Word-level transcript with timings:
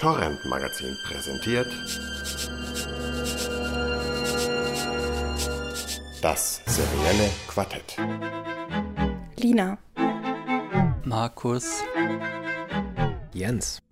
Torrent 0.00 0.42
Magazin 0.46 0.96
präsentiert 1.04 1.66
das 6.22 6.62
serielle 6.64 7.28
Quartett. 7.46 7.98
Lina, 9.36 9.76
Markus, 11.04 11.82
Jens. 13.34 13.82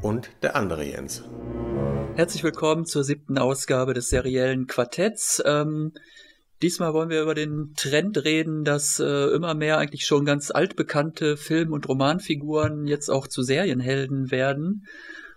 Und 0.00 0.30
der 0.40 0.56
andere 0.56 0.84
Jens. 0.86 1.24
Herzlich 2.14 2.42
willkommen 2.42 2.86
zur 2.86 3.04
siebten 3.04 3.36
Ausgabe 3.36 3.92
des 3.92 4.08
seriellen 4.08 4.66
Quartetts. 4.66 5.42
Ähm, 5.44 5.92
diesmal 6.62 6.94
wollen 6.94 7.10
wir 7.10 7.22
über 7.22 7.34
den 7.34 7.72
Trend 7.76 8.24
reden, 8.24 8.64
dass 8.64 8.98
äh, 8.98 9.34
immer 9.34 9.54
mehr 9.54 9.78
eigentlich 9.78 10.06
schon 10.06 10.24
ganz 10.24 10.50
altbekannte 10.50 11.36
Film- 11.36 11.72
und 11.72 11.88
Romanfiguren 11.88 12.86
jetzt 12.86 13.10
auch 13.10 13.26
zu 13.26 13.42
Serienhelden 13.42 14.30
werden. 14.30 14.86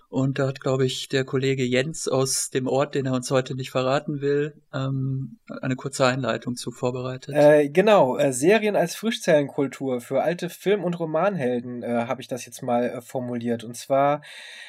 Und 0.09 0.39
da 0.39 0.47
hat, 0.47 0.59
glaube 0.59 0.87
ich, 0.87 1.07
der 1.07 1.23
Kollege 1.23 1.63
Jens 1.63 2.07
aus 2.07 2.50
dem 2.50 2.67
Ort, 2.67 2.95
den 2.95 3.05
er 3.05 3.13
uns 3.13 3.29
heute 3.29 3.54
nicht 3.54 3.69
verraten 3.69 4.21
will, 4.21 4.55
ähm, 4.73 5.37
eine 5.61 5.75
kurze 5.75 6.07
Einleitung 6.07 6.55
zu 6.55 6.71
vorbereitet. 6.71 7.36
Äh, 7.36 7.69
genau, 7.69 8.17
äh, 8.17 8.33
Serien 8.33 8.75
als 8.75 8.95
Frischzellenkultur 8.95 10.01
für 10.01 10.23
alte 10.23 10.50
Film- 10.50 10.83
und 10.83 11.00
Romanhelden 11.00 11.83
äh, 11.83 12.05
habe 12.07 12.21
ich 12.21 12.27
das 12.27 12.43
jetzt 12.47 12.64
mal 12.64 12.86
äh, 12.86 13.01
formuliert. 13.01 13.64
Und 13.64 13.77
zwar 13.77 14.21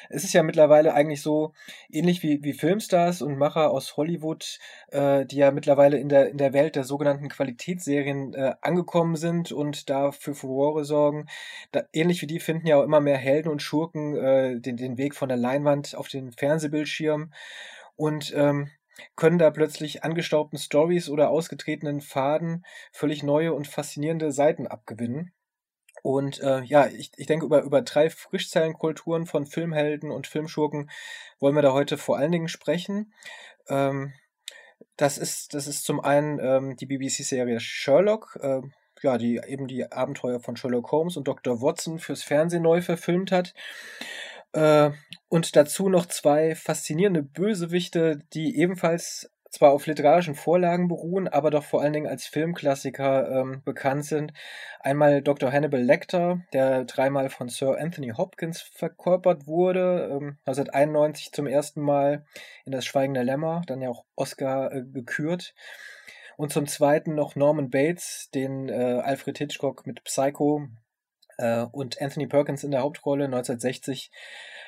es 0.09 0.23
ist 0.23 0.33
ja 0.33 0.43
mittlerweile 0.43 0.93
eigentlich 0.93 1.21
so 1.21 1.53
ähnlich 1.89 2.21
wie, 2.21 2.43
wie 2.43 2.53
Filmstars 2.53 3.21
und 3.23 3.37
Macher 3.37 3.71
aus 3.71 3.97
Hollywood, 3.97 4.59
äh, 4.89 5.25
die 5.25 5.37
ja 5.37 5.51
mittlerweile 5.51 5.97
in 5.97 6.09
der, 6.09 6.29
in 6.29 6.37
der 6.37 6.53
Welt 6.53 6.75
der 6.75 6.83
sogenannten 6.83 7.29
Qualitätsserien 7.29 8.33
äh, 8.33 8.53
angekommen 8.61 9.15
sind 9.15 9.51
und 9.51 9.89
da 9.89 10.11
für 10.11 10.35
Furore 10.35 10.85
sorgen. 10.85 11.25
Da, 11.71 11.83
ähnlich 11.93 12.21
wie 12.21 12.27
die 12.27 12.39
finden 12.39 12.67
ja 12.67 12.77
auch 12.77 12.83
immer 12.83 12.99
mehr 12.99 13.17
Helden 13.17 13.49
und 13.49 13.61
Schurken 13.61 14.61
den, 14.61 14.77
den 14.77 14.97
Weg 14.97 15.15
von 15.15 15.30
der 15.31 15.37
Leinwand 15.37 15.95
auf 15.95 16.07
den 16.07 16.31
Fernsehbildschirm 16.31 17.33
und 17.95 18.33
ähm, 18.35 18.69
können 19.15 19.37
da 19.37 19.49
plötzlich 19.49 20.03
angestaubten 20.03 20.59
Stories 20.59 21.09
oder 21.09 21.29
ausgetretenen 21.29 22.01
Faden 22.01 22.65
völlig 22.91 23.23
neue 23.23 23.53
und 23.53 23.67
faszinierende 23.67 24.31
Seiten 24.31 24.67
abgewinnen. 24.67 25.33
Und 26.03 26.39
äh, 26.41 26.61
ja, 26.63 26.87
ich, 26.87 27.11
ich 27.15 27.27
denke, 27.27 27.45
über, 27.45 27.61
über 27.61 27.81
drei 27.81 28.09
Frischzellenkulturen 28.09 29.25
von 29.25 29.45
Filmhelden 29.45 30.11
und 30.11 30.27
Filmschurken 30.27 30.89
wollen 31.39 31.55
wir 31.55 31.61
da 31.61 31.73
heute 31.73 31.97
vor 31.97 32.17
allen 32.17 32.31
Dingen 32.31 32.47
sprechen. 32.47 33.13
Ähm, 33.69 34.13
das, 34.97 35.17
ist, 35.17 35.53
das 35.53 35.67
ist 35.67 35.83
zum 35.83 35.99
einen 35.99 36.39
ähm, 36.39 36.75
die 36.75 36.87
BBC-Serie 36.87 37.59
Sherlock, 37.59 38.39
äh, 38.41 38.61
ja, 39.03 39.17
die 39.17 39.41
eben 39.45 39.67
die 39.67 39.91
Abenteuer 39.91 40.39
von 40.39 40.55
Sherlock 40.55 40.91
Holmes 40.91 41.17
und 41.17 41.27
Dr. 41.27 41.61
Watson 41.61 41.99
fürs 41.99 42.23
Fernsehen 42.23 42.63
neu 42.63 42.81
verfilmt 42.81 43.31
hat. 43.31 43.53
Äh, 44.53 44.91
und 45.31 45.55
dazu 45.55 45.87
noch 45.87 46.07
zwei 46.07 46.55
faszinierende 46.55 47.23
Bösewichte, 47.23 48.19
die 48.33 48.59
ebenfalls 48.59 49.31
zwar 49.49 49.71
auf 49.71 49.87
literarischen 49.87 50.35
Vorlagen 50.35 50.89
beruhen, 50.89 51.29
aber 51.29 51.51
doch 51.51 51.63
vor 51.63 51.81
allen 51.81 51.93
Dingen 51.93 52.07
als 52.07 52.25
Filmklassiker 52.25 53.31
ähm, 53.31 53.61
bekannt 53.63 54.03
sind. 54.03 54.33
Einmal 54.81 55.21
Dr. 55.21 55.49
Hannibal 55.49 55.81
Lecter, 55.81 56.41
der 56.51 56.83
dreimal 56.83 57.29
von 57.29 57.47
Sir 57.47 57.77
Anthony 57.79 58.09
Hopkins 58.09 58.61
verkörpert 58.61 59.47
wurde, 59.47 60.09
ähm, 60.11 60.37
1991 60.45 61.31
zum 61.31 61.47
ersten 61.47 61.81
Mal 61.81 62.25
in 62.65 62.73
Das 62.73 62.83
Schweigende 62.83 63.23
Lämmer, 63.23 63.61
dann 63.67 63.81
ja 63.81 63.87
auch 63.87 64.03
Oscar 64.17 64.73
äh, 64.73 64.83
gekürt. 64.83 65.53
Und 66.35 66.51
zum 66.51 66.67
zweiten 66.67 67.15
noch 67.15 67.37
Norman 67.37 67.69
Bates, 67.69 68.29
den 68.35 68.67
äh, 68.67 68.73
Alfred 69.01 69.37
Hitchcock 69.37 69.87
mit 69.87 70.03
Psycho 70.03 70.67
äh, 71.41 71.65
und 71.71 72.01
Anthony 72.01 72.27
Perkins 72.27 72.63
in 72.63 72.71
der 72.71 72.81
Hauptrolle 72.81 73.25
1960 73.25 74.11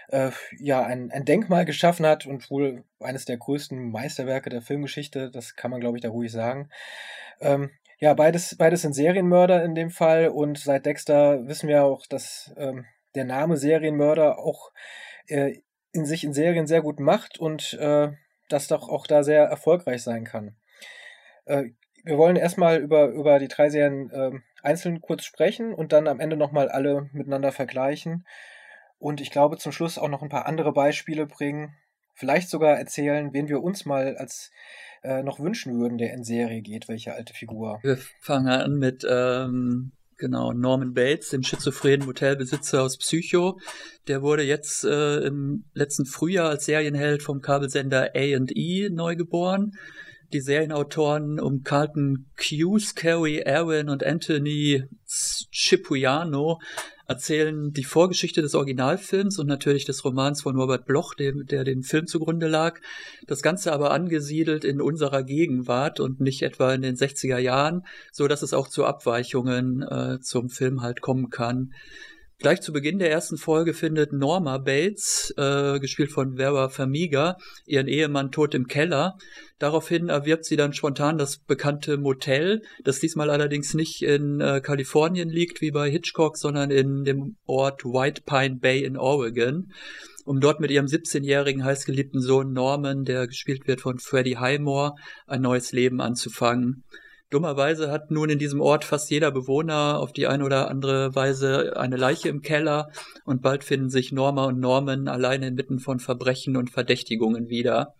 äh, 0.09 0.31
ja 0.59 0.83
ein, 0.83 1.11
ein 1.11 1.25
Denkmal 1.25 1.65
geschaffen 1.65 2.05
hat 2.05 2.25
und 2.25 2.49
wohl 2.49 2.83
eines 2.99 3.25
der 3.25 3.37
größten 3.37 3.91
Meisterwerke 3.91 4.49
der 4.49 4.61
Filmgeschichte, 4.61 5.31
das 5.31 5.55
kann 5.55 5.71
man 5.71 5.79
glaube 5.79 5.97
ich 5.97 6.01
da 6.01 6.09
ruhig 6.09 6.31
sagen. 6.31 6.69
Ähm, 7.39 7.71
ja, 7.99 8.13
beides, 8.13 8.55
beides 8.57 8.81
sind 8.81 8.93
Serienmörder 8.93 9.63
in 9.63 9.75
dem 9.75 9.89
Fall 9.89 10.27
und 10.27 10.57
seit 10.57 10.85
Dexter 10.85 11.47
wissen 11.47 11.69
wir 11.69 11.85
auch, 11.85 12.05
dass 12.05 12.53
ähm, 12.57 12.85
der 13.15 13.25
Name 13.25 13.55
Serienmörder 13.57 14.39
auch 14.39 14.71
äh, 15.27 15.59
in 15.93 16.05
sich 16.05 16.23
in 16.23 16.33
Serien 16.33 16.67
sehr 16.67 16.81
gut 16.81 16.99
macht 16.99 17.39
und 17.39 17.73
äh, 17.75 18.11
das 18.49 18.67
doch 18.67 18.89
auch 18.89 19.07
da 19.07 19.23
sehr 19.23 19.43
erfolgreich 19.43 20.03
sein 20.03 20.25
kann. 20.25 20.55
Äh, 21.45 21.69
wir 22.03 22.17
wollen 22.17 22.35
erstmal 22.35 22.79
über, 22.81 23.09
über 23.09 23.39
die 23.39 23.47
drei 23.47 23.69
Serien 23.69 24.09
äh, 24.11 24.31
einzeln 24.61 25.01
kurz 25.01 25.23
sprechen 25.23 25.73
und 25.73 25.93
dann 25.93 26.07
am 26.07 26.19
Ende 26.19 26.37
nochmal 26.37 26.69
alle 26.69 27.09
miteinander 27.13 27.51
vergleichen. 27.51 28.25
Und 28.99 29.21
ich 29.21 29.31
glaube, 29.31 29.57
zum 29.57 29.71
Schluss 29.71 29.97
auch 29.97 30.09
noch 30.09 30.21
ein 30.21 30.29
paar 30.29 30.45
andere 30.45 30.73
Beispiele 30.73 31.25
bringen. 31.25 31.75
Vielleicht 32.13 32.49
sogar 32.49 32.77
erzählen, 32.77 33.33
wen 33.33 33.47
wir 33.47 33.63
uns 33.63 33.85
mal 33.85 34.15
als 34.17 34.51
äh, 35.03 35.23
noch 35.23 35.39
wünschen 35.39 35.79
würden, 35.79 35.97
der 35.97 36.13
in 36.13 36.23
Serie 36.23 36.61
geht, 36.61 36.87
welche 36.87 37.13
alte 37.13 37.33
Figur. 37.33 37.79
Wir 37.83 37.97
fangen 38.21 38.47
an 38.47 38.75
mit 38.75 39.05
ähm, 39.09 39.93
genau 40.17 40.53
Norman 40.53 40.93
Bates, 40.93 41.29
dem 41.29 41.43
schizophrenen 41.43 42.05
Motelbesitzer 42.05 42.81
aus 42.81 42.97
Psycho. 42.97 43.59
Der 44.07 44.21
wurde 44.21 44.43
jetzt 44.43 44.85
äh, 44.85 45.17
im 45.25 45.65
letzten 45.73 46.05
Frühjahr 46.05 46.49
als 46.49 46.65
Serienheld 46.65 47.23
vom 47.23 47.41
Kabelsender 47.41 48.11
A&E 48.13 48.89
neu 48.89 49.15
geboren 49.15 49.73
die 50.33 50.41
Serienautoren 50.41 51.39
um 51.39 51.63
Carlton 51.63 52.25
Hughes, 52.39 52.95
Carrie 52.95 53.39
Erwin 53.39 53.89
und 53.89 54.03
Anthony 54.03 54.83
Cipriano 55.05 56.59
erzählen 57.07 57.71
die 57.71 57.83
Vorgeschichte 57.83 58.41
des 58.41 58.55
Originalfilms 58.55 59.37
und 59.37 59.47
natürlich 59.47 59.85
des 59.85 60.03
Romans 60.03 60.41
von 60.41 60.55
Robert 60.55 60.85
Bloch, 60.85 61.13
dem, 61.13 61.45
der 61.45 61.63
dem 61.63 61.83
Film 61.83 62.07
zugrunde 62.07 62.47
lag. 62.47 62.79
Das 63.27 63.41
Ganze 63.41 63.73
aber 63.73 63.91
angesiedelt 63.91 64.63
in 64.63 64.81
unserer 64.81 65.23
Gegenwart 65.23 65.99
und 65.99 66.21
nicht 66.21 66.41
etwa 66.41 66.73
in 66.73 66.81
den 66.81 66.95
60er 66.95 67.37
Jahren, 67.37 67.85
so 68.11 68.27
dass 68.27 68.41
es 68.41 68.53
auch 68.53 68.67
zu 68.67 68.85
Abweichungen 68.85 69.83
äh, 69.83 70.19
zum 70.21 70.49
Film 70.49 70.81
halt 70.81 71.01
kommen 71.01 71.29
kann. 71.29 71.73
Gleich 72.39 72.61
zu 72.61 72.73
Beginn 72.73 72.99
der 72.99 73.11
ersten 73.11 73.37
Folge 73.37 73.73
findet 73.73 74.11
Norma 74.11 74.57
Bates, 74.57 75.33
äh, 75.37 75.79
gespielt 75.79 76.11
von 76.11 76.35
Vera 76.35 76.67
Farmiga, 76.67 77.37
ihren 77.65 77.87
Ehemann 77.87 78.31
tot 78.31 78.53
im 78.53 78.67
Keller. 78.67 79.17
Daraufhin 79.59 80.09
erwirbt 80.09 80.43
sie 80.43 80.57
dann 80.57 80.73
spontan 80.73 81.17
das 81.17 81.37
bekannte 81.37 81.97
Motel, 81.97 82.61
das 82.83 82.99
diesmal 82.99 83.29
allerdings 83.29 83.73
nicht 83.75 84.01
in 84.01 84.41
äh, 84.41 84.59
Kalifornien 84.61 85.29
liegt 85.29 85.61
wie 85.61 85.71
bei 85.71 85.89
Hitchcock, 85.89 86.37
sondern 86.37 86.69
in 86.69 87.05
dem 87.05 87.37
Ort 87.45 87.85
White 87.85 88.23
Pine 88.25 88.57
Bay 88.59 88.83
in 88.83 88.97
Oregon, 88.97 89.71
um 90.25 90.41
dort 90.41 90.59
mit 90.59 90.71
ihrem 90.71 90.87
17-jährigen 90.87 91.63
heißgeliebten 91.63 92.19
Sohn 92.19 92.51
Norman, 92.51 93.05
der 93.05 93.27
gespielt 93.27 93.67
wird 93.67 93.79
von 93.79 93.99
Freddie 93.99 94.37
Highmore, 94.37 94.95
ein 95.27 95.41
neues 95.41 95.71
Leben 95.71 96.01
anzufangen. 96.01 96.83
Dummerweise 97.33 97.89
hat 97.89 98.11
nun 98.11 98.29
in 98.29 98.37
diesem 98.37 98.61
Ort 98.61 98.85
fast 98.85 99.09
jeder 99.09 99.31
Bewohner 99.31 99.97
auf 99.99 100.13
die 100.13 100.27
eine 100.27 100.45
oder 100.45 100.69
andere 100.69 101.15
Weise 101.15 101.75
eine 101.77 101.97
Leiche 101.97 102.29
im 102.29 102.43
Keller 102.43 102.91
und 103.25 103.41
bald 103.41 103.63
finden 103.63 103.89
sich 103.89 104.11
Norma 104.11 104.45
und 104.45 104.59
Norman 104.59 105.07
alleine 105.07 105.47
inmitten 105.47 105.79
von 105.79 105.99
Verbrechen 105.99 106.55
und 106.55 106.69
Verdächtigungen 106.69 107.49
wieder. 107.49 107.95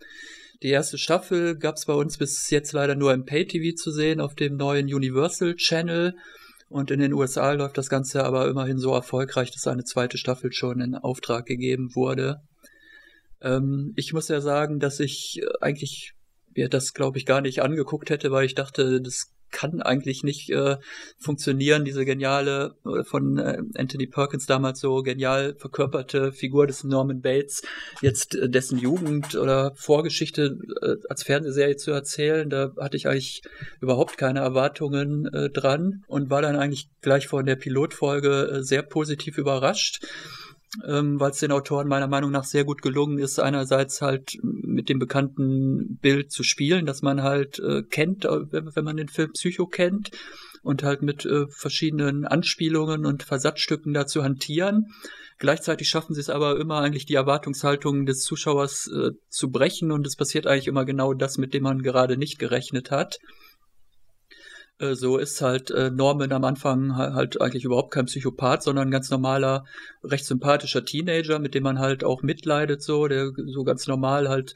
Die 0.62 0.70
erste 0.70 1.00
Staffel 1.00 1.58
gab 1.58 1.78
es 1.78 1.86
bei 1.86 1.94
uns 1.94 2.20
bis 2.20 2.48
jetzt 2.52 2.74
leider 2.74 2.94
nur 2.94 3.12
im 3.12 3.26
Pay-TV 3.26 3.76
zu 3.76 3.92
sehen 3.92 4.22
auf 4.22 4.36
dem 4.36 4.56
neuen 4.56 4.86
Universal 4.86 5.56
Channel 5.56 6.14
und 6.70 6.92
in 6.92 7.00
den 7.00 7.14
USA 7.14 7.54
läuft 7.54 7.80
das 7.80 7.90
Ganze 7.90 8.24
aber 8.24 8.48
immerhin 8.48 8.78
so 8.78 8.94
erfolgreich, 8.94 9.50
dass 9.50 9.66
eine 9.66 9.84
zweite 9.84 10.20
Staffel 10.20 10.54
schon 10.54 10.80
in 10.80 10.94
Auftrag 10.94 11.48
gegeben 11.48 11.96
wurde. 11.96 12.42
Ähm, 13.42 13.94
ich 13.96 14.14
muss 14.14 14.28
ja 14.28 14.42
sagen, 14.42 14.80
dass 14.80 15.00
ich 15.00 15.42
eigentlich 15.60 16.13
mir 16.56 16.70
das, 16.70 16.94
glaube 16.94 17.18
ich, 17.18 17.26
gar 17.26 17.42
nicht 17.42 17.62
angeguckt 17.62 18.10
hätte, 18.10 18.32
weil 18.32 18.46
ich 18.46 18.56
dachte, 18.56 19.02
das 19.02 19.34
kann 19.54 19.82
eigentlich 19.82 20.24
nicht 20.24 20.50
äh, 20.50 20.78
funktionieren, 21.18 21.86
diese 21.86 22.04
geniale, 22.04 22.76
äh, 22.86 23.04
von 23.06 23.38
äh, 23.38 23.60
Anthony 23.76 24.08
Perkins 24.08 24.46
damals 24.46 24.82
so 24.82 25.02
genial 25.04 25.56
verkörperte 25.58 26.34
Figur 26.34 26.68
des 26.68 26.84
Norman 26.84 27.22
Bates, 27.22 27.62
jetzt 28.02 28.36
äh, 28.36 28.50
dessen 28.50 28.78
Jugend 28.78 29.36
oder 29.36 29.72
Vorgeschichte 29.76 30.58
äh, 30.82 30.96
als 31.08 31.24
Fernsehserie 31.24 31.78
zu 31.78 31.92
erzählen. 31.92 32.50
Da 32.50 32.74
hatte 32.78 32.98
ich 32.98 33.08
eigentlich 33.08 33.44
überhaupt 33.80 34.18
keine 34.18 34.40
Erwartungen 34.40 35.28
äh, 35.28 35.50
dran 35.50 36.04
und 36.08 36.30
war 36.30 36.42
dann 36.42 36.58
eigentlich 36.58 36.90
gleich 37.02 37.28
von 37.28 37.46
der 37.46 37.56
Pilotfolge 37.56 38.60
sehr 38.64 38.82
positiv 38.82 39.38
überrascht 39.38 40.04
ähm, 40.88 41.20
weil 41.20 41.32
es 41.32 41.40
den 41.40 41.52
Autoren 41.52 41.88
meiner 41.88 42.08
Meinung 42.08 42.32
nach 42.32 42.44
sehr 42.44 42.64
gut 42.64 42.82
gelungen 42.82 43.20
ist, 43.20 43.40
einerseits 43.40 44.02
halt 44.02 44.38
mit 44.42 44.90
dem 44.90 45.00
bekannten 45.00 45.98
Bild 46.02 46.32
zu 46.32 46.44
spielen, 46.44 46.86
das 46.86 47.02
man 47.02 47.24
halt 47.24 47.60
äh, 47.60 47.84
kennt, 47.84 48.26
äh, 48.26 48.52
wenn 48.52 48.84
man 48.84 48.98
den 48.98 49.10
Film 49.10 49.32
Psycho 49.34 49.68
kennt 49.68 50.12
und 50.64 50.84
halt 50.84 51.02
mit 51.02 51.26
äh, 51.26 51.48
verschiedenen 51.50 52.26
Anspielungen 52.26 53.06
und 53.06 53.24
Versatzstücken 53.24 53.94
dazu 53.94 54.24
hantieren. 54.24 54.88
Gleichzeitig 55.38 55.90
schaffen 55.90 56.14
sie 56.14 56.22
es 56.22 56.30
aber 56.30 56.60
immer 56.60 56.80
eigentlich 56.80 57.06
die 57.06 57.16
Erwartungshaltung 57.16 58.06
des 58.06 58.22
Zuschauers 58.22 58.88
äh, 58.88 59.12
zu 59.30 59.52
brechen 59.52 59.92
und 59.92 60.08
es 60.08 60.16
passiert 60.16 60.48
eigentlich 60.48 60.68
immer 60.68 60.86
genau 60.86 61.14
das, 61.14 61.38
mit 61.38 61.54
dem 61.54 61.64
man 61.64 61.82
gerade 61.82 62.18
nicht 62.18 62.40
gerechnet 62.40 62.92
hat. 62.92 63.20
Äh, 64.84 64.96
so 64.96 65.18
ist 65.18 65.42
halt 65.42 65.72
äh, 65.72 65.90
Norman 65.90 66.32
am 66.32 66.44
Anfang 66.44 66.96
halt 66.96 67.40
eigentlich 67.42 67.64
überhaupt 67.64 67.92
kein 67.92 68.06
Psychopath, 68.06 68.64
sondern 68.64 68.88
ein 68.90 68.92
ganz 68.92 69.10
normaler, 69.10 69.66
recht 70.04 70.26
sympathischer 70.26 70.84
Teenager, 70.84 71.40
mit 71.40 71.56
dem 71.56 71.64
man 71.64 71.80
halt 71.80 72.04
auch 72.04 72.22
mitleidet, 72.22 72.82
so, 72.82 73.08
der 73.08 73.32
so 73.48 73.64
ganz 73.64 73.88
normal 73.88 74.28
halt 74.28 74.56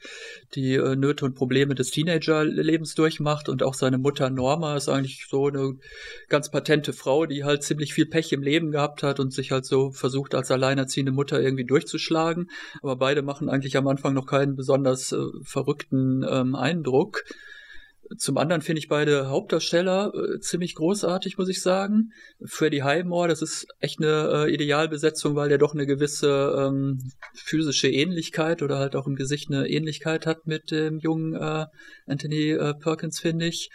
die 0.54 0.74
äh, 0.74 0.96
Nöte 0.96 1.24
und 1.24 1.34
Probleme 1.34 1.74
des 1.74 1.90
Teenagerlebens 1.90 2.94
durchmacht 2.94 3.48
und 3.48 3.62
auch 3.62 3.74
seine 3.74 3.98
Mutter 3.98 4.28
Norma 4.30 4.76
ist 4.76 4.88
eigentlich 4.88 5.26
so 5.28 5.46
eine 5.46 5.76
ganz 6.28 6.50
patente 6.50 6.92
Frau, 6.92 7.26
die 7.26 7.44
halt 7.44 7.62
ziemlich 7.62 7.94
viel 7.94 8.06
Pech 8.06 8.32
im 8.32 8.42
Leben 8.42 8.70
gehabt 8.70 9.02
hat 9.02 9.20
und 9.20 9.32
sich 9.32 9.52
halt 9.52 9.64
so 9.64 9.90
versucht 9.90 10.34
als 10.34 10.50
alleinerziehende 10.50 11.12
Mutter 11.12 11.40
irgendwie 11.40 11.64
durchzuschlagen. 11.64 12.50
Aber 12.82 12.96
beide 12.96 13.22
machen 13.22 13.48
eigentlich 13.48 13.76
am 13.76 13.88
Anfang 13.88 14.14
noch 14.14 14.26
keinen 14.26 14.56
besonders 14.56 15.12
äh, 15.12 15.18
verrückten 15.42 16.24
ähm, 16.28 16.54
Eindruck. 16.54 17.24
Zum 18.16 18.38
anderen 18.38 18.62
finde 18.62 18.78
ich 18.78 18.88
beide 18.88 19.28
Hauptdarsteller 19.28 20.12
äh, 20.14 20.40
ziemlich 20.40 20.74
großartig, 20.74 21.36
muss 21.36 21.48
ich 21.48 21.60
sagen. 21.60 22.12
Freddie 22.42 22.82
Highmore, 22.82 23.28
das 23.28 23.42
ist 23.42 23.66
echt 23.80 24.00
eine 24.00 24.46
äh, 24.46 24.54
Idealbesetzung, 24.54 25.34
weil 25.36 25.50
der 25.50 25.58
doch 25.58 25.74
eine 25.74 25.86
gewisse 25.86 26.54
ähm, 26.58 27.12
physische 27.34 27.88
Ähnlichkeit 27.88 28.62
oder 28.62 28.78
halt 28.78 28.96
auch 28.96 29.06
im 29.06 29.14
Gesicht 29.14 29.50
eine 29.50 29.68
Ähnlichkeit 29.68 30.26
hat 30.26 30.46
mit 30.46 30.70
dem 30.70 30.98
jungen 30.98 31.34
äh, 31.34 31.66
Anthony 32.06 32.52
äh, 32.52 32.74
Perkins, 32.74 33.20
finde 33.20 33.46
ich. 33.46 33.70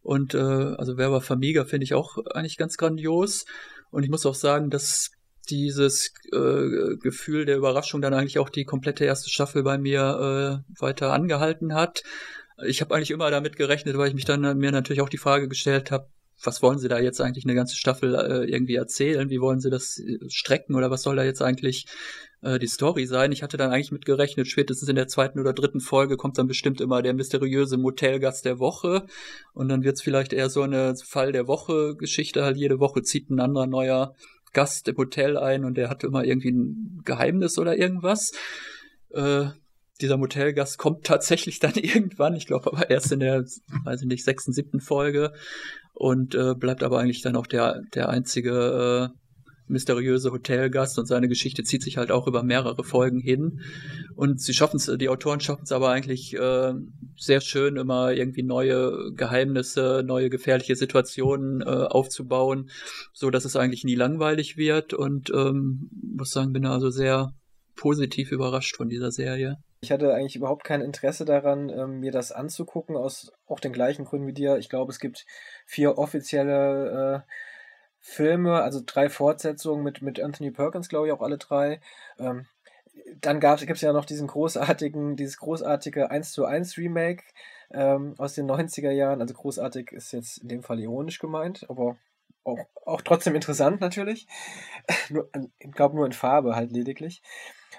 Und 0.00 0.34
äh, 0.34 0.38
also 0.38 0.96
Werber 0.96 1.20
Famiga 1.20 1.64
finde 1.64 1.84
ich 1.84 1.94
auch 1.94 2.16
eigentlich 2.32 2.56
ganz 2.56 2.78
grandios. 2.78 3.44
Und 3.90 4.02
ich 4.02 4.10
muss 4.10 4.24
auch 4.24 4.34
sagen, 4.34 4.70
dass 4.70 5.10
dieses 5.50 6.10
äh, 6.32 6.96
Gefühl 7.02 7.44
der 7.44 7.58
Überraschung 7.58 8.00
dann 8.00 8.14
eigentlich 8.14 8.38
auch 8.38 8.48
die 8.48 8.64
komplette 8.64 9.04
erste 9.04 9.28
Staffel 9.28 9.62
bei 9.62 9.76
mir 9.76 10.62
äh, 10.64 10.80
weiter 10.80 11.12
angehalten 11.12 11.74
hat 11.74 12.02
ich 12.62 12.80
habe 12.80 12.94
eigentlich 12.94 13.10
immer 13.10 13.30
damit 13.30 13.56
gerechnet, 13.56 13.96
weil 13.96 14.08
ich 14.08 14.14
mich 14.14 14.24
dann 14.24 14.44
äh, 14.44 14.54
mir 14.54 14.72
natürlich 14.72 15.02
auch 15.02 15.08
die 15.08 15.18
Frage 15.18 15.48
gestellt 15.48 15.90
habe, 15.90 16.08
was 16.42 16.62
wollen 16.62 16.78
sie 16.78 16.88
da 16.88 16.98
jetzt 16.98 17.20
eigentlich 17.20 17.44
eine 17.44 17.54
ganze 17.54 17.76
Staffel 17.76 18.14
äh, 18.14 18.50
irgendwie 18.50 18.74
erzählen? 18.74 19.30
Wie 19.30 19.40
wollen 19.40 19.60
sie 19.60 19.70
das 19.70 19.98
äh, 19.98 20.18
strecken 20.28 20.74
oder 20.74 20.90
was 20.90 21.02
soll 21.02 21.16
da 21.16 21.24
jetzt 21.24 21.42
eigentlich 21.42 21.86
äh, 22.42 22.58
die 22.58 22.66
Story 22.66 23.06
sein? 23.06 23.32
Ich 23.32 23.42
hatte 23.42 23.56
dann 23.56 23.70
eigentlich 23.70 23.92
mit 23.92 24.04
gerechnet, 24.04 24.48
spätestens 24.48 24.88
in 24.88 24.96
der 24.96 25.08
zweiten 25.08 25.38
oder 25.38 25.52
dritten 25.52 25.80
Folge 25.80 26.16
kommt 26.16 26.38
dann 26.38 26.48
bestimmt 26.48 26.80
immer 26.80 27.02
der 27.02 27.14
mysteriöse 27.14 27.76
Motelgast 27.76 28.44
der 28.44 28.58
Woche 28.58 29.06
und 29.52 29.68
dann 29.68 29.84
wird 29.84 29.96
es 29.96 30.02
vielleicht 30.02 30.32
eher 30.32 30.50
so 30.50 30.62
eine 30.62 30.94
Fall 30.96 31.32
der 31.32 31.46
Woche 31.46 31.96
Geschichte, 31.96 32.44
halt 32.44 32.56
jede 32.56 32.80
Woche 32.80 33.02
zieht 33.02 33.30
ein 33.30 33.40
anderer 33.40 33.66
neuer 33.66 34.14
Gast 34.52 34.86
im 34.88 34.96
Hotel 34.96 35.36
ein 35.36 35.64
und 35.64 35.76
der 35.76 35.88
hat 35.88 36.04
immer 36.04 36.24
irgendwie 36.24 36.52
ein 36.52 37.02
Geheimnis 37.04 37.58
oder 37.58 37.76
irgendwas. 37.76 38.32
Äh, 39.10 39.46
dieser 40.00 40.16
Motelgast 40.16 40.78
kommt 40.78 41.04
tatsächlich 41.04 41.58
dann 41.58 41.74
irgendwann, 41.76 42.34
ich 42.34 42.46
glaube 42.46 42.72
aber 42.72 42.90
erst 42.90 43.12
in 43.12 43.20
der, 43.20 43.44
weiß 43.84 44.02
ich 44.02 44.08
nicht, 44.08 44.24
sechsten, 44.24 44.52
siebten 44.52 44.80
Folge 44.80 45.32
und 45.92 46.34
äh, 46.34 46.54
bleibt 46.54 46.82
aber 46.82 46.98
eigentlich 46.98 47.22
dann 47.22 47.36
auch 47.36 47.46
der, 47.46 47.82
der 47.94 48.08
einzige 48.08 49.10
äh, 49.12 49.18
mysteriöse 49.66 50.30
Hotelgast 50.30 50.98
und 50.98 51.06
seine 51.06 51.28
Geschichte 51.28 51.62
zieht 51.62 51.82
sich 51.82 51.96
halt 51.96 52.10
auch 52.10 52.26
über 52.26 52.42
mehrere 52.42 52.84
Folgen 52.84 53.20
hin. 53.20 53.60
Und 54.14 54.40
sie 54.40 54.52
schaffen 54.52 54.76
es, 54.76 54.90
die 54.98 55.08
Autoren 55.08 55.40
schaffen 55.40 55.62
es 55.64 55.72
aber 55.72 55.90
eigentlich 55.90 56.34
äh, 56.34 56.74
sehr 57.16 57.40
schön, 57.40 57.76
immer 57.76 58.12
irgendwie 58.12 58.42
neue 58.42 59.12
Geheimnisse, 59.14 60.02
neue 60.04 60.28
gefährliche 60.28 60.76
Situationen 60.76 61.62
äh, 61.62 61.64
aufzubauen, 61.64 62.70
so 63.12 63.30
dass 63.30 63.44
es 63.44 63.56
eigentlich 63.56 63.84
nie 63.84 63.94
langweilig 63.94 64.56
wird. 64.56 64.92
Und 64.92 65.30
ähm, 65.30 65.88
muss 66.14 66.30
sagen, 66.30 66.52
bin 66.52 66.66
also 66.66 66.90
sehr 66.90 67.32
positiv 67.74 68.32
überrascht 68.32 68.76
von 68.76 68.88
dieser 68.88 69.10
Serie. 69.10 69.56
Ich 69.84 69.92
hatte 69.92 70.14
eigentlich 70.14 70.36
überhaupt 70.36 70.64
kein 70.64 70.80
Interesse 70.80 71.26
daran, 71.26 71.68
ähm, 71.68 72.00
mir 72.00 72.10
das 72.10 72.32
anzugucken, 72.32 72.96
aus 72.96 73.32
auch 73.46 73.60
den 73.60 73.74
gleichen 73.74 74.06
Gründen 74.06 74.26
wie 74.26 74.32
dir. 74.32 74.56
Ich 74.56 74.70
glaube, 74.70 74.90
es 74.90 74.98
gibt 74.98 75.26
vier 75.66 75.98
offizielle 75.98 77.26
äh, 77.26 77.30
Filme, 78.00 78.62
also 78.62 78.80
drei 78.84 79.10
Fortsetzungen 79.10 79.84
mit, 79.84 80.00
mit 80.00 80.20
Anthony 80.20 80.50
Perkins, 80.50 80.88
glaube 80.88 81.08
ich, 81.08 81.12
auch 81.12 81.20
alle 81.20 81.36
drei. 81.36 81.82
Ähm, 82.18 82.46
dann 83.20 83.40
gibt 83.40 83.70
es 83.70 83.80
ja 83.82 83.92
noch 83.92 84.06
diesen 84.06 84.26
großartigen, 84.26 85.16
dieses 85.16 85.36
großartige 85.36 86.10
1 86.10 86.32
zu 86.32 86.46
1 86.46 86.78
Remake 86.78 87.24
ähm, 87.70 88.14
aus 88.16 88.34
den 88.34 88.50
90er 88.50 88.90
Jahren. 88.90 89.20
Also 89.20 89.34
großartig 89.34 89.92
ist 89.92 90.12
jetzt 90.12 90.38
in 90.38 90.48
dem 90.48 90.62
Fall 90.62 90.80
ironisch 90.80 91.18
gemeint, 91.18 91.66
aber 91.68 91.98
auch, 92.42 92.60
auch 92.86 93.02
trotzdem 93.02 93.34
interessant 93.34 93.82
natürlich. 93.82 94.26
nur, 95.10 95.28
ich 95.58 95.72
glaube 95.72 95.96
nur 95.96 96.06
in 96.06 96.12
Farbe 96.12 96.56
halt 96.56 96.72
lediglich. 96.72 97.22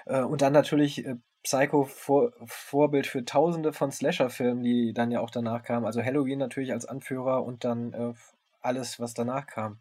Äh, 0.06 0.22
und 0.22 0.42
dann 0.42 0.52
natürlich 0.52 1.04
äh, 1.04 1.16
Psycho 1.46 1.84
vor, 1.84 2.32
Vorbild 2.44 3.06
für 3.06 3.24
tausende 3.24 3.72
von 3.72 3.92
Slasher-Filmen, 3.92 4.64
die 4.64 4.92
dann 4.92 5.12
ja 5.12 5.20
auch 5.20 5.30
danach 5.30 5.62
kamen. 5.62 5.86
Also 5.86 6.02
Halloween 6.02 6.40
natürlich 6.40 6.72
als 6.72 6.86
Anführer 6.86 7.44
und 7.44 7.62
dann 7.62 7.92
äh, 7.92 8.14
alles, 8.60 8.98
was 8.98 9.14
danach 9.14 9.46
kam. 9.46 9.78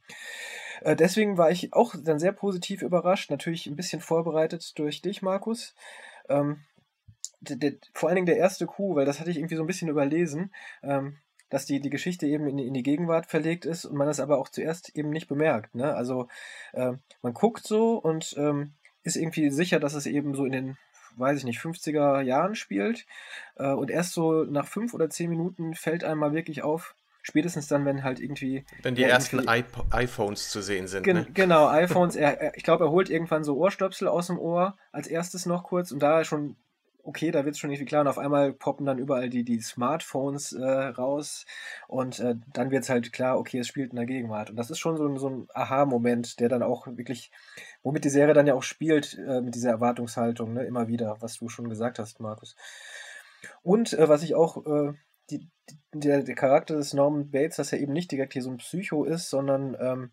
Äh, 0.81 0.95
deswegen 0.95 1.39
war 1.39 1.50
ich 1.50 1.73
auch 1.73 1.95
dann 2.00 2.19
sehr 2.19 2.33
positiv 2.33 2.83
überrascht, 2.83 3.31
natürlich 3.31 3.65
ein 3.65 3.75
bisschen 3.75 4.00
vorbereitet 4.00 4.77
durch 4.77 5.01
dich, 5.01 5.23
Markus. 5.23 5.73
Ähm, 6.29 6.62
vor 7.94 8.09
allen 8.09 8.15
Dingen 8.15 8.27
der 8.27 8.38
erste 8.38 8.68
Coup, 8.68 8.95
weil 8.95 9.06
das 9.06 9.19
hatte 9.19 9.31
ich 9.31 9.38
irgendwie 9.38 9.56
so 9.56 9.63
ein 9.63 9.68
bisschen 9.68 9.89
überlesen, 9.89 10.53
ähm, 10.83 11.18
dass 11.50 11.65
die, 11.65 11.79
die 11.79 11.89
Geschichte 11.89 12.27
eben 12.27 12.47
in, 12.47 12.59
in, 12.59 12.75
die 12.75 12.83
Gegenwart 12.83 13.25
verlegt 13.25 13.65
ist 13.65 13.85
und 13.85 13.97
man 13.97 14.06
das 14.06 14.19
aber 14.19 14.38
auch 14.38 14.50
zuerst 14.50 14.95
eben 14.95 15.09
nicht 15.09 15.27
bemerkt. 15.27 15.73
Ne? 15.73 15.95
Also 15.95 16.27
äh, 16.73 16.94
man 17.23 17.33
guckt 17.33 17.65
so 17.65 17.97
und 17.97 18.35
ähm, 18.38 18.73
ist 19.01 19.15
irgendwie 19.15 19.50
sicher, 19.50 19.79
dass 19.79 19.95
es 19.95 20.06
eben 20.06 20.35
so 20.35 20.45
in 20.45 20.51
den 20.51 20.77
weiß 21.17 21.39
ich 21.39 21.44
nicht, 21.44 21.59
50er 21.59 22.21
Jahren 22.21 22.56
spielt. 22.56 23.06
Äh, 23.56 23.71
und 23.71 23.91
erst 23.91 24.13
so 24.13 24.44
nach 24.44 24.67
fünf 24.67 24.94
oder 24.94 25.09
zehn 25.09 25.29
Minuten 25.29 25.73
fällt 25.73 26.03
einem 26.03 26.19
mal 26.19 26.33
wirklich 26.33 26.63
auf, 26.63 26.95
spätestens 27.21 27.67
dann, 27.67 27.85
wenn 27.85 28.03
halt 28.03 28.19
irgendwie. 28.19 28.65
Wenn 28.83 28.95
die 28.95 29.01
ja, 29.01 29.09
ersten 29.09 29.47
iPhones 29.47 30.50
zu 30.50 30.62
sehen 30.62 30.88
sind. 30.88 31.03
Gen 31.03 31.17
ne? 31.17 31.27
Genau, 31.33 31.67
iPhones. 31.69 32.15
Er, 32.15 32.39
er, 32.39 32.57
ich 32.57 32.63
glaube, 32.63 32.85
er 32.85 32.91
holt 32.91 33.09
irgendwann 33.09 33.44
so 33.44 33.57
Ohrstöpsel 33.57 34.07
aus 34.07 34.27
dem 34.27 34.39
Ohr 34.39 34.77
als 34.91 35.07
erstes 35.07 35.45
noch 35.45 35.63
kurz 35.63 35.91
und 35.91 36.00
da 36.00 36.23
schon 36.23 36.56
okay, 37.06 37.31
da 37.31 37.46
wird 37.46 37.56
es 37.56 37.60
schon 37.60 37.69
irgendwie 37.72 37.86
klar 37.86 38.02
und 38.02 38.07
auf 38.07 38.18
einmal 38.18 38.52
poppen 38.54 38.86
dann 38.86 38.98
überall 38.98 39.30
die, 39.30 39.44
die 39.44 39.62
Smartphones 39.62 40.54
äh, 40.54 40.63
raus 40.63 41.46
und 41.88 42.19
äh, 42.19 42.36
dann 42.54 42.72
wird 42.72 42.84
es 42.84 42.90
halt 42.90 43.13
klar, 43.13 43.38
okay, 43.38 43.60
es 43.60 43.68
spielt 43.68 43.92
in 43.92 43.96
der 43.96 44.06
Gegenwart. 44.06 44.50
Und 44.50 44.56
das 44.57 44.72
ist 44.72 44.80
schon 44.80 44.98
so, 44.98 45.07
ein, 45.07 45.18
so 45.18 45.30
ein 45.30 45.48
Aha-Moment, 45.54 46.40
der 46.40 46.50
dann 46.50 46.63
auch 46.63 46.88
wirklich, 46.88 47.31
womit 47.84 48.06
die 48.06 48.10
Serie 48.10 48.34
dann 48.34 48.48
ja 48.48 48.56
auch 48.56 48.63
spielt, 48.63 49.18
äh, 49.19 49.42
mit 49.42 49.56
dieser 49.56 49.69
Erwartungshaltung, 49.69 50.54
ne, 50.54 50.63
immer 50.63 50.88
wieder, 50.88 51.18
was 51.22 51.38
du 51.38 51.48
schon 51.48 51.69
gesagt 51.69 52.00
hast, 52.00 52.19
Markus. 52.19 52.56
Und 53.62 53.94
äh, 53.94 54.10
was 54.10 54.24
ich 54.24 54.36
auch, 54.36 54.66
äh, 54.66 54.94
die, 55.30 55.48
der, 55.94 56.24
der 56.24 56.36
Charakter 56.36 56.75
des 56.75 56.94
Norman 56.94 57.31
Bates, 57.31 57.57
dass 57.57 57.72
er 57.72 57.80
eben 57.80 57.94
nicht 57.94 58.12
direkt 58.12 58.34
hier 58.34 58.44
so 58.44 58.52
ein 58.52 58.57
Psycho 58.57 59.04
ist, 59.04 59.30
sondern 59.30 59.75
ähm, 59.80 60.12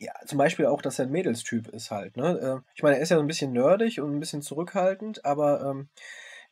ja, 0.00 0.14
zum 0.24 0.38
Beispiel 0.38 0.66
auch, 0.66 0.80
dass 0.80 0.98
er 0.98 1.04
ein 1.04 1.12
Mädelstyp 1.12 1.68
ist 1.68 1.90
halt. 1.90 2.16
Ne? 2.16 2.38
Äh, 2.40 2.70
ich 2.74 2.82
meine, 2.82 2.96
er 2.96 3.02
ist 3.02 3.10
ja 3.10 3.16
so 3.16 3.22
ein 3.22 3.28
bisschen 3.28 3.52
nerdig 3.52 4.00
und 4.00 4.14
ein 4.14 4.20
bisschen 4.20 4.40
zurückhaltend, 4.40 5.24
aber 5.26 5.60
ähm, 5.60 5.88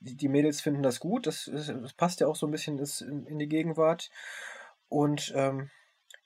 die, 0.00 0.17
die, 0.17 0.28
Mädels 0.28 0.61
finden 0.61 0.83
das 0.83 1.00
gut. 1.00 1.26
Das, 1.26 1.50
das, 1.52 1.95
passt 1.95 2.21
ja 2.21 2.26
auch 2.26 2.37
so 2.37 2.47
ein 2.47 2.50
bisschen 2.50 2.78
in, 2.78 3.26
in 3.26 3.38
die 3.38 3.49
Gegenwart. 3.49 4.11
Und 4.90 5.33
ähm, 5.35 5.71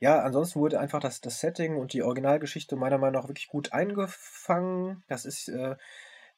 ja, 0.00 0.20
ansonsten 0.20 0.58
wurde 0.58 0.80
einfach 0.80 0.98
das, 0.98 1.20
das 1.20 1.38
Setting 1.38 1.76
und 1.76 1.92
die 1.92 2.02
Originalgeschichte 2.02 2.74
meiner 2.74 2.98
Meinung 2.98 3.22
nach 3.22 3.28
wirklich 3.28 3.46
gut 3.46 3.72
eingefangen. 3.72 5.04
Das 5.06 5.24
ist 5.24 5.48
äh, 5.48 5.76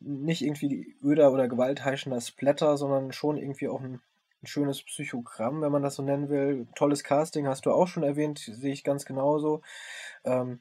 nicht 0.00 0.42
irgendwie 0.42 0.98
öder 1.02 1.32
oder 1.32 1.48
gewaltheischender 1.48 2.20
Splatter, 2.20 2.76
sondern 2.76 3.12
schon 3.12 3.38
irgendwie 3.38 3.68
auch 3.68 3.80
ein, 3.80 4.02
ein, 4.42 4.46
schönes 4.46 4.82
Psychogramm, 4.82 5.62
wenn 5.62 5.72
man 5.72 5.82
das 5.82 5.94
so 5.94 6.02
nennen 6.02 6.28
will. 6.28 6.66
Tolles 6.74 7.04
Casting 7.04 7.48
hast 7.48 7.64
du 7.64 7.72
auch 7.72 7.88
schon 7.88 8.02
erwähnt, 8.02 8.38
sehe 8.38 8.74
ich 8.74 8.84
ganz 8.84 9.06
genauso. 9.06 9.62
Ähm, 10.24 10.60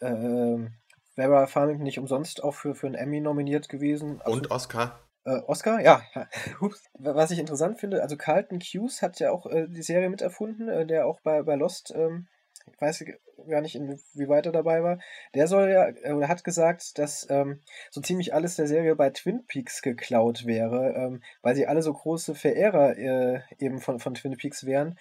äh, 0.00 0.68
Vera 1.14 1.46
Farmington 1.46 1.84
nicht 1.84 1.98
umsonst 1.98 2.42
auch 2.42 2.54
für, 2.54 2.74
für 2.74 2.86
einen 2.86 2.94
Emmy 2.94 3.20
nominiert 3.20 3.68
gewesen. 3.68 4.20
Also, 4.20 4.38
Und 4.38 4.50
Oscar. 4.50 5.00
Äh, 5.24 5.40
Oscar, 5.46 5.80
ja. 5.80 6.02
Was 6.94 7.30
ich 7.30 7.38
interessant 7.38 7.80
finde, 7.80 8.02
also 8.02 8.16
Carlton 8.16 8.60
Hughes 8.60 9.02
hat 9.02 9.18
ja 9.20 9.30
auch 9.30 9.46
äh, 9.46 9.66
die 9.68 9.82
Serie 9.82 10.10
miterfunden, 10.10 10.68
äh, 10.68 10.86
der 10.86 11.06
auch 11.06 11.20
bei, 11.20 11.42
bei 11.42 11.56
Lost, 11.56 11.92
ähm, 11.94 12.28
ich 12.72 12.80
weiß 12.80 13.04
gar 13.48 13.60
nicht, 13.60 13.74
inwieweit 13.74 14.46
er 14.46 14.52
dabei 14.52 14.82
war. 14.82 14.98
Der 15.34 15.46
soll 15.46 15.70
ja, 15.70 15.88
äh, 15.88 16.12
oder 16.12 16.28
hat 16.28 16.44
gesagt, 16.44 16.98
dass 16.98 17.26
ähm, 17.30 17.60
so 17.90 18.00
ziemlich 18.00 18.34
alles 18.34 18.56
der 18.56 18.66
Serie 18.66 18.94
bei 18.96 19.10
Twin 19.10 19.44
Peaks 19.46 19.82
geklaut 19.82 20.46
wäre, 20.46 20.94
ähm, 20.94 21.22
weil 21.42 21.54
sie 21.54 21.66
alle 21.66 21.82
so 21.82 21.92
große 21.92 22.34
Verehrer 22.34 22.96
äh, 22.96 23.40
eben 23.58 23.80
von, 23.80 23.98
von 23.98 24.14
Twin 24.14 24.36
Peaks 24.36 24.64
wären. 24.64 24.98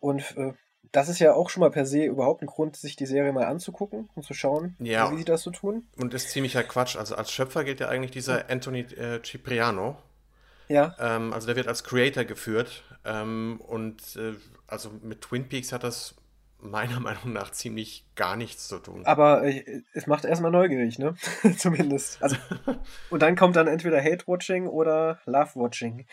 Und 0.00 0.36
äh, 0.36 0.52
das 0.92 1.08
ist 1.08 1.18
ja 1.18 1.34
auch 1.34 1.50
schon 1.50 1.60
mal 1.60 1.70
per 1.70 1.86
se 1.86 2.04
überhaupt 2.04 2.42
ein 2.42 2.46
Grund, 2.46 2.76
sich 2.76 2.96
die 2.96 3.06
Serie 3.06 3.32
mal 3.32 3.44
anzugucken 3.44 4.08
und 4.14 4.24
zu 4.24 4.34
schauen, 4.34 4.76
ja. 4.78 5.10
wie 5.12 5.18
sie 5.18 5.24
das 5.24 5.42
so 5.42 5.50
tun. 5.50 5.86
Und 5.96 6.14
ist 6.14 6.30
ziemlicher 6.30 6.62
Quatsch. 6.62 6.96
Also 6.96 7.16
als 7.16 7.30
Schöpfer 7.30 7.64
gilt 7.64 7.80
ja 7.80 7.88
eigentlich 7.88 8.10
dieser. 8.10 8.50
Anthony 8.50 8.80
äh, 8.80 9.20
Cipriano. 9.22 9.96
Ja. 10.68 10.94
Ähm, 10.98 11.32
also 11.32 11.46
der 11.46 11.56
wird 11.56 11.68
als 11.68 11.84
Creator 11.84 12.24
geführt. 12.24 12.82
Ähm, 13.04 13.60
und 13.66 14.16
äh, 14.16 14.34
also 14.66 14.90
mit 15.02 15.20
Twin 15.22 15.48
Peaks 15.48 15.72
hat 15.72 15.84
das 15.84 16.14
meiner 16.60 17.00
Meinung 17.00 17.32
nach 17.32 17.50
ziemlich 17.50 18.04
gar 18.14 18.36
nichts 18.36 18.68
zu 18.68 18.78
tun. 18.78 19.04
Aber 19.04 19.44
äh, 19.44 19.82
es 19.92 20.06
macht 20.06 20.24
erstmal 20.24 20.50
neugierig, 20.50 20.98
ne? 20.98 21.14
Zumindest. 21.56 22.22
Also, 22.22 22.36
und 23.10 23.22
dann 23.22 23.36
kommt 23.36 23.56
dann 23.56 23.66
entweder 23.66 24.02
Hate-Watching 24.02 24.66
oder 24.66 25.20
Love-Watching. 25.26 26.06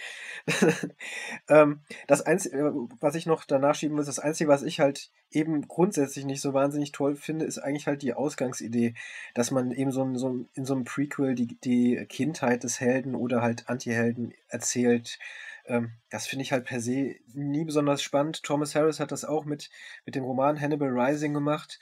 ähm, 1.50 1.82
das 2.08 2.22
Einzige, 2.22 2.74
was 3.00 3.16
ich 3.16 3.26
noch 3.26 3.46
danach 3.46 3.76
schieben 3.76 3.96
muss, 3.96 4.06
das 4.06 4.20
Einzige, 4.20 4.50
was 4.50 4.64
ich 4.64 4.80
halt 4.80 5.10
eben 5.32 5.68
grundsätzlich 5.68 6.26
nicht 6.26 6.42
so 6.42 6.54
wahnsinnig 6.54 6.92
toll 6.92 7.16
finde, 7.16 7.46
ist 7.46 7.58
eigentlich 7.58 7.88
halt 7.88 8.02
die 8.02 8.14
Ausgangsidee, 8.14 8.94
dass 9.34 9.52
man 9.52 9.72
eben 9.72 9.92
so, 9.92 10.04
ein, 10.04 10.16
so 10.16 10.30
ein, 10.30 10.50
in 10.54 10.66
so 10.66 10.76
einem 10.76 10.84
Prequel 10.84 11.36
die, 11.36 11.58
die 11.64 12.06
Kindheit 12.08 12.64
des 12.64 12.80
Helden 12.80 13.16
oder 13.16 13.42
halt 13.42 13.70
Anti-Helden 13.70 14.34
erzählt. 14.48 15.20
Ähm, 15.66 15.94
das 16.10 16.28
finde 16.28 16.44
ich 16.44 16.52
halt 16.52 16.66
per 16.66 16.80
se 16.80 17.16
nie 17.34 17.66
besonders 17.66 18.02
spannend. 18.02 18.44
Thomas 18.44 18.76
Harris 18.76 19.00
hat 19.00 19.12
das 19.12 19.26
auch 19.26 19.46
mit, 19.46 19.70
mit 20.06 20.16
dem 20.16 20.24
Roman 20.24 20.60
Hannibal 20.60 20.90
Rising 20.90 21.34
gemacht. 21.34 21.80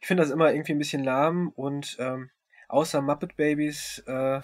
Ich 0.00 0.06
finde 0.06 0.22
das 0.22 0.30
immer 0.30 0.52
irgendwie 0.52 0.72
ein 0.72 0.78
bisschen 0.78 1.04
lahm 1.04 1.50
und 1.50 1.96
ähm, 1.98 2.30
außer 2.68 3.02
Muppet 3.02 3.36
Babies 3.36 4.02
äh, 4.06 4.40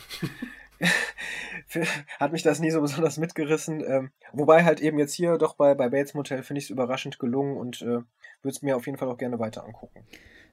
hat 2.19 2.33
mich 2.33 2.43
das 2.43 2.61
nie 2.61 2.71
so 2.71 2.81
besonders 2.81 3.17
mitgerissen. 3.17 3.83
Ähm, 3.87 4.11
wobei 4.33 4.65
halt 4.65 4.81
eben 4.81 4.99
jetzt 4.99 5.15
hier 5.15 5.39
doch 5.39 5.55
bei, 5.55 5.75
bei 5.75 5.89
Bates 5.89 6.15
Motel 6.15 6.43
finde 6.43 6.59
ich 6.59 6.65
es 6.65 6.71
überraschend 6.71 7.19
gelungen 7.19 7.57
und 7.57 7.83
äh, 7.83 7.87
würde 7.87 8.07
es 8.45 8.63
mir 8.63 8.77
auf 8.77 8.87
jeden 8.87 8.99
Fall 8.99 9.09
auch 9.09 9.19
gerne 9.19 9.39
weiter 9.39 9.65
angucken. 9.65 10.05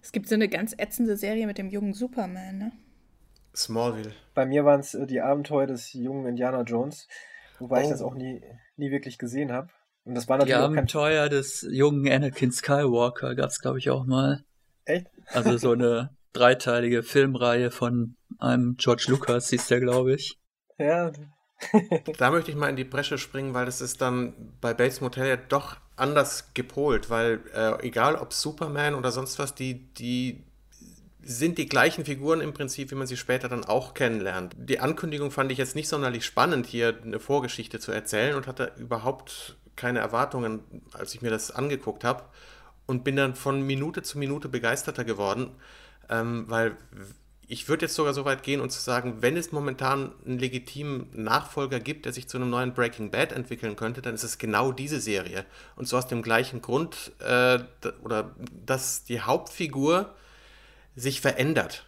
Es 0.01 0.11
gibt 0.11 0.27
so 0.27 0.35
eine 0.35 0.49
ganz 0.49 0.73
ätzende 0.77 1.17
Serie 1.17 1.45
mit 1.47 1.57
dem 1.57 1.69
jungen 1.69 1.93
Superman, 1.93 2.57
ne? 2.57 2.71
Smallville. 3.55 4.13
Bei 4.33 4.45
mir 4.45 4.65
waren 4.65 4.79
es 4.79 4.93
äh, 4.93 5.05
die 5.05 5.21
Abenteuer 5.21 5.67
des 5.67 5.93
jungen 5.93 6.25
Indiana 6.25 6.61
Jones. 6.61 7.07
Wobei 7.61 7.81
oh. 7.81 7.83
ich 7.83 7.89
das 7.89 8.01
auch 8.01 8.15
nie, 8.15 8.41
nie 8.75 8.91
wirklich 8.91 9.17
gesehen 9.17 9.51
habe. 9.51 9.69
Und 10.03 10.15
das 10.15 10.27
war 10.27 10.37
natürlich 10.37 10.57
Die 10.57 10.63
Abenteuer 10.63 11.29
des 11.29 11.65
jungen 11.69 12.11
Anakin 12.11 12.51
Skywalker 12.51 13.35
gab 13.35 13.49
es, 13.49 13.61
glaube 13.61 13.77
ich, 13.77 13.89
auch 13.89 14.05
mal. 14.05 14.43
Echt? 14.85 15.07
Also 15.27 15.57
so 15.57 15.71
eine 15.73 16.09
dreiteilige 16.33 17.03
Filmreihe 17.03 17.69
von 17.69 18.15
einem 18.39 18.75
George 18.77 19.05
Lucas, 19.09 19.49
hieß 19.49 19.67
der, 19.67 19.79
glaube 19.79 20.15
ich. 20.15 20.39
Ja. 20.77 21.11
da 22.17 22.31
möchte 22.31 22.49
ich 22.49 22.57
mal 22.57 22.69
in 22.69 22.75
die 22.75 22.83
Bresche 22.83 23.19
springen, 23.19 23.53
weil 23.53 23.65
das 23.65 23.81
ist 23.81 24.01
dann 24.01 24.55
bei 24.59 24.73
Bates 24.73 25.01
Motel 25.01 25.27
ja 25.27 25.37
doch 25.37 25.77
anders 25.95 26.55
gepolt, 26.55 27.11
weil 27.11 27.41
äh, 27.53 27.85
egal 27.85 28.15
ob 28.15 28.33
Superman 28.33 28.95
oder 28.95 29.11
sonst 29.11 29.37
was, 29.37 29.53
die, 29.53 29.93
die 29.93 30.43
sind 31.23 31.57
die 31.57 31.67
gleichen 31.67 32.05
Figuren 32.05 32.41
im 32.41 32.53
Prinzip, 32.53 32.91
wie 32.91 32.95
man 32.95 33.07
sie 33.07 33.17
später 33.17 33.47
dann 33.47 33.63
auch 33.63 33.93
kennenlernt. 33.93 34.55
Die 34.57 34.79
Ankündigung 34.79 35.31
fand 35.31 35.51
ich 35.51 35.57
jetzt 35.57 35.75
nicht 35.75 35.87
sonderlich 35.87 36.25
spannend, 36.25 36.65
hier 36.65 36.97
eine 37.03 37.19
Vorgeschichte 37.19 37.79
zu 37.79 37.91
erzählen 37.91 38.35
und 38.35 38.47
hatte 38.47 38.71
überhaupt 38.77 39.55
keine 39.75 39.99
Erwartungen, 39.99 40.61
als 40.93 41.13
ich 41.13 41.21
mir 41.21 41.29
das 41.29 41.51
angeguckt 41.51 42.03
habe 42.03 42.23
und 42.85 43.03
bin 43.03 43.15
dann 43.15 43.35
von 43.35 43.61
Minute 43.61 44.01
zu 44.01 44.17
Minute 44.17 44.49
begeisterter 44.49 45.03
geworden, 45.03 45.51
ähm, 46.09 46.45
weil 46.47 46.75
ich 47.47 47.67
würde 47.67 47.85
jetzt 47.85 47.95
sogar 47.95 48.13
so 48.13 48.23
weit 48.23 48.43
gehen 48.43 48.61
und 48.61 48.71
zu 48.71 48.79
sagen, 48.79 49.17
wenn 49.19 49.35
es 49.35 49.51
momentan 49.51 50.13
einen 50.25 50.39
legitimen 50.39 51.09
Nachfolger 51.11 51.81
gibt, 51.81 52.05
der 52.05 52.13
sich 52.13 52.29
zu 52.29 52.37
einem 52.37 52.49
neuen 52.49 52.73
Breaking 52.73 53.11
Bad 53.11 53.33
entwickeln 53.33 53.75
könnte, 53.75 54.01
dann 54.01 54.15
ist 54.15 54.23
es 54.23 54.37
genau 54.37 54.71
diese 54.71 55.01
Serie. 55.01 55.45
Und 55.75 55.85
so 55.85 55.97
aus 55.97 56.07
dem 56.07 56.21
gleichen 56.21 56.61
Grund, 56.61 57.11
äh, 57.19 57.59
oder 58.03 58.33
dass 58.65 59.03
die 59.03 59.19
Hauptfigur 59.19 60.15
sich 60.95 61.21
verändert. 61.21 61.85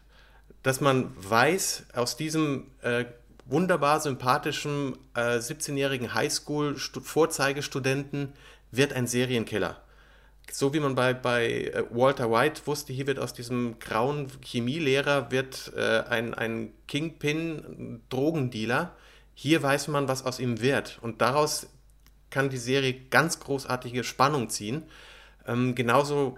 Dass 0.61 0.81
man 0.81 1.11
weiß, 1.17 1.85
aus 1.93 2.17
diesem 2.17 2.67
äh, 2.81 3.05
wunderbar 3.45 3.99
sympathischen 3.99 4.95
äh, 5.15 5.37
17-jährigen 5.37 6.13
Highschool-Vorzeigestudenten 6.13 8.33
wird 8.71 8.93
ein 8.93 9.07
Serienkiller. 9.07 9.81
So 10.51 10.73
wie 10.73 10.79
man 10.79 10.95
bei, 10.95 11.13
bei 11.13 11.65
äh, 11.65 11.83
Walter 11.89 12.31
White 12.31 12.61
wusste, 12.65 12.93
hier 12.93 13.07
wird 13.07 13.19
aus 13.19 13.33
diesem 13.33 13.79
grauen 13.79 14.31
Chemielehrer 14.43 15.31
wird 15.31 15.73
äh, 15.75 16.03
ein, 16.09 16.33
ein 16.33 16.71
Kingpin-Drogendealer. 16.87 18.95
Hier 19.35 19.63
weiß 19.63 19.87
man, 19.87 20.07
was 20.07 20.25
aus 20.25 20.39
ihm 20.39 20.61
wird. 20.61 20.99
Und 21.01 21.21
daraus 21.21 21.67
kann 22.29 22.49
die 22.49 22.57
Serie 22.57 22.93
ganz 23.09 23.39
großartige 23.39 24.03
Spannung 24.03 24.49
ziehen. 24.49 24.83
Ähm, 25.47 25.75
genauso 25.75 26.37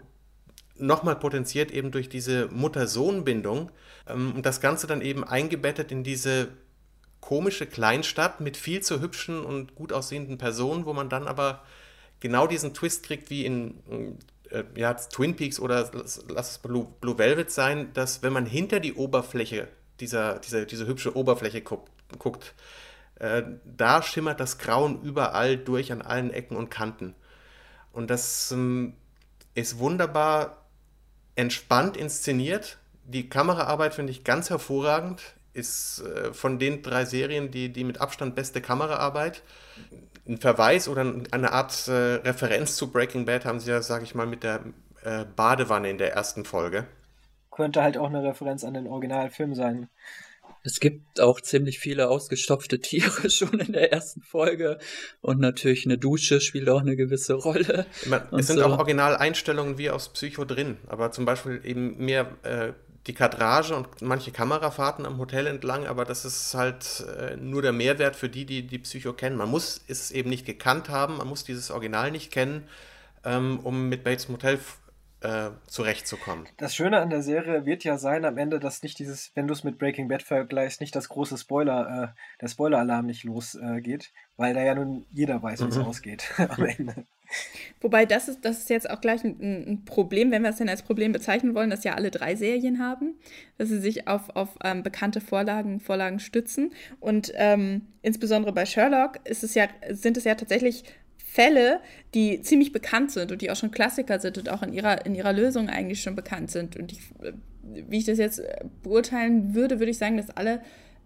nochmal 0.77 1.15
potenziert 1.15 1.71
eben 1.71 1.91
durch 1.91 2.09
diese 2.09 2.47
Mutter-Sohn-Bindung 2.47 3.71
ähm, 4.07 4.33
und 4.35 4.45
das 4.45 4.61
Ganze 4.61 4.87
dann 4.87 5.01
eben 5.01 5.23
eingebettet 5.23 5.91
in 5.91 6.03
diese 6.03 6.49
komische 7.21 7.65
Kleinstadt 7.65 8.39
mit 8.39 8.55
viel 8.57 8.81
zu 8.81 9.01
hübschen 9.01 9.43
und 9.43 9.75
gut 9.75 9.91
aussehenden 9.91 10.37
Personen, 10.37 10.85
wo 10.85 10.93
man 10.93 11.09
dann 11.09 11.27
aber 11.27 11.63
genau 12.19 12.45
diesen 12.47 12.73
Twist 12.73 13.03
kriegt 13.03 13.29
wie 13.29 13.45
in 13.45 14.19
äh, 14.49 14.63
ja, 14.75 14.93
Twin 14.93 15.35
Peaks 15.35 15.59
oder 15.59 15.89
lass, 15.93 16.49
es 16.51 16.57
Blue, 16.59 16.87
Blue, 17.01 17.17
Velvet 17.17 17.51
sein, 17.51 17.91
dass 17.93 18.21
wenn 18.21 18.33
man 18.33 18.45
hinter 18.45 18.79
die 18.79 18.93
Oberfläche 18.93 19.67
dieser, 19.99 20.39
dieser 20.39 20.65
diese 20.65 20.85
hübsche 20.85 21.15
Oberfläche 21.15 21.61
guckt, 21.61 21.91
guckt 22.19 22.53
äh, 23.15 23.43
da 23.65 24.01
schimmert 24.03 24.39
das 24.39 24.57
Grauen 24.57 25.01
überall 25.01 25.57
durch 25.57 25.91
an 25.91 26.01
allen 26.01 26.31
Ecken 26.31 26.57
und 26.57 26.69
Kanten. 26.69 27.15
Und 27.91 28.09
das 28.09 28.51
ähm, 28.51 28.93
ist 29.53 29.79
wunderbar 29.79 30.64
entspannt 31.35 31.97
inszeniert. 31.97 32.77
Die 33.03 33.29
Kameraarbeit 33.29 33.93
finde 33.93 34.11
ich 34.11 34.23
ganz 34.23 34.49
hervorragend. 34.49 35.21
Ist 35.53 36.01
äh, 36.01 36.33
von 36.33 36.59
den 36.59 36.81
drei 36.81 37.05
Serien 37.05 37.51
die, 37.51 37.71
die 37.71 37.83
mit 37.83 38.01
Abstand 38.01 38.35
beste 38.35 38.61
Kameraarbeit. 38.61 39.41
Ein 40.27 40.37
Verweis 40.37 40.87
oder 40.87 41.01
eine 41.31 41.51
Art 41.51 41.87
äh, 41.87 42.15
Referenz 42.15 42.75
zu 42.75 42.91
Breaking 42.91 43.25
Bad 43.25 43.45
haben 43.45 43.59
sie 43.59 43.69
ja, 43.69 43.81
sage 43.81 44.03
ich 44.03 44.15
mal, 44.15 44.25
mit 44.25 44.43
der 44.43 44.61
äh, 45.03 45.23
Badewanne 45.35 45.89
in 45.89 45.97
der 45.97 46.13
ersten 46.13 46.45
Folge. 46.45 46.87
Könnte 47.51 47.83
halt 47.83 47.97
auch 47.97 48.09
eine 48.09 48.23
Referenz 48.23 48.63
an 48.63 48.73
den 48.73 48.87
Originalfilm 48.87 49.55
sein. 49.55 49.87
Es 50.65 50.79
gibt 50.79 51.21
auch 51.21 51.39
ziemlich 51.41 51.79
viele 51.79 52.09
ausgestopfte 52.09 52.79
Tiere 52.79 53.29
schon 53.29 53.59
in 53.59 53.73
der 53.73 53.93
ersten 53.93 54.23
Folge 54.23 54.79
und 55.21 55.39
natürlich 55.39 55.85
eine 55.85 55.99
Dusche 55.99 56.41
spielt 56.41 56.67
auch 56.69 56.81
eine 56.81 56.95
gewisse 56.95 57.35
Rolle. 57.35 57.85
Meine, 58.07 58.27
es 58.31 58.47
sind 58.47 58.57
so. 58.57 58.65
auch 58.65 58.79
Originaleinstellungen 58.79 59.77
wie 59.77 59.91
aus 59.91 60.09
Psycho 60.09 60.43
drin, 60.43 60.77
aber 60.87 61.11
zum 61.11 61.25
Beispiel 61.25 61.61
eben 61.63 61.97
mehr 61.97 62.31
äh, 62.41 62.73
die 63.05 63.13
Kadrage 63.13 63.75
und 63.75 64.01
manche 64.01 64.31
Kamerafahrten 64.31 65.05
am 65.05 65.19
Hotel 65.19 65.45
entlang, 65.45 65.85
aber 65.85 66.03
das 66.03 66.25
ist 66.25 66.55
halt 66.55 67.05
äh, 67.19 67.35
nur 67.37 67.61
der 67.61 67.71
Mehrwert 67.71 68.15
für 68.15 68.29
die, 68.29 68.45
die 68.45 68.65
die 68.65 68.79
Psycho 68.79 69.13
kennen. 69.13 69.37
Man 69.37 69.51
muss 69.51 69.81
es 69.87 70.09
eben 70.09 70.31
nicht 70.31 70.47
gekannt 70.47 70.89
haben, 70.89 71.17
man 71.17 71.27
muss 71.27 71.43
dieses 71.43 71.69
Original 71.69 72.09
nicht 72.09 72.31
kennen, 72.31 72.63
ähm, 73.23 73.59
um 73.59 73.89
mit 73.89 74.03
Bates 74.03 74.29
Motel 74.29 74.57
äh, 75.25 75.51
zurechtzukommen. 75.67 76.45
Das 76.57 76.75
Schöne 76.75 76.99
an 76.99 77.09
der 77.09 77.23
Serie 77.23 77.65
wird 77.65 77.83
ja 77.83 77.97
sein 77.97 78.25
am 78.25 78.37
Ende, 78.37 78.59
dass 78.59 78.83
nicht 78.83 78.99
dieses, 78.99 79.31
wenn 79.33 79.47
du 79.47 79.53
es 79.53 79.63
mit 79.63 79.79
Breaking 79.79 80.07
Bad 80.07 80.21
vergleichst, 80.21 80.81
nicht 80.81 80.95
das 80.95 81.09
große 81.09 81.37
Spoiler, 81.37 82.13
äh, 82.13 82.39
der 82.41 82.47
Spoiler-Alarm 82.47 83.05
nicht 83.05 83.23
losgeht, 83.23 84.03
äh, 84.03 84.37
weil 84.37 84.53
da 84.53 84.61
ja 84.61 84.75
nun 84.75 85.05
jeder 85.11 85.41
weiß, 85.41 85.63
wie 85.63 85.69
es 85.69 85.77
mhm. 85.77 85.85
ausgeht 85.85 86.31
am 86.37 86.65
Ende. 86.65 87.05
Wobei 87.81 88.05
das 88.05 88.27
ist, 88.27 88.45
das 88.45 88.59
ist 88.59 88.69
jetzt 88.69 88.89
auch 88.89 89.01
gleich 89.01 89.23
ein, 89.23 89.39
ein, 89.41 89.85
Problem, 89.85 90.29
wenn 90.29 90.43
wir 90.43 90.51
es 90.51 90.57
denn 90.57 90.69
als 90.69 90.83
Problem 90.83 91.11
bezeichnen 91.11 91.55
wollen, 91.55 91.71
dass 91.71 91.83
ja 91.83 91.95
alle 91.95 92.11
drei 92.11 92.35
Serien 92.35 92.79
haben, 92.79 93.15
dass 93.57 93.69
sie 93.69 93.79
sich 93.79 94.07
auf, 94.07 94.29
auf 94.35 94.49
ähm, 94.63 94.83
bekannte 94.83 95.21
Vorlagen, 95.21 95.79
Vorlagen 95.79 96.19
stützen. 96.19 96.71
Und 96.99 97.31
ähm, 97.35 97.87
insbesondere 98.03 98.53
bei 98.53 98.65
Sherlock 98.65 99.19
ist 99.23 99.43
es 99.43 99.55
ja, 99.55 99.67
sind 99.89 100.17
es 100.17 100.23
ja 100.23 100.35
tatsächlich 100.35 100.83
Fälle, 101.35 101.81
die 102.13 102.41
ziemlich 102.41 102.71
bekannt 102.71 103.11
sind 103.11 103.29
und 103.29 103.41
die 103.41 103.51
auch 103.51 103.57
schon 103.57 103.71
Klassiker 103.71 104.19
sind 104.19 104.37
und 104.37 104.49
auch 104.49 104.63
in 104.63 104.71
ihrer, 104.71 105.05
in 105.05 105.15
ihrer 105.15 105.33
Lösung 105.33 105.67
eigentlich 105.67 106.01
schon 106.01 106.15
bekannt 106.15 106.49
sind. 106.49 106.77
Und 106.77 106.93
ich, 106.93 107.01
wie 107.61 107.97
ich 107.97 108.05
das 108.05 108.17
jetzt 108.17 108.41
beurteilen 108.83 109.53
würde, 109.53 109.79
würde 109.79 109.91
ich 109.91 109.97
sagen, 109.97 110.15
dass 110.15 110.29
alle, 110.29 110.61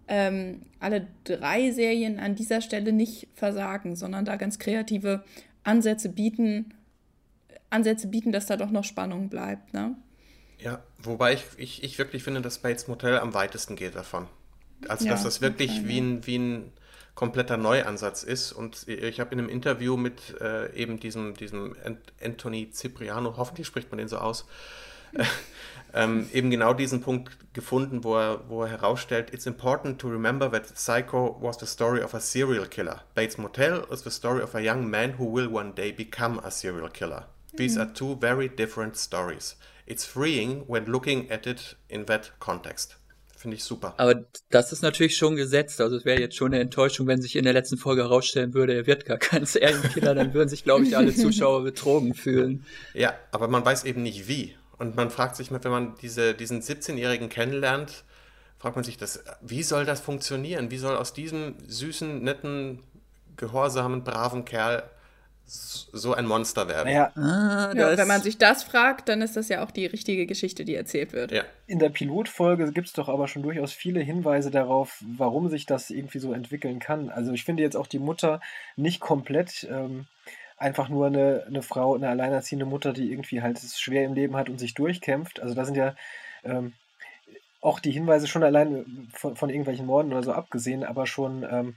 ähm, 0.06 0.62
alle 0.78 1.08
drei 1.24 1.72
Serien 1.72 2.20
an 2.20 2.36
dieser 2.36 2.60
Stelle 2.60 2.92
nicht 2.92 3.26
versagen, 3.34 3.96
sondern 3.96 4.24
da 4.24 4.36
ganz 4.36 4.60
kreative 4.60 5.24
Ansätze 5.64 6.08
bieten, 6.08 6.74
Ansätze 7.68 8.06
bieten, 8.06 8.30
dass 8.30 8.46
da 8.46 8.56
doch 8.56 8.70
noch 8.70 8.84
Spannung 8.84 9.30
bleibt. 9.30 9.74
Ne? 9.74 9.96
Ja, 10.58 10.80
wobei 11.02 11.32
ich, 11.32 11.42
ich, 11.56 11.82
ich 11.82 11.98
wirklich 11.98 12.22
finde, 12.22 12.40
dass 12.40 12.60
Bates 12.60 12.86
Motel 12.86 13.18
am 13.18 13.34
weitesten 13.34 13.74
geht 13.74 13.96
davon. 13.96 14.28
Also, 14.88 15.06
ja, 15.06 15.10
dass 15.10 15.24
das 15.24 15.40
wirklich 15.40 15.88
wie, 15.88 15.98
ein, 15.98 16.24
wie 16.24 16.38
ein 16.38 16.72
kompletter 17.20 17.58
Neuansatz 17.58 18.22
ist. 18.22 18.50
Und 18.50 18.88
ich 18.88 19.20
habe 19.20 19.34
in 19.34 19.40
einem 19.40 19.50
Interview 19.50 19.98
mit 19.98 20.40
äh, 20.40 20.74
eben 20.74 20.98
diesem, 20.98 21.34
diesem 21.34 21.76
Anthony 22.24 22.70
Cipriano, 22.72 23.36
hoffentlich 23.36 23.66
spricht 23.66 23.90
man 23.90 23.98
den 23.98 24.08
so 24.08 24.16
aus, 24.16 24.46
äh, 25.12 25.24
ähm, 25.92 26.30
eben 26.32 26.48
genau 26.50 26.72
diesen 26.72 27.02
Punkt 27.02 27.36
gefunden, 27.52 28.04
wo 28.04 28.16
er, 28.16 28.48
wo 28.48 28.62
er 28.62 28.70
herausstellt, 28.70 29.34
It's 29.34 29.44
important 29.44 30.00
to 30.00 30.08
remember 30.08 30.50
that 30.50 30.74
Psycho 30.74 31.36
was 31.42 31.58
the 31.58 31.66
story 31.66 32.02
of 32.02 32.14
a 32.14 32.20
serial 32.20 32.64
killer. 32.64 33.02
Bates 33.14 33.36
Motel 33.36 33.86
is 33.92 34.02
the 34.02 34.10
story 34.10 34.42
of 34.42 34.54
a 34.54 34.60
young 34.60 34.88
man 34.88 35.18
who 35.18 35.26
will 35.30 35.52
one 35.52 35.74
day 35.74 35.92
become 35.92 36.40
a 36.42 36.50
serial 36.50 36.88
killer. 36.88 37.26
These 37.54 37.76
are 37.76 37.92
two 37.92 38.16
very 38.16 38.48
different 38.48 38.96
stories. 38.96 39.56
It's 39.86 40.06
freeing 40.06 40.64
when 40.68 40.86
looking 40.86 41.30
at 41.30 41.46
it 41.46 41.74
in 41.90 42.06
that 42.06 42.30
context. 42.38 42.94
Finde 43.40 43.56
ich 43.56 43.64
super. 43.64 43.94
Aber 43.96 44.26
das 44.50 44.70
ist 44.70 44.82
natürlich 44.82 45.16
schon 45.16 45.34
gesetzt. 45.34 45.80
Also 45.80 45.96
es 45.96 46.04
wäre 46.04 46.20
jetzt 46.20 46.36
schon 46.36 46.52
eine 46.52 46.60
Enttäuschung, 46.60 47.06
wenn 47.06 47.22
sich 47.22 47.36
in 47.36 47.44
der 47.44 47.54
letzten 47.54 47.78
Folge 47.78 48.02
herausstellen 48.02 48.52
würde, 48.52 48.74
er 48.74 48.86
wird 48.86 49.06
gar 49.06 49.16
kein 49.16 49.46
Serienkiller, 49.46 50.14
dann 50.14 50.34
würden 50.34 50.50
sich, 50.50 50.62
glaube 50.62 50.84
ich, 50.84 50.96
alle 50.96 51.14
Zuschauer 51.14 51.64
betrogen 51.64 52.14
fühlen. 52.14 52.66
Ja, 52.92 53.14
aber 53.32 53.48
man 53.48 53.64
weiß 53.64 53.84
eben 53.84 54.02
nicht 54.02 54.28
wie. 54.28 54.54
Und 54.76 54.94
man 54.94 55.10
fragt 55.10 55.36
sich, 55.36 55.50
wenn 55.50 55.70
man 55.70 55.94
diese, 56.02 56.34
diesen 56.34 56.60
17-Jährigen 56.60 57.30
kennenlernt, 57.30 58.04
fragt 58.58 58.76
man 58.76 58.84
sich 58.84 58.98
das, 58.98 59.24
wie 59.40 59.62
soll 59.62 59.86
das 59.86 60.00
funktionieren? 60.00 60.70
Wie 60.70 60.78
soll 60.78 60.96
aus 60.96 61.14
diesem 61.14 61.54
süßen, 61.66 62.22
netten, 62.22 62.82
gehorsamen, 63.36 64.04
braven 64.04 64.44
Kerl 64.44 64.82
so 65.50 66.14
ein 66.14 66.26
Monster 66.26 66.68
werden. 66.68 66.88
Naja, 66.88 67.12
ah, 67.16 67.72
ja, 67.74 67.96
wenn 67.96 68.06
man 68.06 68.22
sich 68.22 68.38
das 68.38 68.62
fragt, 68.62 69.08
dann 69.08 69.20
ist 69.20 69.36
das 69.36 69.48
ja 69.48 69.64
auch 69.64 69.72
die 69.72 69.86
richtige 69.86 70.26
Geschichte, 70.26 70.64
die 70.64 70.74
erzählt 70.74 71.12
wird. 71.12 71.32
Ja. 71.32 71.42
In 71.66 71.78
der 71.80 71.88
Pilotfolge 71.88 72.70
gibt 72.72 72.86
es 72.86 72.92
doch 72.92 73.08
aber 73.08 73.26
schon 73.26 73.42
durchaus 73.42 73.72
viele 73.72 74.00
Hinweise 74.00 74.50
darauf, 74.50 75.02
warum 75.16 75.48
sich 75.48 75.66
das 75.66 75.90
irgendwie 75.90 76.20
so 76.20 76.32
entwickeln 76.32 76.78
kann. 76.78 77.08
Also 77.08 77.32
ich 77.32 77.44
finde 77.44 77.62
jetzt 77.64 77.76
auch 77.76 77.88
die 77.88 77.98
Mutter 77.98 78.40
nicht 78.76 79.00
komplett 79.00 79.66
ähm, 79.70 80.06
einfach 80.56 80.88
nur 80.88 81.06
eine, 81.06 81.44
eine 81.46 81.62
Frau, 81.62 81.94
eine 81.96 82.10
alleinerziehende 82.10 82.66
Mutter, 82.66 82.92
die 82.92 83.10
irgendwie 83.10 83.42
halt 83.42 83.58
es 83.58 83.80
schwer 83.80 84.04
im 84.04 84.14
Leben 84.14 84.36
hat 84.36 84.48
und 84.48 84.58
sich 84.58 84.74
durchkämpft. 84.74 85.40
Also 85.40 85.54
da 85.54 85.64
sind 85.64 85.76
ja 85.76 85.96
ähm, 86.44 86.74
auch 87.60 87.80
die 87.80 87.90
Hinweise 87.90 88.26
schon 88.26 88.44
allein 88.44 89.08
von, 89.12 89.36
von, 89.36 89.50
irgendwelchen 89.50 89.86
Morden 89.86 90.12
oder 90.12 90.22
so 90.22 90.32
abgesehen, 90.32 90.84
aber 90.84 91.06
schon 91.06 91.46
ähm, 91.50 91.76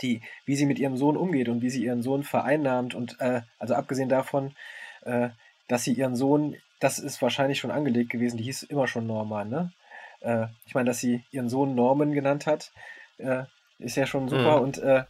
die, 0.00 0.22
wie 0.44 0.56
sie 0.56 0.66
mit 0.66 0.78
ihrem 0.78 0.96
Sohn 0.96 1.16
umgeht 1.16 1.48
und 1.48 1.62
wie 1.62 1.70
sie 1.70 1.84
ihren 1.84 2.02
Sohn 2.02 2.22
vereinnahmt 2.22 2.94
und 2.94 3.20
äh, 3.20 3.42
also 3.58 3.74
abgesehen 3.74 4.08
davon, 4.08 4.54
äh, 5.02 5.30
dass 5.68 5.84
sie 5.84 5.92
ihren 5.92 6.16
Sohn, 6.16 6.56
das 6.80 6.98
ist 6.98 7.20
wahrscheinlich 7.22 7.58
schon 7.58 7.70
angelegt 7.70 8.10
gewesen, 8.10 8.36
die 8.36 8.44
hieß 8.44 8.64
immer 8.64 8.86
schon 8.86 9.06
Norman, 9.06 9.48
ne? 9.48 9.72
Äh, 10.20 10.46
ich 10.66 10.74
meine, 10.74 10.86
dass 10.86 11.00
sie 11.00 11.24
ihren 11.30 11.48
Sohn 11.48 11.74
Norman 11.74 12.12
genannt 12.12 12.46
hat, 12.46 12.72
äh, 13.18 13.44
ist 13.78 13.96
ja 13.96 14.06
schon 14.06 14.28
super 14.28 14.58
mhm. 14.58 14.62
und 14.62 14.78
äh, 14.78 15.04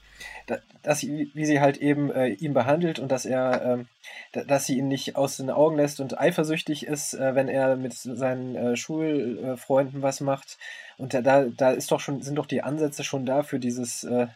dass 0.82 1.00
sie, 1.00 1.30
wie 1.34 1.44
sie 1.44 1.60
halt 1.60 1.76
eben 1.76 2.10
äh, 2.10 2.28
ihn 2.28 2.54
behandelt 2.54 2.98
und 2.98 3.12
dass 3.12 3.24
er, 3.24 3.62
ähm, 3.64 3.88
dass 4.32 4.66
sie 4.66 4.78
ihn 4.78 4.88
nicht 4.88 5.16
aus 5.16 5.36
den 5.36 5.50
Augen 5.50 5.76
lässt 5.76 6.00
und 6.00 6.18
eifersüchtig 6.18 6.86
ist, 6.86 7.14
äh, 7.14 7.34
wenn 7.34 7.48
er 7.48 7.76
mit 7.76 7.94
seinen 7.94 8.56
äh, 8.56 8.76
Schulfreunden 8.76 10.02
was 10.02 10.20
macht. 10.20 10.58
Und 10.98 11.14
da, 11.14 11.44
da 11.44 11.70
ist 11.70 11.90
doch 11.92 12.00
schon, 12.00 12.22
sind 12.22 12.36
doch 12.36 12.46
die 12.46 12.62
Ansätze 12.62 13.04
schon 13.04 13.26
da 13.26 13.42
für 13.42 13.58
dieses, 13.58 14.04
äh, 14.04 14.26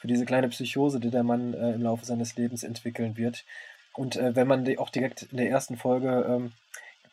für 0.00 0.08
diese 0.08 0.24
kleine 0.24 0.48
Psychose, 0.48 0.98
die 0.98 1.10
der 1.10 1.22
Mann 1.22 1.54
äh, 1.54 1.72
im 1.72 1.82
Laufe 1.82 2.04
seines 2.04 2.36
Lebens 2.36 2.64
entwickeln 2.64 3.16
wird. 3.16 3.44
Und 3.94 4.16
äh, 4.16 4.34
wenn 4.34 4.48
man 4.48 4.66
auch 4.78 4.90
direkt 4.90 5.22
in 5.30 5.36
der 5.36 5.48
ersten 5.48 5.76
Folge 5.76 6.26
ähm, 6.28 6.52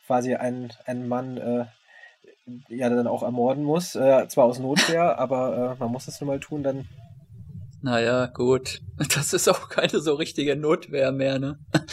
quasi 0.06 0.34
einen, 0.34 0.72
einen 0.86 1.06
Mann 1.06 1.68
ja 2.68 2.88
dann 2.88 3.06
auch 3.06 3.22
ermorden 3.22 3.62
muss, 3.62 3.92
zwar 3.92 4.44
aus 4.44 4.58
Notwehr, 4.58 5.18
aber 5.18 5.76
man 5.78 5.92
muss 5.92 6.08
es 6.08 6.18
nun 6.18 6.28
mal 6.28 6.40
tun, 6.40 6.62
dann 6.62 6.88
naja, 7.82 8.26
gut. 8.26 8.80
Das 9.14 9.32
ist 9.32 9.48
auch 9.48 9.68
keine 9.68 10.00
so 10.00 10.14
richtige 10.14 10.56
Notwehr 10.56 11.12
mehr, 11.12 11.38
ne? 11.38 11.58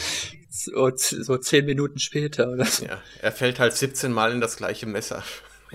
So, 0.58 0.90
so 0.96 1.36
zehn 1.36 1.66
Minuten 1.66 1.98
später, 1.98 2.48
oder? 2.48 2.66
Ja, 2.80 3.02
er 3.20 3.30
fällt 3.30 3.60
halt 3.60 3.74
17 3.74 4.10
Mal 4.10 4.32
in 4.32 4.40
das 4.40 4.56
gleiche 4.56 4.86
Messer. 4.86 5.22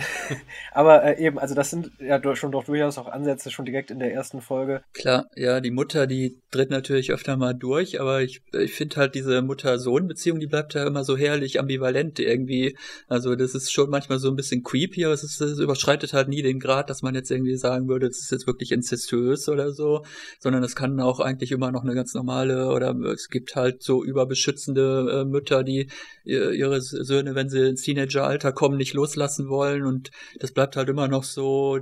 Aber 0.74 1.04
äh, 1.04 1.26
eben, 1.26 1.40
also 1.40 1.56
das 1.56 1.70
sind 1.70 1.92
ja 2.00 2.20
schon 2.36 2.52
doch 2.52 2.64
durchaus 2.64 2.98
auch 2.98 3.08
Ansätze 3.08 3.52
schon 3.52 3.66
direkt 3.66 3.92
in 3.92 4.00
der 4.00 4.14
ersten 4.14 4.42
Folge. 4.42 4.84
Klar, 4.94 5.28
ja, 5.36 5.60
die 5.60 5.72
Mutter, 5.72 6.08
die 6.08 6.38
tritt 6.52 6.70
natürlich 6.70 7.12
öfter 7.12 7.38
mal 7.38 7.54
durch, 7.54 8.00
aber 8.00 8.22
ich, 8.22 8.42
ich 8.54 8.74
finde 8.74 8.98
halt 8.98 9.16
diese 9.16 9.42
Mutter-Sohn-Beziehung, 9.42 10.40
die 10.40 10.48
bleibt 10.48 10.74
ja 10.74 10.86
immer 10.86 11.04
so 11.04 11.18
herrlich 11.18 11.60
ambivalent 11.60 12.20
irgendwie. 12.20 12.78
Also 13.08 13.36
das 13.36 13.56
ist 13.56 13.72
schon 13.72 13.90
manchmal 13.90 14.20
so 14.20 14.30
ein 14.30 14.36
bisschen 14.36 14.64
creepy, 14.64 15.06
aber 15.06 15.14
es, 15.14 15.24
ist, 15.24 15.42
es 15.42 15.60
überschreitet 15.60 16.14
halt 16.14 16.28
nie 16.28 16.42
den 16.42 16.60
Grad, 16.60 16.90
dass 16.90 17.02
man 17.02 17.16
jetzt 17.16 17.32
irgendwie 17.32 17.56
sagen 17.56 17.88
würde, 17.88 18.08
das 18.08 18.20
ist 18.20 18.32
jetzt 18.32 18.48
wirklich 18.48 18.72
incestuös 18.72 19.50
oder 19.50 19.72
so, 19.72 20.04
sondern 20.40 20.64
es 20.64 20.76
kann 20.76 21.00
auch 21.00 21.20
eigentlich 21.20 21.52
immer 21.52 21.72
noch 21.72 21.84
eine 21.84 21.96
ganz 21.96 22.14
normale 22.14 22.68
oder 22.68 22.96
es 23.14 23.30
gibt 23.30 23.56
halt 23.56 23.84
so 23.84 24.04
überbeschützende 24.04 25.22
äh, 25.22 25.26
Mütter, 25.26 25.64
die 25.64 25.88
ihre 26.24 26.82
Söhne, 26.82 27.36
wenn 27.36 27.50
sie 27.50 27.70
ins 27.70 27.82
Teenageralter 27.82 28.52
kommen, 28.52 28.78
nicht 28.78 28.94
loslassen 28.94 29.50
wollen 29.50 29.84
und 29.92 30.12
das 30.40 30.52
bleibt 30.52 30.76
halt 30.76 30.90
immer 30.90 31.08
noch 31.08 31.24
so 31.24 31.80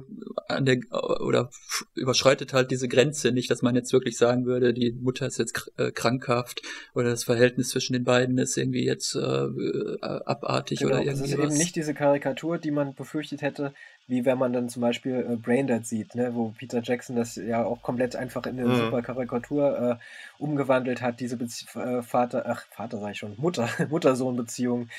an 0.47 0.65
der 0.65 0.79
oder 1.21 1.49
überschreitet 1.95 2.53
halt 2.53 2.71
diese 2.71 2.87
Grenze 2.87 3.31
nicht, 3.31 3.49
dass 3.51 3.61
man 3.61 3.75
jetzt 3.75 3.93
wirklich 3.93 4.17
sagen 4.17 4.45
würde, 4.45 4.73
die 4.73 4.91
Mutter 4.91 5.27
ist 5.27 5.37
jetzt 5.37 5.71
äh, 5.77 5.91
krankhaft 5.91 6.61
oder 6.95 7.09
das 7.09 7.23
Verhältnis 7.23 7.69
zwischen 7.69 7.93
den 7.93 8.03
beiden 8.03 8.37
ist 8.37 8.57
irgendwie 8.57 8.85
jetzt 8.85 9.15
äh, 9.15 9.19
äh 9.19 9.97
abartig 10.01 10.79
genau, 10.79 10.91
oder 10.91 10.99
irgendwas. 11.03 11.21
Es 11.21 11.33
ist 11.33 11.39
eben 11.39 11.53
nicht 11.53 11.75
diese 11.75 11.93
Karikatur, 11.93 12.57
die 12.57 12.71
man 12.71 12.95
befürchtet 12.95 13.41
hätte, 13.41 13.73
wie 14.07 14.25
wenn 14.25 14.39
man 14.39 14.53
dann 14.53 14.69
zum 14.69 14.81
Beispiel 14.81 15.25
äh, 15.29 15.35
Braindead 15.35 15.85
sieht, 15.85 16.15
ne, 16.15 16.33
wo 16.33 16.49
Peter 16.57 16.81
Jackson 16.83 17.15
das 17.15 17.35
ja 17.35 17.63
auch 17.63 17.81
komplett 17.83 18.15
einfach 18.15 18.45
in 18.47 18.59
eine 18.59 18.69
mhm. 18.69 18.75
super 18.75 19.01
Karikatur 19.03 19.79
äh, 19.79 19.95
umgewandelt 20.41 21.01
hat, 21.01 21.19
diese 21.19 21.37
Bezie 21.37 21.67
äh, 21.79 22.01
Vater, 22.01 22.43
ach, 22.47 22.65
Vater 22.71 22.99
sag 22.99 23.11
ich 23.11 23.19
schon, 23.19 23.35
Mutter, 23.37 23.69
Mutter-Sohn-Beziehung. 23.89 24.89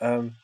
Ähm, 0.00 0.34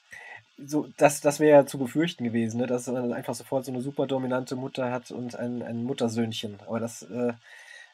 so, 0.67 0.89
das, 0.97 1.21
das 1.21 1.41
wäre 1.41 1.61
ja 1.61 1.67
zu 1.67 1.79
befürchten 1.79 2.25
gewesen, 2.25 2.61
ne? 2.61 2.67
dass 2.67 2.87
man 2.87 3.13
einfach 3.13 3.35
sofort 3.35 3.65
so 3.65 3.73
eine 3.73 3.81
super 3.81 4.07
dominante 4.07 4.57
Mutter 4.57 4.91
hat 4.91 5.11
und 5.11 5.37
ein, 5.37 5.63
ein 5.63 5.85
Muttersöhnchen. 5.85 6.59
Aber 6.67 6.81
das, 6.81 7.03
äh, 7.03 7.33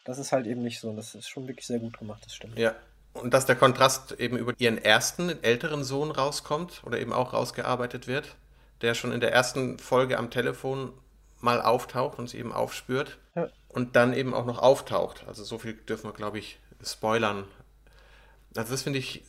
das 0.05 0.19
ist 0.19 0.33
halt 0.33 0.47
eben 0.47 0.63
nicht 0.63 0.81
so. 0.81 0.95
Das 0.95 1.15
ist 1.15 1.29
schon 1.29 1.49
wirklich 1.49 1.67
sehr 1.67 1.79
gut 1.79 1.99
gemacht, 1.99 2.25
das 2.25 2.35
stimmt. 2.35 2.59
Ja. 2.59 2.75
Und 3.15 3.33
dass 3.33 3.47
der 3.47 3.57
Kontrast 3.57 4.13
eben 4.13 4.37
über 4.37 4.53
ihren 4.59 4.79
ersten, 4.79 5.43
älteren 5.43 5.85
Sohn 5.85 6.11
rauskommt 6.11 6.83
oder 6.85 7.01
eben 7.01 7.13
auch 7.13 7.33
rausgearbeitet 7.33 8.07
wird, 8.07 8.37
der 8.83 8.95
schon 8.95 9.13
in 9.13 9.21
der 9.21 9.33
ersten 9.33 9.79
Folge 9.79 10.19
am 10.19 10.31
Telefon 10.31 10.93
mal 11.41 11.63
auftaucht 11.63 12.19
und 12.19 12.29
sie 12.29 12.39
eben 12.39 12.53
aufspürt 12.53 13.19
ja. 13.35 13.49
und 13.69 13.97
dann 13.97 14.13
eben 14.13 14.35
auch 14.35 14.45
noch 14.45 14.59
auftaucht. 14.59 15.25
Also 15.27 15.45
so 15.45 15.59
viel 15.59 15.75
dürfen 15.75 16.09
wir, 16.09 16.13
glaube 16.13 16.39
ich, 16.39 16.59
spoilern. 16.83 17.45
Also 18.55 18.73
das 18.73 18.83
finde 18.83 18.99
ich 18.99 19.23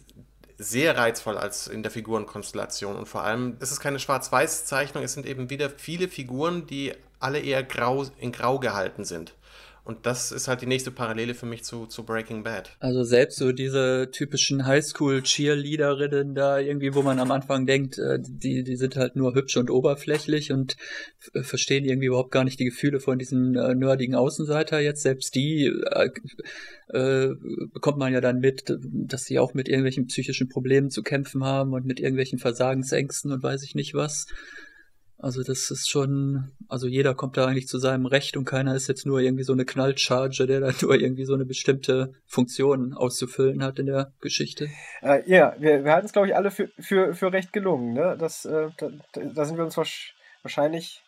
sehr 0.57 0.97
reizvoll 0.97 1.37
als 1.37 1.67
in 1.67 1.83
der 1.83 1.91
Figurenkonstellation. 1.91 2.95
Und 2.95 3.07
vor 3.07 3.23
allem, 3.23 3.57
es 3.59 3.71
ist 3.71 3.79
keine 3.79 3.99
Schwarz-Weiß-Zeichnung, 3.99 5.03
es 5.03 5.13
sind 5.13 5.25
eben 5.25 5.49
wieder 5.49 5.69
viele 5.69 6.07
Figuren, 6.07 6.65
die 6.65 6.93
alle 7.19 7.39
eher 7.39 7.63
grau, 7.63 8.05
in 8.19 8.31
Grau 8.31 8.59
gehalten 8.59 9.05
sind. 9.05 9.33
Und 9.88 10.06
das 10.06 10.34
ist 10.34 10.50
halt 10.50 10.62
die 10.62 10.65
nächste 10.65 10.91
Parallele 10.91 11.34
für 11.34 11.45
mich 11.45 11.63
zu, 11.63 11.86
zu 11.86 12.06
Breaking 12.06 12.43
Bad. 12.43 12.76
Also 12.82 13.06
selbst 13.06 13.38
so 13.38 13.54
diese 13.54 14.10
typischen 14.12 14.65
Highschool-Cheerleaderinnen 14.65 16.36
da 16.36 16.60
irgendwie, 16.60 16.93
wo 16.93 17.04
man 17.04 17.19
am 17.19 17.32
Anfang 17.32 17.65
denkt, 17.65 17.97
äh, 17.97 18.19
die, 18.19 18.65
die 18.65 18.76
sind 18.76 18.97
halt 18.97 19.15
nur 19.15 19.34
hübsch 19.34 19.56
und 19.56 19.71
oberflächlich 19.71 20.52
und 20.52 20.76
verstehen 21.41 21.86
irgendwie 21.86 22.08
überhaupt 22.08 22.32
gar 22.32 22.43
nicht 22.43 22.60
die 22.60 22.65
Gefühle 22.65 23.00
von 23.00 23.17
diesem 23.17 23.56
äh, 23.56 23.76
nerdigen 23.76 24.13
Außenseiter 24.13 24.82
jetzt. 24.82 25.04
Selbst 25.04 25.34
die 25.36 25.67
äh, 25.67 26.10
äh, 26.89 27.36
bekommt 27.71 27.97
man 27.97 28.12
ja 28.12 28.19
dann 28.19 28.39
mit, 28.39 28.65
dass 28.67 29.23
sie 29.23 29.39
auch 29.39 29.54
mit 29.54 29.69
irgendwelchen 29.69 30.08
psychischen 30.08 30.50
Problemen 30.50 30.89
zu 30.89 31.02
kämpfen 31.02 31.45
haben 31.45 31.71
und 31.71 31.86
mit 31.86 32.02
irgendwelchen 32.02 32.39
Versagensängsten 32.39 33.32
und 33.32 33.41
weiß 33.41 33.63
ich 33.63 33.73
nicht 33.73 33.93
was. 33.93 34.26
Also 35.19 35.41
das 35.41 35.71
ist 35.71 35.89
schon, 35.89 36.51
also 36.69 36.88
jeder 36.88 37.15
kommt 37.15 37.38
da 37.38 37.45
eigentlich 37.47 37.67
zu 37.67 37.80
seinem 37.80 38.06
Recht 38.06 38.38
und 38.38 38.45
keiner 38.45 38.75
ist 38.75 38.88
jetzt 38.88 39.06
nur 39.06 39.19
irgendwie 39.19 39.43
so 39.43 39.53
eine 39.53 39.65
Knallcharge, 39.65 40.45
der 40.45 40.60
da 40.60 40.71
nur 40.82 40.95
irgendwie 40.95 41.25
so 41.25 41.34
eine 41.34 41.45
bestimmte 41.45 42.13
Funktion 42.27 42.93
auszufüllen 42.93 43.63
hat 43.63 43.80
in 43.80 43.88
der 43.88 44.12
Geschichte. 44.21 44.69
Äh, 45.01 45.23
ja, 45.25 45.56
wir, 45.58 45.84
wir 45.84 45.91
halten 45.91 46.06
es, 46.06 46.13
glaube 46.13 46.27
ich, 46.27 46.36
alle 46.36 46.51
für, 46.51 46.69
für, 46.80 47.15
für 47.15 47.34
recht 47.34 47.51
gelungen. 47.51 47.93
Ne? 47.93 48.15
Das, 48.19 48.45
äh, 48.45 48.69
da, 48.77 48.89
da 49.13 49.45
sind 49.45 49.58
wir 49.58 49.65
uns 49.65 49.77
wahrscheinlich 50.43 51.03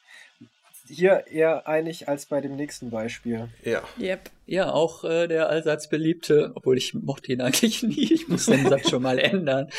hier 0.89 1.25
eher 1.31 1.67
einig 1.67 2.09
als 2.09 2.25
bei 2.25 2.41
dem 2.41 2.55
nächsten 2.55 2.89
Beispiel. 2.89 3.47
Ja. 3.63 3.83
Yep. 3.99 4.31
Ja, 4.45 4.71
auch 4.71 5.03
äh, 5.03 5.27
der 5.27 5.49
allseits 5.49 5.89
beliebte, 5.89 6.51
obwohl 6.55 6.77
ich 6.77 6.93
mochte 6.95 7.31
ihn 7.31 7.41
eigentlich 7.41 7.83
nie, 7.83 8.13
ich 8.13 8.27
muss 8.27 8.47
den 8.47 8.67
Satz 8.67 8.89
schon 8.89 9.03
mal 9.03 9.19
ändern. 9.19 9.69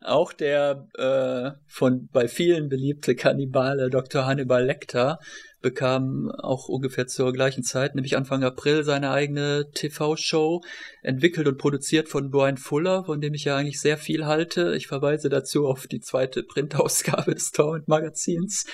Auch 0.00 0.32
der 0.32 0.86
äh, 0.96 1.58
von 1.66 2.08
bei 2.12 2.28
vielen 2.28 2.68
beliebte 2.68 3.16
Kannibale 3.16 3.90
Dr. 3.90 4.26
Hannibal 4.26 4.64
Lecter 4.64 5.18
bekam 5.60 6.30
auch 6.30 6.68
ungefähr 6.68 7.06
zur 7.06 7.32
gleichen 7.32 7.62
Zeit, 7.62 7.94
nämlich 7.94 8.16
Anfang 8.16 8.42
April, 8.44 8.84
seine 8.84 9.10
eigene 9.10 9.70
TV-Show, 9.72 10.62
entwickelt 11.02 11.48
und 11.48 11.58
produziert 11.58 12.08
von 12.08 12.30
Brian 12.30 12.56
Fuller, 12.56 13.04
von 13.04 13.20
dem 13.20 13.34
ich 13.34 13.44
ja 13.44 13.56
eigentlich 13.56 13.80
sehr 13.80 13.98
viel 13.98 14.26
halte. 14.26 14.74
Ich 14.74 14.86
verweise 14.86 15.28
dazu 15.28 15.66
auf 15.66 15.86
die 15.86 16.00
zweite 16.00 16.42
Printausgabe 16.42 17.34
des 17.34 17.52
Torrent 17.52 17.88
Magazins 17.88 18.66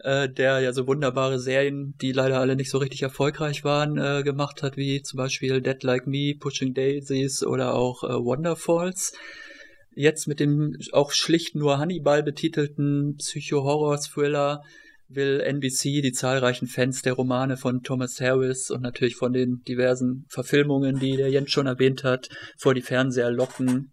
äh, 0.00 0.28
der 0.28 0.60
ja 0.60 0.72
so 0.72 0.86
wunderbare 0.86 1.38
Serien, 1.38 1.94
die 2.00 2.12
leider 2.12 2.38
alle 2.38 2.56
nicht 2.56 2.70
so 2.70 2.78
richtig 2.78 3.02
erfolgreich 3.02 3.64
waren, 3.64 3.96
äh, 3.98 4.22
gemacht 4.22 4.62
hat, 4.62 4.76
wie 4.76 5.02
zum 5.02 5.16
Beispiel 5.16 5.60
Dead 5.60 5.82
Like 5.82 6.06
Me, 6.06 6.34
Pushing 6.38 6.74
Daisies 6.74 7.44
oder 7.44 7.74
auch 7.74 8.04
äh, 8.04 8.08
Wonderfalls. 8.08 9.14
Jetzt 9.94 10.28
mit 10.28 10.40
dem 10.40 10.76
auch 10.92 11.12
schlicht 11.12 11.54
nur 11.54 11.78
Hannibal 11.78 12.22
betitelten 12.22 13.16
Psycho-Horror-Thriller 13.16 14.62
will 15.08 15.40
NBC 15.40 16.02
die 16.02 16.12
zahlreichen 16.12 16.66
Fans 16.66 17.02
der 17.02 17.12
Romane 17.14 17.56
von 17.56 17.82
Thomas 17.82 18.20
Harris 18.20 18.70
und 18.70 18.82
natürlich 18.82 19.16
von 19.16 19.32
den 19.32 19.62
diversen 19.68 20.26
Verfilmungen, 20.28 20.98
die 20.98 21.16
der 21.16 21.30
Jens 21.30 21.50
schon 21.50 21.66
erwähnt 21.66 22.04
hat, 22.04 22.28
vor 22.56 22.74
die 22.74 22.82
Fernseher 22.82 23.30
locken 23.30 23.92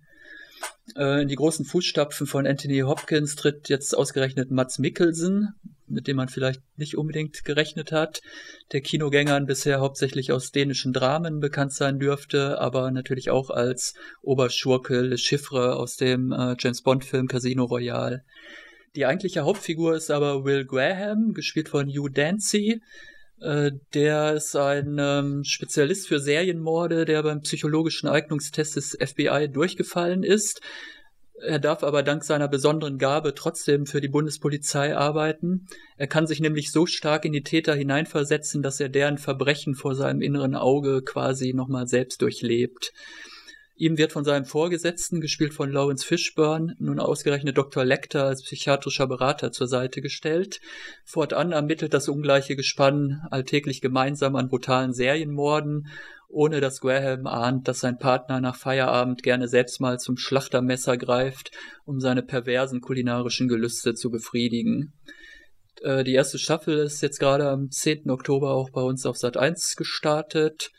Äh, 0.96 1.22
in 1.22 1.28
die 1.28 1.36
großen 1.36 1.66
Fußstapfen 1.66 2.28
von 2.28 2.46
Anthony 2.46 2.80
Hopkins 2.80 3.36
tritt 3.36 3.70
jetzt 3.70 3.96
ausgerechnet 3.96 4.52
Mats 4.52 4.80
Mikkelsen, 4.80 5.54
mit 5.88 6.08
dem 6.08 6.18
man 6.18 6.28
vielleicht 6.28 6.62
nicht 6.78 6.98
unbedingt 6.98 7.46
gerechnet 7.46 7.92
hat, 7.92 8.22
der 8.72 8.82
Kinogängern 8.82 9.46
bisher 9.46 9.80
hauptsächlich 9.80 10.32
aus 10.32 10.52
dänischen 10.52 10.94
Dramen 10.94 11.40
bekannt 11.40 11.74
sein 11.74 12.00
dürfte, 12.00 12.60
aber 12.60 12.92
natürlich 12.92 13.30
auch 13.30 13.50
als 13.50 13.94
Oberschurke 14.22 15.02
Le 15.02 15.18
Chiffre 15.18 15.76
aus 15.76 15.96
dem 15.96 16.32
äh, 16.32 16.56
James 16.60 16.82
Bond-Film 16.82 17.28
Casino 17.28 17.66
Royale. 17.66 18.24
Die 18.96 19.08
eigentliche 19.08 19.42
Hauptfigur 19.42 19.96
ist 19.96 20.12
aber 20.12 20.46
Will 20.46 20.66
Graham, 20.66 21.34
gespielt 21.34 21.70
von 21.70 21.88
Hugh 21.88 22.10
Dancy. 22.10 22.82
Äh, 23.42 23.72
der 23.96 24.34
ist 24.34 24.56
ein 24.56 24.98
ähm, 25.00 25.44
Spezialist 25.44 26.08
für 26.08 26.20
Serienmorde, 26.20 27.06
der 27.06 27.24
beim 27.24 27.42
psychologischen 27.42 28.08
Eignungstest 28.08 28.76
des 28.76 28.98
FBI 29.00 29.50
durchgefallen 29.52 30.22
ist. 30.22 30.62
Er 31.42 31.58
darf 31.58 31.84
aber 31.84 32.04
dank 32.04 32.24
seiner 32.24 32.48
besonderen 32.48 33.00
Gabe 33.00 33.34
trotzdem 33.34 33.88
für 33.88 34.00
die 34.00 34.08
Bundespolizei 34.08 34.96
arbeiten. 34.96 35.66
Er 35.98 36.08
kann 36.08 36.28
sich 36.28 36.40
nämlich 36.40 36.72
so 36.72 36.86
stark 36.86 37.26
in 37.26 37.34
die 37.34 37.42
Täter 37.42 37.74
hineinversetzen, 37.74 38.62
dass 38.62 38.80
er 38.80 38.90
deren 38.90 39.18
Verbrechen 39.18 39.74
vor 39.74 39.96
seinem 39.96 40.22
inneren 40.22 40.56
Auge 40.56 41.02
quasi 41.02 41.54
nochmal 41.54 41.88
selbst 41.88 42.22
durchlebt. 42.22 42.94
Ihm 43.76 43.98
wird 43.98 44.12
von 44.12 44.24
seinem 44.24 44.46
Vorgesetzten, 44.46 45.20
gespielt 45.20 45.54
von 45.54 45.72
Lawrence 45.72 46.06
Fishburne, 46.06 46.76
nun 46.78 47.00
ausgerechnet 47.00 47.58
Dr. 47.58 47.84
Lecter 47.84 48.26
als 48.26 48.44
psychiatrischer 48.44 49.08
Berater 49.08 49.52
zur 49.52 49.68
Seite 49.68 50.02
gestellt. 50.02 50.62
Fortan 51.04 51.52
ermittelt 51.52 51.94
das 51.94 52.08
ungleiche 52.08 52.56
Gespann 52.56 53.26
alltäglich 53.32 53.82
gemeinsam 53.82 54.36
an 54.36 54.48
brutalen 54.48 54.94
Serienmorden, 54.94 55.88
ohne 56.30 56.62
dass 56.62 56.82
Graham 56.82 57.26
ahnt, 57.26 57.68
dass 57.68 57.80
sein 57.80 57.98
Partner 57.98 58.42
nach 58.42 58.56
Feierabend 58.56 59.24
gerne 59.24 59.48
selbst 59.48 59.82
mal 59.82 59.98
zum 60.00 60.18
Schlachtermesser 60.18 60.98
greift, 60.98 61.52
um 61.86 62.00
seine 62.00 62.22
perversen 62.22 62.80
kulinarischen 62.80 63.48
Gelüste 63.48 63.96
zu 63.96 64.12
befriedigen. 64.12 64.94
Äh, 65.82 66.04
die 66.04 66.14
erste 66.14 66.38
Staffel 66.38 66.78
ist 66.78 67.02
jetzt 67.02 67.20
gerade 67.20 67.50
am 67.50 67.72
10. 67.72 68.10
Oktober 68.12 68.52
auch 68.52 68.70
bei 68.70 68.82
uns 68.82 69.06
auf 69.08 69.18
Sat 69.18 69.38
1 69.38 69.76
gestartet 69.76 70.72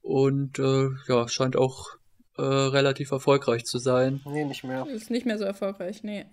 und 0.00 0.58
äh, 0.58 0.88
ja, 1.06 1.28
scheint 1.28 1.56
auch 1.56 1.96
äh, 2.36 2.42
relativ 2.42 3.10
erfolgreich 3.10 3.64
zu 3.64 3.78
sein. 3.78 4.20
Nee, 4.24 4.44
nicht 4.44 4.64
mehr. 4.64 4.86
Ist 4.86 5.10
nicht 5.10 5.26
mehr 5.26 5.38
so 5.38 5.44
erfolgreich, 5.44 6.02
nee. 6.02 6.26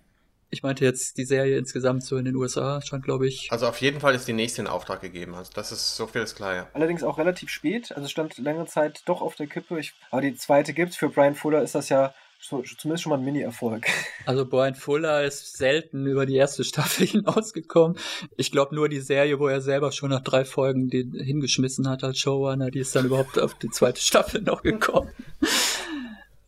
Ich 0.54 0.62
meinte 0.62 0.84
jetzt 0.84 1.16
die 1.16 1.24
Serie 1.24 1.56
insgesamt 1.56 2.04
so 2.04 2.18
in 2.18 2.26
den 2.26 2.36
USA, 2.36 2.82
scheint 2.82 3.04
glaube 3.04 3.26
ich. 3.26 3.48
Also 3.50 3.66
auf 3.66 3.80
jeden 3.80 4.00
Fall 4.00 4.14
ist 4.14 4.28
die 4.28 4.34
nächste 4.34 4.60
in 4.60 4.66
Auftrag 4.66 5.00
gegeben. 5.00 5.34
Also 5.34 5.50
das 5.54 5.72
ist 5.72 5.96
so 5.96 6.06
viel 6.06 6.20
ist 6.20 6.34
klar, 6.34 6.54
ja. 6.54 6.68
Allerdings 6.74 7.02
auch 7.02 7.16
relativ 7.16 7.48
spät. 7.48 7.90
Also 7.96 8.06
stand 8.08 8.36
lange 8.36 8.66
Zeit 8.66 9.00
doch 9.06 9.22
auf 9.22 9.34
der 9.34 9.46
Kippe. 9.46 9.80
Ich, 9.80 9.94
aber 10.10 10.20
die 10.20 10.36
zweite 10.36 10.74
gibt's. 10.74 10.96
Für 10.96 11.08
Brian 11.08 11.34
Fuller 11.34 11.62
ist 11.62 11.74
das 11.74 11.88
ja 11.88 12.12
so, 12.38 12.60
zumindest 12.60 13.04
schon 13.04 13.10
mal 13.10 13.18
ein 13.18 13.24
Mini-Erfolg. 13.24 13.86
Also 14.24 14.46
Brian 14.46 14.76
Fuller 14.76 15.24
ist 15.24 15.56
selten 15.56 16.06
über 16.06 16.26
die 16.26 16.36
erste 16.36 16.62
Staffel 16.62 17.06
hinausgekommen. 17.08 17.98
Ich 18.36 18.52
glaube 18.52 18.74
nur 18.74 18.88
die 18.88 19.00
Serie, 19.00 19.40
wo 19.40 19.48
er 19.48 19.60
selber 19.60 19.90
schon 19.90 20.10
nach 20.10 20.22
drei 20.22 20.44
Folgen 20.44 20.90
den 20.90 21.12
hingeschmissen 21.12 21.88
hat 21.88 22.04
als 22.04 22.18
Showrunner, 22.18 22.70
die 22.70 22.78
ist 22.78 22.94
dann 22.94 23.06
überhaupt 23.06 23.38
auf 23.38 23.54
die 23.54 23.70
zweite 23.70 24.00
Staffel 24.02 24.42
noch 24.42 24.62
gekommen. 24.62 25.10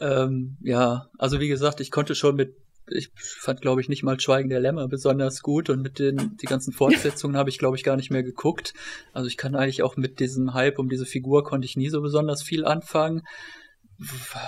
Ähm, 0.00 0.56
ja, 0.62 1.08
also 1.18 1.40
wie 1.40 1.48
gesagt, 1.48 1.80
ich 1.80 1.90
konnte 1.90 2.14
schon 2.14 2.36
mit 2.36 2.56
ich 2.86 3.10
fand, 3.16 3.62
glaube 3.62 3.80
ich, 3.80 3.88
nicht 3.88 4.02
mal 4.02 4.20
Schweigen 4.20 4.50
der 4.50 4.60
Lämmer 4.60 4.88
besonders 4.88 5.40
gut 5.40 5.70
und 5.70 5.80
mit 5.80 5.98
den 5.98 6.36
die 6.36 6.44
ganzen 6.44 6.72
Fortsetzungen 6.74 7.34
habe 7.34 7.48
ich, 7.48 7.58
glaube 7.58 7.78
ich, 7.78 7.82
gar 7.82 7.96
nicht 7.96 8.10
mehr 8.10 8.22
geguckt. 8.22 8.74
Also 9.14 9.26
ich 9.26 9.38
kann 9.38 9.54
eigentlich 9.54 9.82
auch 9.82 9.96
mit 9.96 10.20
diesem 10.20 10.52
Hype 10.52 10.78
um 10.78 10.90
diese 10.90 11.06
Figur 11.06 11.44
konnte 11.44 11.64
ich 11.64 11.76
nie 11.76 11.88
so 11.88 12.02
besonders 12.02 12.42
viel 12.42 12.66
anfangen 12.66 13.22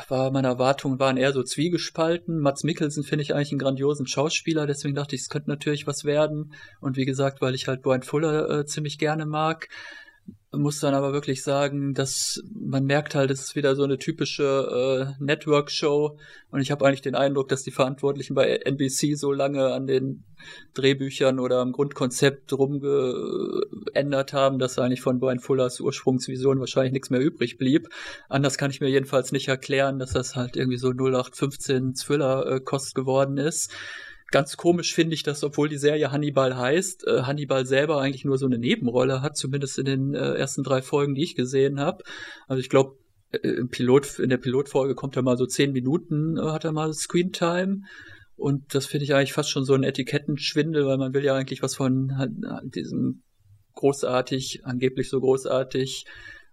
war 0.08 0.30
meine 0.30 0.48
Erwartungen 0.48 0.98
waren 0.98 1.16
eher 1.16 1.32
so 1.32 1.42
zwiegespalten. 1.42 2.38
Mats 2.38 2.64
Mikkelsen 2.64 3.04
finde 3.04 3.22
ich 3.22 3.34
eigentlich 3.34 3.52
einen 3.52 3.60
grandiosen 3.60 4.06
Schauspieler, 4.06 4.66
deswegen 4.66 4.94
dachte 4.94 5.14
ich, 5.14 5.22
es 5.22 5.28
könnte 5.28 5.50
natürlich 5.50 5.86
was 5.86 6.04
werden. 6.04 6.52
Und 6.80 6.96
wie 6.96 7.04
gesagt, 7.04 7.40
weil 7.40 7.54
ich 7.54 7.68
halt 7.68 7.82
Brian 7.82 8.02
Fuller 8.02 8.50
äh, 8.50 8.66
ziemlich 8.66 8.98
gerne 8.98 9.26
mag, 9.26 9.68
muss 10.52 10.80
dann 10.80 10.94
aber 10.94 11.12
wirklich 11.12 11.42
sagen, 11.42 11.94
dass 11.94 12.42
man 12.52 12.84
merkt 12.84 13.14
halt, 13.14 13.30
es 13.30 13.42
ist 13.42 13.56
wieder 13.56 13.74
so 13.76 13.84
eine 13.84 13.98
typische 13.98 15.14
äh, 15.18 15.22
Network-Show 15.22 16.18
und 16.50 16.60
ich 16.60 16.70
habe 16.70 16.86
eigentlich 16.86 17.02
den 17.02 17.14
Eindruck, 17.14 17.48
dass 17.48 17.62
die 17.62 17.70
Verantwortlichen 17.70 18.34
bei 18.34 18.48
NBC 18.48 19.16
so 19.16 19.32
lange 19.32 19.72
an 19.72 19.86
den 19.86 20.24
Drehbüchern 20.74 21.38
oder 21.38 21.58
am 21.58 21.72
Grundkonzept 21.72 22.52
rumgeändert 22.52 24.32
haben, 24.32 24.58
dass 24.58 24.78
eigentlich 24.78 25.00
von 25.00 25.18
Brian 25.18 25.40
Fullers 25.40 25.80
Ursprungsvision 25.80 26.60
wahrscheinlich 26.60 26.92
nichts 26.92 27.10
mehr 27.10 27.20
übrig 27.20 27.58
blieb. 27.58 27.88
Anders 28.28 28.58
kann 28.58 28.70
ich 28.70 28.80
mir 28.80 28.88
jedenfalls 28.88 29.32
nicht 29.32 29.48
erklären, 29.48 29.98
dass 29.98 30.12
das 30.12 30.36
halt 30.36 30.56
irgendwie 30.56 30.78
so 30.78 30.90
0815 30.90 31.94
Thriller-Kost 31.94 32.94
geworden 32.94 33.38
ist. 33.38 33.72
Ganz 34.30 34.56
komisch 34.56 34.92
finde 34.92 35.14
ich, 35.14 35.22
dass 35.22 35.44
obwohl 35.44 35.68
die 35.68 35.78
Serie 35.78 36.10
Hannibal 36.10 36.56
heißt, 36.56 37.06
äh, 37.06 37.22
Hannibal 37.22 37.64
selber 37.64 38.00
eigentlich 38.00 38.24
nur 38.24 38.38
so 38.38 38.46
eine 38.46 38.58
Nebenrolle 38.58 39.22
hat, 39.22 39.36
zumindest 39.36 39.78
in 39.78 39.84
den 39.84 40.14
äh, 40.14 40.34
ersten 40.34 40.64
drei 40.64 40.82
Folgen, 40.82 41.14
die 41.14 41.22
ich 41.22 41.36
gesehen 41.36 41.78
habe. 41.78 42.02
Also 42.48 42.60
ich 42.60 42.68
glaube, 42.68 42.96
äh, 43.30 43.38
im 43.48 43.68
Pilot, 43.68 44.18
in 44.18 44.28
der 44.28 44.38
Pilotfolge 44.38 44.94
kommt 44.94 45.16
er 45.16 45.22
mal 45.22 45.36
so 45.36 45.46
zehn 45.46 45.72
Minuten, 45.72 46.38
äh, 46.38 46.42
hat 46.42 46.64
er 46.64 46.72
mal 46.72 46.92
Screen 46.92 47.32
Time. 47.32 47.82
Und 48.34 48.74
das 48.74 48.86
finde 48.86 49.04
ich 49.04 49.14
eigentlich 49.14 49.32
fast 49.32 49.50
schon 49.50 49.64
so 49.64 49.74
ein 49.74 49.84
Etikettenschwindel, 49.84 50.86
weil 50.86 50.98
man 50.98 51.14
will 51.14 51.24
ja 51.24 51.34
eigentlich 51.34 51.62
was 51.62 51.74
von 51.74 52.12
diesem 52.64 53.22
großartig, 53.76 54.62
angeblich 54.64 55.08
so 55.08 55.20
großartig 55.20 56.04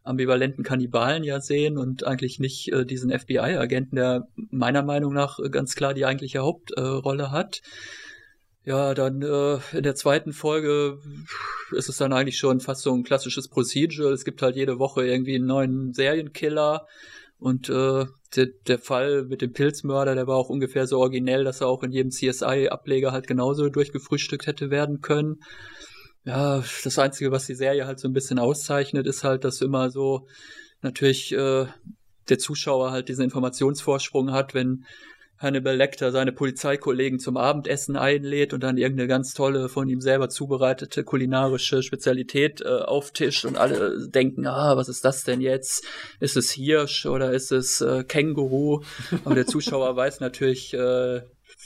ambivalenten 0.04 0.64
Kannibalen 0.64 1.24
ja 1.24 1.40
sehen 1.40 1.78
und 1.78 2.06
eigentlich 2.06 2.40
nicht 2.40 2.72
äh, 2.72 2.86
diesen 2.86 3.18
FBI-Agenten, 3.18 3.96
der 3.96 4.28
meiner 4.36 4.84
Meinung 4.84 5.14
nach 5.14 5.40
ganz 5.50 5.76
klar 5.76 5.94
die 5.94 6.06
eigentliche 6.06 6.40
Hauptrolle 6.40 7.24
äh, 7.24 7.28
hat. 7.28 7.62
Ja, 8.66 8.94
dann 8.94 9.22
äh, 9.22 9.60
in 9.76 9.84
der 9.84 9.96
zweiten 9.96 10.32
Folge 10.32 11.00
ist 11.72 11.90
es 11.90 11.98
dann 11.98 12.14
eigentlich 12.14 12.38
schon 12.38 12.62
fast 12.62 12.82
so 12.82 12.94
ein 12.94 13.04
klassisches 13.04 13.50
Procedural. 13.50 14.14
Es 14.14 14.24
gibt 14.24 14.42
halt 14.42 14.56
jede 14.56 14.80
Woche 14.80 15.06
irgendwie 15.06 15.36
einen 15.36 15.48
neuen 15.48 15.94
Serienkiller 15.94 16.88
und 17.40 17.68
äh, 17.70 18.06
der, 18.36 18.48
der 18.68 18.80
Fall 18.80 19.26
mit 19.26 19.42
dem 19.42 19.52
Pilzmörder, 19.52 20.16
der 20.16 20.28
war 20.28 20.38
auch 20.38 20.50
ungefähr 20.50 20.88
so 20.88 21.00
originell, 21.00 21.44
dass 21.44 21.60
er 21.60 21.68
auch 21.68 21.84
in 21.84 21.92
jedem 21.92 22.12
CSI-Ableger 22.12 23.12
halt 23.12 23.28
genauso 23.28 23.68
durchgefrühstückt 23.68 24.48
hätte 24.48 24.70
werden 24.70 25.02
können 25.02 25.40
ja, 26.26 26.64
das 26.84 27.00
Einzige, 27.00 27.32
was 27.32 27.46
die 27.46 27.56
Serie 27.56 27.86
halt 27.86 28.00
so 28.00 28.08
ein 28.08 28.14
bisschen 28.14 28.40
auszeichnet, 28.40 29.08
ist 29.08 29.24
halt, 29.24 29.44
dass 29.44 29.62
immer 29.62 29.90
so 29.90 30.28
natürlich 30.82 31.34
äh, 31.34 31.66
der 32.30 32.40
Zuschauer 32.40 32.92
halt 32.92 33.10
diesen 33.10 33.24
Informationsvorsprung 33.26 34.32
hat, 34.32 34.54
wenn 34.54 34.86
Hannibal 35.38 35.76
Lecter 35.76 36.12
seine 36.12 36.32
Polizeikollegen 36.32 37.20
zum 37.20 37.36
Abendessen 37.36 37.98
einlädt 37.98 38.54
und 38.54 38.64
dann 38.64 38.78
irgendeine 38.78 39.10
ganz 39.10 39.34
tolle, 39.34 39.68
von 39.68 39.90
ihm 39.90 40.00
selber 40.00 40.30
zubereitete 40.30 41.04
kulinarische 41.04 41.84
Spezialität 41.84 42.62
äh, 42.62 42.70
auftischt 42.70 43.44
und 43.44 43.58
alle 43.58 44.08
denken, 44.08 44.48
ah, 44.48 44.78
was 44.78 44.88
ist 44.88 45.04
das 45.04 45.26
denn 45.26 45.42
jetzt? 45.42 45.86
Ist 46.22 46.38
es 46.38 46.52
Hirsch 46.52 47.06
oder 47.06 47.34
ist 47.34 47.52
es 47.52 47.82
äh, 47.82 48.06
Känguru? 48.06 48.84
Aber 49.26 49.36
der 49.36 49.46
Zuschauer 49.46 49.94
weiß 49.98 50.22
natürlich, 50.22 50.74
äh, 50.74 51.24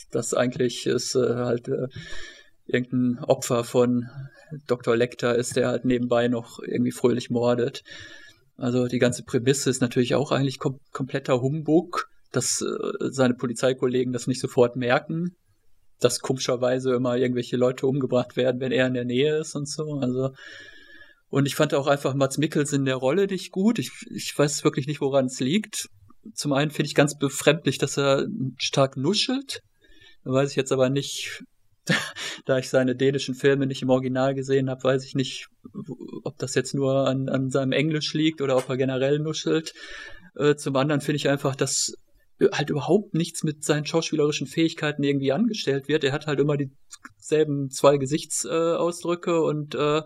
dass 0.10 0.34
eigentlich 0.34 0.88
es 0.88 1.14
äh, 1.14 1.36
halt 1.36 1.68
äh, 1.68 1.88
irgendein 2.66 3.24
Opfer 3.24 3.64
von 3.64 4.10
Dr. 4.68 4.96
Lecter 4.96 5.36
ist, 5.36 5.56
der 5.56 5.68
halt 5.68 5.86
nebenbei 5.86 6.28
noch 6.28 6.60
irgendwie 6.60 6.92
fröhlich 6.92 7.30
mordet. 7.30 7.84
Also 8.58 8.88
die 8.88 9.00
ganze 9.00 9.24
Prämisse 9.24 9.70
ist 9.70 9.82
natürlich 9.82 10.16
auch 10.16 10.32
eigentlich 10.32 10.60
kom 10.60 10.80
kompletter 10.92 11.42
Humbug, 11.42 12.10
dass 12.32 12.62
äh, 12.62 13.10
seine 13.12 13.36
Polizeikollegen 13.36 14.14
das 14.14 14.28
nicht 14.28 14.42
sofort 14.42 14.76
merken, 14.76 15.36
dass 16.00 16.20
komischerweise 16.20 16.94
immer 16.94 17.18
irgendwelche 17.18 17.58
Leute 17.58 17.88
umgebracht 17.88 18.36
werden, 18.36 18.60
wenn 18.60 18.72
er 18.72 18.88
in 18.88 18.94
der 18.94 19.06
Nähe 19.06 19.38
ist 19.38 19.56
und 19.56 19.70
so. 19.70 20.00
Also 20.00 20.32
und 21.30 21.46
ich 21.46 21.56
fand 21.56 21.74
auch 21.74 21.88
einfach 21.88 22.14
Mats 22.14 22.38
Mikkelsen 22.38 22.80
in 22.80 22.86
der 22.86 22.96
Rolle 22.96 23.28
nicht 23.28 23.52
gut. 23.52 23.80
Ich, 23.80 23.92
ich 24.14 24.38
weiß 24.38 24.64
wirklich 24.64 24.88
nicht, 24.88 25.02
woran 25.02 25.26
es 25.26 25.40
liegt. 25.40 25.90
Zum 26.34 26.54
einen 26.54 26.72
finde 26.72 26.88
ich 26.88 26.96
ganz 26.96 27.18
befremdlich, 27.18 27.78
dass 27.78 27.98
er 27.98 28.28
stark 28.58 28.98
nuschelt. 28.98 29.62
Da 30.24 30.32
weiß 30.32 30.52
ich 30.52 30.56
jetzt 30.56 30.72
aber 30.72 30.90
nicht, 30.90 31.44
da 32.46 32.58
ich 32.58 32.70
seine 32.70 32.96
dänischen 32.96 33.36
Filme 33.36 33.68
nicht 33.68 33.82
im 33.82 33.90
Original 33.90 34.34
gesehen 34.34 34.70
habe, 34.70 34.84
weiß 34.84 35.06
ich 35.06 35.16
nicht, 35.16 35.48
ob 36.24 36.38
das 36.38 36.56
jetzt 36.56 36.74
nur 36.74 37.08
an, 37.08 37.30
an 37.30 37.50
seinem 37.50 37.72
Englisch 37.72 38.14
liegt 38.14 38.42
oder 38.42 38.58
ob 38.58 38.70
er 38.70 38.78
generell 38.78 39.20
nuschelt. 39.20 39.74
Äh, 40.36 40.56
zum 40.56 40.76
anderen 40.76 41.02
finde 41.02 41.18
ich 41.18 41.30
einfach, 41.30 41.56
dass 41.56 41.94
halt 42.52 42.70
überhaupt 42.70 43.14
nichts 43.14 43.44
mit 43.44 43.64
seinen 43.64 43.86
schauspielerischen 43.86 44.48
Fähigkeiten 44.48 45.04
irgendwie 45.04 45.32
angestellt 45.32 45.88
wird. 45.88 46.04
Er 46.04 46.12
hat 46.12 46.28
halt 46.28 46.40
immer 46.40 46.56
dieselben 46.58 47.70
zwei 47.72 47.98
Gesichtsausdrücke 47.98 49.32
äh, 49.32 49.40
und 49.40 49.76
äh, 49.76 50.02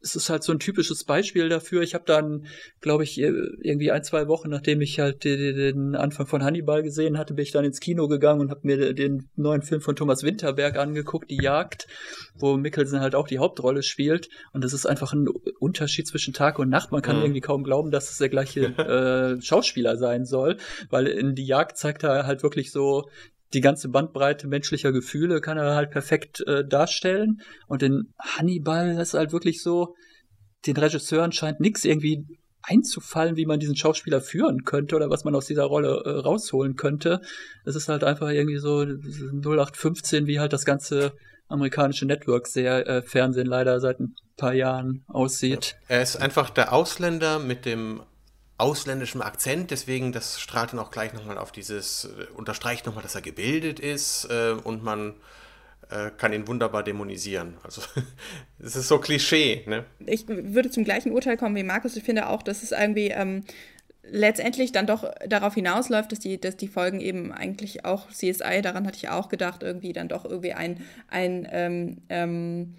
es 0.00 0.14
ist 0.14 0.30
halt 0.30 0.42
so 0.42 0.52
ein 0.52 0.58
typisches 0.58 1.04
Beispiel 1.04 1.48
dafür. 1.48 1.82
Ich 1.82 1.94
habe 1.94 2.04
dann, 2.06 2.46
glaube 2.80 3.04
ich, 3.04 3.18
irgendwie 3.18 3.90
ein, 3.90 4.04
zwei 4.04 4.28
Wochen, 4.28 4.48
nachdem 4.48 4.80
ich 4.80 5.00
halt 5.00 5.24
den 5.24 5.94
Anfang 5.94 6.26
von 6.26 6.44
Hannibal 6.44 6.82
gesehen 6.82 7.18
hatte, 7.18 7.34
bin 7.34 7.42
ich 7.42 7.52
dann 7.52 7.64
ins 7.64 7.80
Kino 7.80 8.06
gegangen 8.06 8.40
und 8.40 8.50
habe 8.50 8.60
mir 8.62 8.94
den 8.94 9.28
neuen 9.36 9.62
Film 9.62 9.80
von 9.80 9.96
Thomas 9.96 10.22
Winterberg 10.22 10.78
angeguckt, 10.78 11.30
Die 11.30 11.42
Jagd, 11.42 11.86
wo 12.34 12.56
Mikkelsen 12.56 13.00
halt 13.00 13.14
auch 13.14 13.26
die 13.26 13.38
Hauptrolle 13.38 13.82
spielt. 13.82 14.28
Und 14.52 14.64
das 14.64 14.72
ist 14.72 14.86
einfach 14.86 15.12
ein 15.12 15.28
Unterschied 15.58 16.06
zwischen 16.06 16.34
Tag 16.34 16.58
und 16.58 16.68
Nacht. 16.68 16.92
Man 16.92 17.02
kann 17.02 17.16
mhm. 17.16 17.22
irgendwie 17.22 17.40
kaum 17.40 17.64
glauben, 17.64 17.90
dass 17.90 18.10
es 18.10 18.18
der 18.18 18.28
gleiche 18.28 18.66
äh, 18.78 19.40
Schauspieler 19.42 19.96
sein 19.96 20.24
soll, 20.24 20.58
weil 20.90 21.06
in 21.06 21.34
Die 21.34 21.46
Jagd 21.46 21.78
zeigt 21.78 22.04
er 22.04 22.26
halt 22.26 22.42
wirklich 22.42 22.70
so 22.70 23.08
die 23.52 23.60
ganze 23.60 23.88
Bandbreite 23.88 24.48
menschlicher 24.48 24.92
Gefühle 24.92 25.40
kann 25.40 25.58
er 25.58 25.74
halt 25.74 25.90
perfekt 25.90 26.40
äh, 26.46 26.66
darstellen. 26.66 27.40
Und 27.66 27.82
in 27.82 28.12
Hannibal 28.18 28.98
ist 28.98 29.14
halt 29.14 29.32
wirklich 29.32 29.62
so, 29.62 29.94
den 30.66 30.76
Regisseuren 30.76 31.32
scheint 31.32 31.60
nichts 31.60 31.84
irgendwie 31.84 32.24
einzufallen, 32.62 33.36
wie 33.36 33.46
man 33.46 33.60
diesen 33.60 33.76
Schauspieler 33.76 34.20
führen 34.20 34.64
könnte 34.64 34.96
oder 34.96 35.08
was 35.08 35.24
man 35.24 35.34
aus 35.34 35.46
dieser 35.46 35.64
Rolle 35.64 36.02
äh, 36.04 36.10
rausholen 36.10 36.74
könnte. 36.74 37.20
Es 37.64 37.76
ist 37.76 37.88
halt 37.88 38.02
einfach 38.02 38.28
irgendwie 38.30 38.58
so 38.58 38.80
0815, 38.82 40.26
wie 40.26 40.40
halt 40.40 40.52
das 40.52 40.64
ganze 40.64 41.12
amerikanische 41.48 42.06
Network 42.06 42.48
sehr 42.48 42.86
äh, 42.88 43.02
Fernsehen 43.02 43.46
leider 43.46 43.78
seit 43.78 44.00
ein 44.00 44.16
paar 44.36 44.54
Jahren 44.54 45.04
aussieht. 45.06 45.76
Er 45.86 46.02
ist 46.02 46.16
einfach 46.16 46.50
der 46.50 46.72
Ausländer 46.72 47.38
mit 47.38 47.64
dem 47.64 48.02
ausländischem 48.58 49.22
Akzent, 49.22 49.70
deswegen 49.70 50.12
das 50.12 50.40
strahlt 50.40 50.72
dann 50.72 50.80
auch 50.80 50.90
gleich 50.90 51.12
nochmal 51.12 51.38
auf 51.38 51.52
dieses, 51.52 52.04
äh, 52.04 52.32
unterstreicht 52.34 52.86
nochmal, 52.86 53.02
dass 53.02 53.14
er 53.14 53.22
gebildet 53.22 53.80
ist 53.80 54.28
äh, 54.30 54.52
und 54.62 54.82
man 54.82 55.14
äh, 55.90 56.10
kann 56.16 56.32
ihn 56.32 56.48
wunderbar 56.48 56.82
dämonisieren. 56.82 57.58
Also 57.62 57.82
es 58.58 58.76
ist 58.76 58.88
so 58.88 58.98
Klischee. 58.98 59.62
Ne? 59.66 59.84
Ich 60.06 60.26
würde 60.28 60.70
zum 60.70 60.84
gleichen 60.84 61.12
Urteil 61.12 61.36
kommen 61.36 61.54
wie 61.54 61.62
Markus. 61.62 61.96
Ich 61.96 62.04
finde 62.04 62.28
auch, 62.28 62.42
dass 62.42 62.62
es 62.62 62.72
irgendwie 62.72 63.08
ähm, 63.08 63.44
letztendlich 64.02 64.72
dann 64.72 64.86
doch 64.86 65.04
darauf 65.26 65.54
hinausläuft, 65.54 66.12
dass 66.12 66.20
die, 66.20 66.40
dass 66.40 66.56
die 66.56 66.68
Folgen 66.68 67.00
eben 67.00 67.32
eigentlich 67.32 67.84
auch 67.84 68.08
CSI, 68.10 68.62
daran 68.62 68.86
hatte 68.86 68.96
ich 68.96 69.08
auch 69.08 69.28
gedacht, 69.28 69.62
irgendwie 69.62 69.92
dann 69.92 70.08
doch 70.08 70.24
irgendwie 70.24 70.52
ein, 70.52 70.82
ein 71.08 71.46
ähm, 71.50 71.98
ähm, 72.08 72.74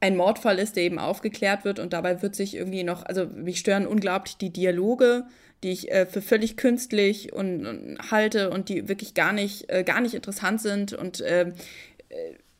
ein 0.00 0.16
Mordfall 0.16 0.58
ist, 0.58 0.76
der 0.76 0.84
eben 0.84 0.98
aufgeklärt 0.98 1.64
wird 1.64 1.78
und 1.78 1.92
dabei 1.92 2.22
wird 2.22 2.36
sich 2.36 2.54
irgendwie 2.56 2.84
noch, 2.84 3.04
also 3.04 3.26
mich 3.26 3.58
stören 3.58 3.86
unglaublich 3.86 4.36
die 4.36 4.50
Dialoge, 4.50 5.24
die 5.62 5.70
ich 5.70 5.90
äh, 5.90 6.06
für 6.06 6.22
völlig 6.22 6.56
künstlich 6.56 7.32
und, 7.32 7.66
und, 7.66 8.10
halte 8.10 8.50
und 8.50 8.68
die 8.68 8.88
wirklich 8.88 9.14
gar 9.14 9.32
nicht, 9.32 9.68
äh, 9.70 9.82
gar 9.82 10.00
nicht 10.00 10.14
interessant 10.14 10.60
sind 10.60 10.92
und 10.92 11.20
äh, 11.20 11.52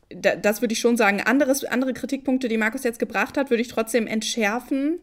da, 0.09 0.35
das 0.35 0.61
würde 0.61 0.73
ich 0.73 0.79
schon 0.79 0.97
sagen. 0.97 1.21
Anderes, 1.21 1.63
andere 1.63 1.93
Kritikpunkte, 1.93 2.47
die 2.47 2.57
Markus 2.57 2.83
jetzt 2.83 2.99
gebracht 2.99 3.37
hat, 3.37 3.49
würde 3.49 3.61
ich 3.61 3.67
trotzdem 3.67 4.07
entschärfen 4.07 4.99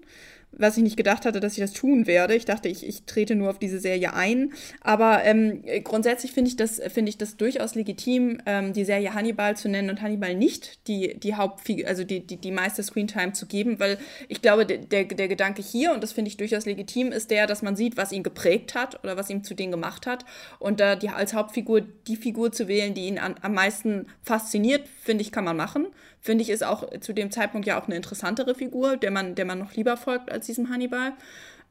was 0.58 0.76
ich 0.76 0.82
nicht 0.82 0.96
gedacht 0.96 1.24
hatte, 1.24 1.40
dass 1.40 1.52
ich 1.52 1.60
das 1.60 1.72
tun 1.72 2.06
werde. 2.06 2.34
Ich 2.34 2.44
dachte, 2.44 2.68
ich, 2.68 2.86
ich 2.86 3.04
trete 3.04 3.34
nur 3.34 3.50
auf 3.50 3.58
diese 3.58 3.78
Serie 3.78 4.14
ein. 4.14 4.52
Aber 4.80 5.24
ähm, 5.24 5.62
grundsätzlich 5.84 6.32
finde 6.32 6.48
ich, 6.50 6.56
das, 6.56 6.80
find 6.92 7.08
ich 7.08 7.18
das 7.18 7.36
durchaus 7.36 7.74
legitim, 7.74 8.38
ähm, 8.46 8.72
die 8.72 8.84
Serie 8.84 9.14
Hannibal 9.14 9.56
zu 9.56 9.68
nennen 9.68 9.90
und 9.90 10.02
Hannibal 10.02 10.34
nicht 10.34 10.86
die, 10.88 11.18
die 11.18 11.34
Hauptfigur, 11.34 11.86
also 11.86 12.04
die, 12.04 12.26
die, 12.26 12.36
die 12.36 12.50
meiste 12.50 12.82
Screentime 12.82 13.32
zu 13.32 13.46
geben, 13.46 13.78
weil 13.78 13.98
ich 14.28 14.42
glaube, 14.42 14.66
der, 14.66 15.04
der 15.04 15.28
Gedanke 15.28 15.62
hier, 15.62 15.92
und 15.92 16.02
das 16.02 16.12
finde 16.12 16.28
ich 16.28 16.36
durchaus 16.36 16.66
legitim, 16.66 17.12
ist 17.12 17.30
der, 17.30 17.46
dass 17.46 17.62
man 17.62 17.76
sieht, 17.76 17.96
was 17.96 18.12
ihn 18.12 18.22
geprägt 18.22 18.74
hat 18.74 19.02
oder 19.04 19.16
was 19.16 19.30
ihm 19.30 19.44
zu 19.44 19.54
dem 19.54 19.70
gemacht 19.70 20.06
hat. 20.06 20.24
Und 20.58 20.80
da 20.80 20.96
die, 20.96 21.08
als 21.08 21.34
Hauptfigur 21.34 21.82
die 22.06 22.16
Figur 22.16 22.52
zu 22.52 22.68
wählen, 22.68 22.94
die 22.94 23.06
ihn 23.06 23.18
an, 23.18 23.36
am 23.42 23.54
meisten 23.54 24.06
fasziniert, 24.22 24.88
finde 25.02 25.22
ich, 25.22 25.32
kann 25.32 25.44
man 25.44 25.56
machen 25.56 25.88
finde 26.26 26.42
ich, 26.42 26.50
ist 26.50 26.64
auch 26.64 26.84
zu 27.00 27.14
dem 27.14 27.30
Zeitpunkt 27.30 27.66
ja 27.66 27.80
auch 27.80 27.86
eine 27.86 27.94
interessantere 27.94 28.54
Figur, 28.54 28.96
der 28.96 29.12
man, 29.12 29.36
der 29.36 29.44
man 29.44 29.60
noch 29.60 29.74
lieber 29.74 29.96
folgt 29.96 30.30
als 30.30 30.45
diesem 30.46 30.70
Hannibal. 30.70 31.12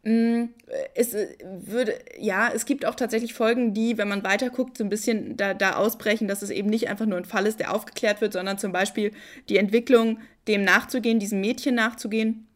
Mm, 0.04 0.50
es 0.94 1.16
äh, 1.16 1.28
würde, 1.44 1.96
ja, 2.20 2.52
es 2.54 2.66
gibt 2.66 2.86
auch 2.86 2.96
tatsächlich 2.96 3.34
Folgen, 3.34 3.74
die, 3.74 3.98
wenn 3.98 4.08
man 4.08 4.24
weiterguckt, 4.24 4.78
so 4.78 4.84
ein 4.84 4.90
bisschen 4.90 5.36
da, 5.36 5.56
da 5.56 5.78
ausbrechen, 5.78 6.28
dass 6.28 6.44
es 6.44 6.52
eben 6.52 6.70
nicht 6.70 6.90
einfach 6.90 7.08
nur 7.08 7.18
ein 7.18 7.26
Fall 7.26 7.48
ist, 7.48 7.60
der 7.60 7.74
aufgeklärt 7.74 8.22
wird, 8.22 8.34
sondern 8.34 8.60
zum 8.60 8.72
Beispiel 8.72 9.12
die 9.50 9.58
Entwicklung, 9.58 10.20
dem 10.48 10.64
nachzugehen, 10.64 11.18
diesem 11.18 11.42
Mädchen 11.42 11.74
nachzugehen, 11.74 12.48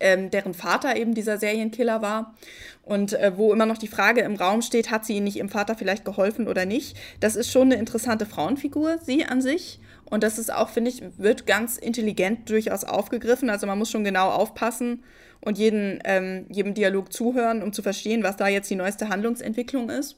ähm, 0.00 0.30
deren 0.30 0.52
Vater 0.52 0.96
eben 0.96 1.14
dieser 1.14 1.38
Serienkiller 1.38 2.02
war 2.02 2.34
und 2.82 3.14
äh, 3.14 3.32
wo 3.36 3.52
immer 3.52 3.66
noch 3.66 3.78
die 3.78 3.88
Frage 3.88 4.20
im 4.20 4.36
Raum 4.36 4.62
steht, 4.62 4.90
hat 4.90 5.04
sie 5.04 5.16
ihn 5.16 5.24
nicht 5.24 5.36
ihrem 5.36 5.48
Vater 5.48 5.76
vielleicht 5.76 6.04
geholfen 6.04 6.46
oder 6.46 6.66
nicht. 6.66 6.96
Das 7.20 7.36
ist 7.36 7.50
schon 7.50 7.72
eine 7.72 7.76
interessante 7.76 8.26
Frauenfigur, 8.26 8.98
sie 9.02 9.24
an 9.24 9.40
sich. 9.40 9.80
Und 10.04 10.22
das 10.22 10.38
ist 10.38 10.52
auch, 10.52 10.68
finde 10.68 10.90
ich, 10.90 11.02
wird 11.18 11.46
ganz 11.46 11.78
intelligent 11.78 12.48
durchaus 12.48 12.84
aufgegriffen. 12.84 13.50
Also 13.50 13.66
man 13.66 13.78
muss 13.78 13.90
schon 13.90 14.04
genau 14.04 14.30
aufpassen 14.30 15.02
und 15.46 15.58
jeden, 15.58 16.00
ähm, 16.04 16.46
jedem 16.50 16.74
Dialog 16.74 17.12
zuhören, 17.12 17.62
um 17.62 17.72
zu 17.72 17.80
verstehen, 17.80 18.24
was 18.24 18.36
da 18.36 18.48
jetzt 18.48 18.68
die 18.68 18.74
neueste 18.74 19.08
Handlungsentwicklung 19.08 19.90
ist. 19.90 20.16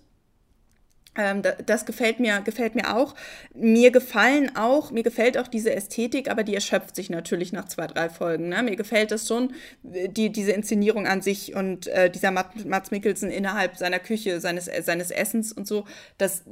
Ähm, 1.16 1.42
das 1.66 1.84
gefällt 1.84 2.20
mir, 2.20 2.40
gefällt 2.42 2.74
mir 2.74 2.96
auch. 2.96 3.14
Mir 3.54 3.90
gefallen 3.90 4.54
auch, 4.56 4.90
mir 4.90 5.02
gefällt 5.02 5.36
auch 5.36 5.48
diese 5.48 5.74
Ästhetik, 5.74 6.30
aber 6.30 6.44
die 6.44 6.54
erschöpft 6.54 6.94
sich 6.94 7.10
natürlich 7.10 7.52
nach 7.52 7.66
zwei, 7.66 7.86
drei 7.86 8.08
Folgen. 8.08 8.48
Ne? 8.48 8.62
Mir 8.62 8.76
gefällt 8.76 9.10
das 9.10 9.26
schon, 9.26 9.52
die, 9.82 10.30
diese 10.30 10.52
Inszenierung 10.52 11.06
an 11.06 11.20
sich 11.20 11.54
und 11.54 11.88
äh, 11.88 12.10
dieser 12.10 12.30
Mats 12.30 12.90
Mikkelsen 12.90 13.30
innerhalb 13.30 13.76
seiner 13.76 13.98
Küche, 13.98 14.40
seines, 14.40 14.70
seines 14.82 15.10
Essens 15.10 15.52
und 15.52 15.66
so, 15.66 15.86
das 16.18 16.44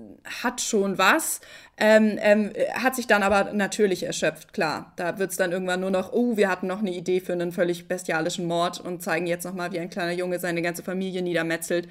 hat 0.42 0.61
schon 0.61 0.99
was. 0.99 1.40
Ähm, 1.79 2.19
ähm, 2.23 2.53
hat 2.73 2.97
sich 2.97 3.07
dann 3.07 3.23
aber 3.23 3.53
natürlich 3.53 4.05
erschöpft, 4.05 4.55
klar. 4.55 4.95
Da 4.97 5.19
wird 5.19 5.31
es 5.31 5.37
dann 5.37 5.53
irgendwann 5.53 5.81
nur 5.81 5.90
noch, 5.90 6.12
oh, 6.12 6.37
wir 6.38 6.49
hatten 6.49 6.66
noch 6.66 6.81
eine 6.81 6.90
Idee 6.90 7.21
für 7.21 7.35
einen 7.35 7.53
völlig 7.53 7.87
bestialischen 7.87 8.47
Mord 8.47 8.81
und 8.81 9.03
zeigen 9.03 9.27
jetzt 9.27 9.45
nochmal, 9.45 9.73
wie 9.73 9.79
ein 9.79 9.90
kleiner 9.90 10.12
Junge 10.12 10.38
seine 10.38 10.62
ganze 10.62 10.83
Familie 10.83 11.21
niedermetzelt 11.21 11.87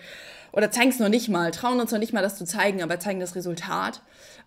oder 0.56 0.72
zeigen 0.72 0.89
es 0.89 1.00
noch 1.00 1.10
nicht 1.10 1.28
mal, 1.28 1.52
trauen 1.52 1.82
uns 1.82 1.91
noch 1.91 2.00
nicht 2.00 2.13
mal, 2.13 2.22
das 2.22 2.38
zu 2.38 2.46
zeigen, 2.46 2.82
aber 2.82 2.98
zeigen 3.00 3.20
das 3.20 3.36
Resultat. 3.36 4.02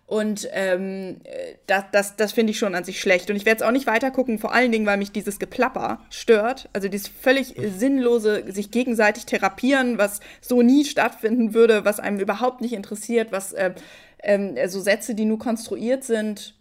Und 0.07 0.49
ähm, 0.53 1.21
das, 1.67 1.83
das, 1.91 2.15
das 2.15 2.31
finde 2.31 2.49
ich 2.49 2.57
schon 2.57 2.73
an 2.73 2.83
sich 2.83 2.99
schlecht. 2.99 3.29
Und 3.29 3.35
ich 3.35 3.45
werde 3.45 3.61
es 3.61 3.67
auch 3.67 3.71
nicht 3.71 3.85
weiter 3.85 4.09
gucken, 4.09 4.39
vor 4.39 4.51
allen 4.51 4.71
Dingen, 4.71 4.87
weil 4.87 4.97
mich 4.97 5.11
dieses 5.11 5.37
Geplapper 5.37 5.99
stört. 6.09 6.67
Also 6.73 6.87
dieses 6.87 7.07
völlig 7.07 7.53
sinnlose 7.55 8.51
sich 8.51 8.71
gegenseitig 8.71 9.27
therapieren, 9.27 9.99
was 9.99 10.19
so 10.41 10.63
nie 10.63 10.83
stattfinden 10.83 11.53
würde, 11.53 11.85
was 11.85 11.99
einem 11.99 12.19
überhaupt 12.19 12.61
nicht 12.61 12.73
interessiert, 12.73 13.31
was 13.31 13.53
äh, 13.53 13.75
äh, 14.17 14.67
so 14.67 14.81
Sätze, 14.81 15.13
die 15.13 15.25
nur 15.25 15.37
konstruiert 15.37 16.03
sind, 16.03 16.55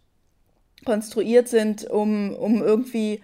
konstruiert 0.84 1.48
sind, 1.48 1.86
um, 1.86 2.34
um 2.34 2.62
irgendwie, 2.62 3.22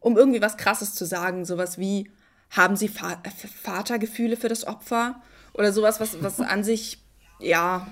um 0.00 0.16
irgendwie 0.16 0.42
was 0.42 0.56
krasses 0.56 0.96
zu 0.96 1.04
sagen. 1.04 1.44
Sowas 1.44 1.78
wie, 1.78 2.10
haben 2.50 2.74
Sie 2.74 2.88
Va 2.88 3.22
Vatergefühle 3.62 4.36
für 4.36 4.48
das 4.48 4.66
Opfer? 4.66 5.22
Oder 5.54 5.72
sowas, 5.72 6.00
was, 6.00 6.22
was 6.22 6.40
an 6.40 6.64
sich, 6.64 6.98
ja, 7.38 7.86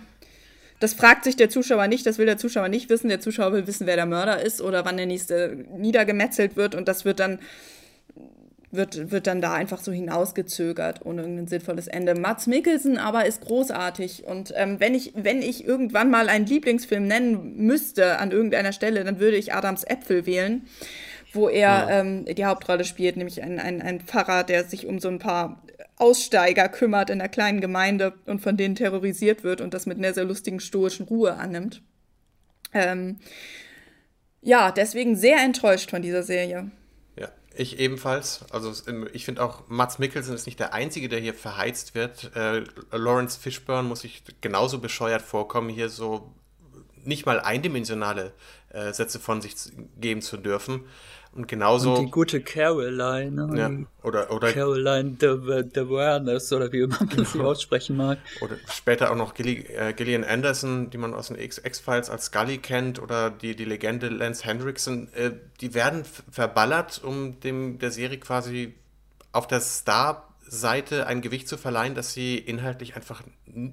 das 0.80 0.94
fragt 0.94 1.24
sich 1.24 1.36
der 1.36 1.50
Zuschauer 1.50 1.88
nicht, 1.88 2.06
das 2.06 2.18
will 2.18 2.26
der 2.26 2.38
Zuschauer 2.38 2.68
nicht 2.68 2.88
wissen. 2.88 3.08
Der 3.08 3.20
Zuschauer 3.20 3.52
will 3.52 3.66
wissen, 3.66 3.86
wer 3.86 3.96
der 3.96 4.06
Mörder 4.06 4.40
ist 4.40 4.60
oder 4.60 4.84
wann 4.84 4.96
der 4.96 5.06
nächste 5.06 5.64
niedergemetzelt 5.76 6.56
wird 6.56 6.74
und 6.74 6.86
das 6.86 7.04
wird 7.04 7.20
dann 7.20 7.40
wird, 8.70 9.10
wird 9.10 9.26
dann 9.26 9.40
da 9.40 9.54
einfach 9.54 9.80
so 9.80 9.92
hinausgezögert 9.92 11.04
ohne 11.04 11.22
irgendein 11.22 11.48
sinnvolles 11.48 11.86
Ende. 11.86 12.14
Mats 12.14 12.46
Mikkelsen 12.46 12.98
aber 12.98 13.26
ist 13.26 13.40
großartig 13.40 14.24
und 14.24 14.52
ähm, 14.56 14.78
wenn, 14.78 14.94
ich, 14.94 15.12
wenn 15.16 15.42
ich 15.42 15.66
irgendwann 15.66 16.10
mal 16.10 16.28
einen 16.28 16.46
Lieblingsfilm 16.46 17.06
nennen 17.06 17.56
müsste 17.56 18.18
an 18.18 18.30
irgendeiner 18.30 18.72
Stelle, 18.72 19.04
dann 19.04 19.20
würde 19.20 19.36
ich 19.36 19.54
Adams 19.54 19.84
Äpfel 19.84 20.26
wählen, 20.26 20.66
wo 21.38 21.48
er 21.48 21.88
ja. 21.88 22.00
ähm, 22.00 22.24
die 22.24 22.44
Hauptrolle 22.44 22.84
spielt, 22.84 23.16
nämlich 23.16 23.42
ein, 23.42 23.60
ein, 23.60 23.80
ein 23.80 24.00
Pfarrer, 24.00 24.44
der 24.44 24.64
sich 24.64 24.86
um 24.86 24.98
so 24.98 25.08
ein 25.08 25.18
paar 25.18 25.62
Aussteiger 25.96 26.68
kümmert 26.68 27.10
in 27.10 27.18
der 27.18 27.28
kleinen 27.28 27.60
Gemeinde 27.60 28.14
und 28.26 28.40
von 28.40 28.56
denen 28.56 28.74
terrorisiert 28.74 29.44
wird 29.44 29.60
und 29.60 29.74
das 29.74 29.86
mit 29.86 29.98
einer 29.98 30.14
sehr 30.14 30.24
lustigen 30.24 30.60
stoischen 30.60 31.06
Ruhe 31.06 31.34
annimmt. 31.34 31.82
Ähm, 32.72 33.18
ja, 34.40 34.70
deswegen 34.70 35.16
sehr 35.16 35.38
enttäuscht 35.38 35.90
von 35.90 36.02
dieser 36.02 36.22
Serie. 36.22 36.70
Ja, 37.16 37.28
ich 37.54 37.78
ebenfalls. 37.78 38.44
Also 38.50 38.72
ich 39.12 39.24
finde 39.24 39.42
auch, 39.42 39.68
Mats 39.68 39.98
Mikkelsen 39.98 40.34
ist 40.34 40.46
nicht 40.46 40.60
der 40.60 40.74
Einzige, 40.74 41.08
der 41.08 41.20
hier 41.20 41.34
verheizt 41.34 41.94
wird. 41.94 42.30
Äh, 42.36 42.64
Lawrence 42.92 43.38
Fishburne 43.38 43.88
muss 43.88 44.00
sich 44.00 44.22
genauso 44.40 44.78
bescheuert 44.78 45.22
vorkommen, 45.22 45.68
hier 45.68 45.88
so 45.88 46.34
nicht 47.04 47.26
mal 47.26 47.40
eindimensionale 47.40 48.32
äh, 48.70 48.92
Sätze 48.92 49.18
von 49.18 49.40
sich 49.40 49.54
geben 49.98 50.22
zu 50.22 50.36
dürfen. 50.36 50.84
Und 51.32 51.46
genauso. 51.46 51.94
Und 51.94 52.06
die 52.06 52.10
gute 52.10 52.40
Caroline. 52.40 53.56
Ja, 53.56 53.70
oder, 54.02 54.30
oder 54.32 54.52
Caroline 54.52 55.16
the, 55.20 55.26
Awareness 55.80 56.52
oder 56.52 56.72
wie 56.72 56.80
immer 56.80 56.98
man 56.98 57.24
sie 57.24 57.40
aussprechen 57.40 57.96
mag. 57.96 58.18
Oder 58.40 58.56
später 58.72 59.10
auch 59.10 59.16
noch 59.16 59.38
äh, 59.38 59.92
Gillian 59.92 60.24
Anderson, 60.24 60.90
die 60.90 60.98
man 60.98 61.14
aus 61.14 61.28
den 61.28 61.38
X-Files 61.38 62.10
als 62.10 62.26
Scully 62.26 62.58
kennt, 62.58 63.00
oder 63.00 63.30
die, 63.30 63.54
die 63.54 63.64
Legende 63.64 64.08
Lance 64.08 64.44
Hendrickson. 64.44 65.08
Äh, 65.14 65.32
die 65.60 65.74
werden 65.74 66.04
verballert, 66.30 67.00
um 67.04 67.38
dem 67.40 67.78
der 67.78 67.90
Serie 67.90 68.18
quasi 68.18 68.74
auf 69.32 69.46
der 69.46 69.60
Star- 69.60 70.24
Seite 70.50 71.06
ein 71.06 71.20
Gewicht 71.20 71.48
zu 71.48 71.56
verleihen, 71.56 71.94
das 71.94 72.12
sie 72.12 72.38
inhaltlich 72.38 72.96
einfach 72.96 73.22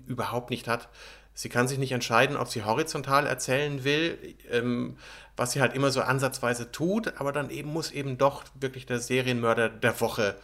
überhaupt 0.07 0.49
nicht 0.49 0.67
hat. 0.67 0.89
Sie 1.33 1.49
kann 1.49 1.67
sich 1.67 1.77
nicht 1.77 1.91
entscheiden, 1.91 2.37
ob 2.37 2.47
sie 2.47 2.63
horizontal 2.63 3.27
erzählen 3.27 3.83
will, 3.83 4.17
ähm, 4.51 4.97
was 5.37 5.51
sie 5.51 5.61
halt 5.61 5.73
immer 5.73 5.91
so 5.91 6.01
ansatzweise 6.01 6.71
tut, 6.71 7.13
aber 7.17 7.31
dann 7.31 7.49
eben 7.49 7.71
muss 7.71 7.91
eben 7.91 8.17
doch 8.17 8.43
wirklich 8.59 8.85
der 8.85 8.99
Serienmörder 8.99 9.69
der 9.69 9.99
Woche 9.99 10.35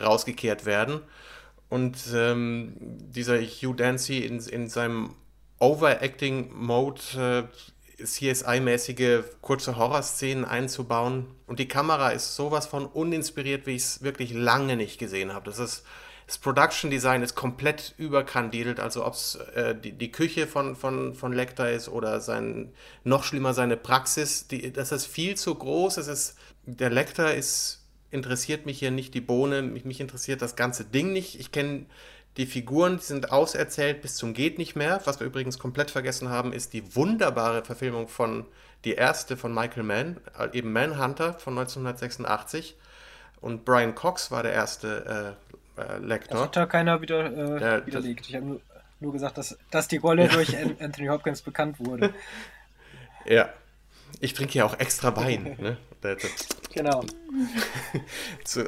rausgekehrt 0.00 0.66
werden. 0.66 1.00
Und 1.68 1.96
ähm, 2.14 2.74
dieser 2.78 3.40
Hugh 3.40 3.74
Dancy 3.74 4.18
in, 4.18 4.38
in 4.40 4.68
seinem 4.68 5.14
Overacting-Mode 5.58 7.48
äh, 7.98 8.04
CSI-mäßige 8.04 9.24
kurze 9.40 9.76
Horrorszenen 9.76 10.44
einzubauen. 10.44 11.26
Und 11.46 11.58
die 11.58 11.68
Kamera 11.68 12.10
ist 12.10 12.36
sowas 12.36 12.66
von 12.66 12.86
uninspiriert, 12.86 13.66
wie 13.66 13.76
ich 13.76 13.82
es 13.82 14.02
wirklich 14.02 14.32
lange 14.32 14.76
nicht 14.76 14.98
gesehen 14.98 15.32
habe. 15.32 15.46
Das 15.46 15.58
ist 15.58 15.84
das 16.26 16.38
Production 16.38 16.90
Design 16.90 17.22
ist 17.22 17.36
komplett 17.36 17.94
überkandidelt, 17.98 18.80
also 18.80 19.06
ob 19.06 19.14
es 19.14 19.36
äh, 19.54 19.76
die, 19.76 19.92
die 19.92 20.10
Küche 20.10 20.48
von, 20.48 20.74
von, 20.74 21.14
von 21.14 21.32
Lecter 21.32 21.70
ist 21.70 21.88
oder 21.88 22.20
sein, 22.20 22.72
noch 23.04 23.22
schlimmer 23.22 23.54
seine 23.54 23.76
Praxis, 23.76 24.48
die, 24.48 24.72
das 24.72 24.90
ist 24.90 25.06
viel 25.06 25.36
zu 25.36 25.54
groß. 25.54 25.98
Es 25.98 26.08
ist, 26.08 26.36
der 26.64 26.90
Lecter 26.90 27.32
ist, 27.32 27.84
interessiert 28.10 28.66
mich 28.66 28.80
hier 28.80 28.90
nicht 28.90 29.14
die 29.14 29.20
Bohne, 29.20 29.62
mich, 29.62 29.84
mich 29.84 30.00
interessiert 30.00 30.42
das 30.42 30.56
ganze 30.56 30.84
Ding 30.84 31.12
nicht. 31.12 31.38
Ich 31.38 31.52
kenne 31.52 31.86
die 32.36 32.46
Figuren, 32.46 32.98
die 32.98 33.04
sind 33.04 33.30
auserzählt 33.30 34.02
bis 34.02 34.16
zum 34.16 34.34
geht 34.34 34.58
nicht 34.58 34.74
mehr. 34.74 35.00
Was 35.04 35.20
wir 35.20 35.28
übrigens 35.28 35.60
komplett 35.60 35.92
vergessen 35.92 36.28
haben, 36.28 36.52
ist 36.52 36.72
die 36.72 36.96
wunderbare 36.96 37.64
Verfilmung 37.64 38.08
von 38.08 38.46
die 38.84 38.94
erste 38.94 39.36
von 39.36 39.54
Michael 39.54 39.84
Mann, 39.84 40.20
äh, 40.36 40.58
eben 40.58 40.72
Manhunter 40.72 41.34
von 41.34 41.56
1986. 41.56 42.76
Und 43.40 43.64
Brian 43.64 43.94
Cox 43.94 44.32
war 44.32 44.42
der 44.42 44.52
erste 44.52 45.36
äh, 45.36 45.55
äh, 45.76 45.98
Lecter. 45.98 46.34
Das 46.34 46.42
hat 46.44 46.56
da 46.56 46.66
keiner 46.66 47.00
wieder 47.00 47.30
äh, 47.32 47.60
ja, 47.60 47.86
widerlegt. 47.86 48.28
Ich 48.28 48.34
habe 48.34 48.46
nur, 48.46 48.60
nur, 49.00 49.12
gesagt, 49.12 49.38
dass, 49.38 49.58
dass 49.70 49.88
die 49.88 49.98
Rolle 49.98 50.28
durch 50.28 50.56
Anthony 50.80 51.08
Hopkins 51.08 51.42
bekannt 51.42 51.78
wurde. 51.78 52.12
Ja. 53.28 53.48
Ich 54.20 54.34
trinke 54.34 54.56
ja 54.56 54.64
auch 54.64 54.78
extra 54.78 55.16
Wein. 55.16 55.56
ne? 55.60 55.76
genau. 56.72 57.04
so, 58.44 58.62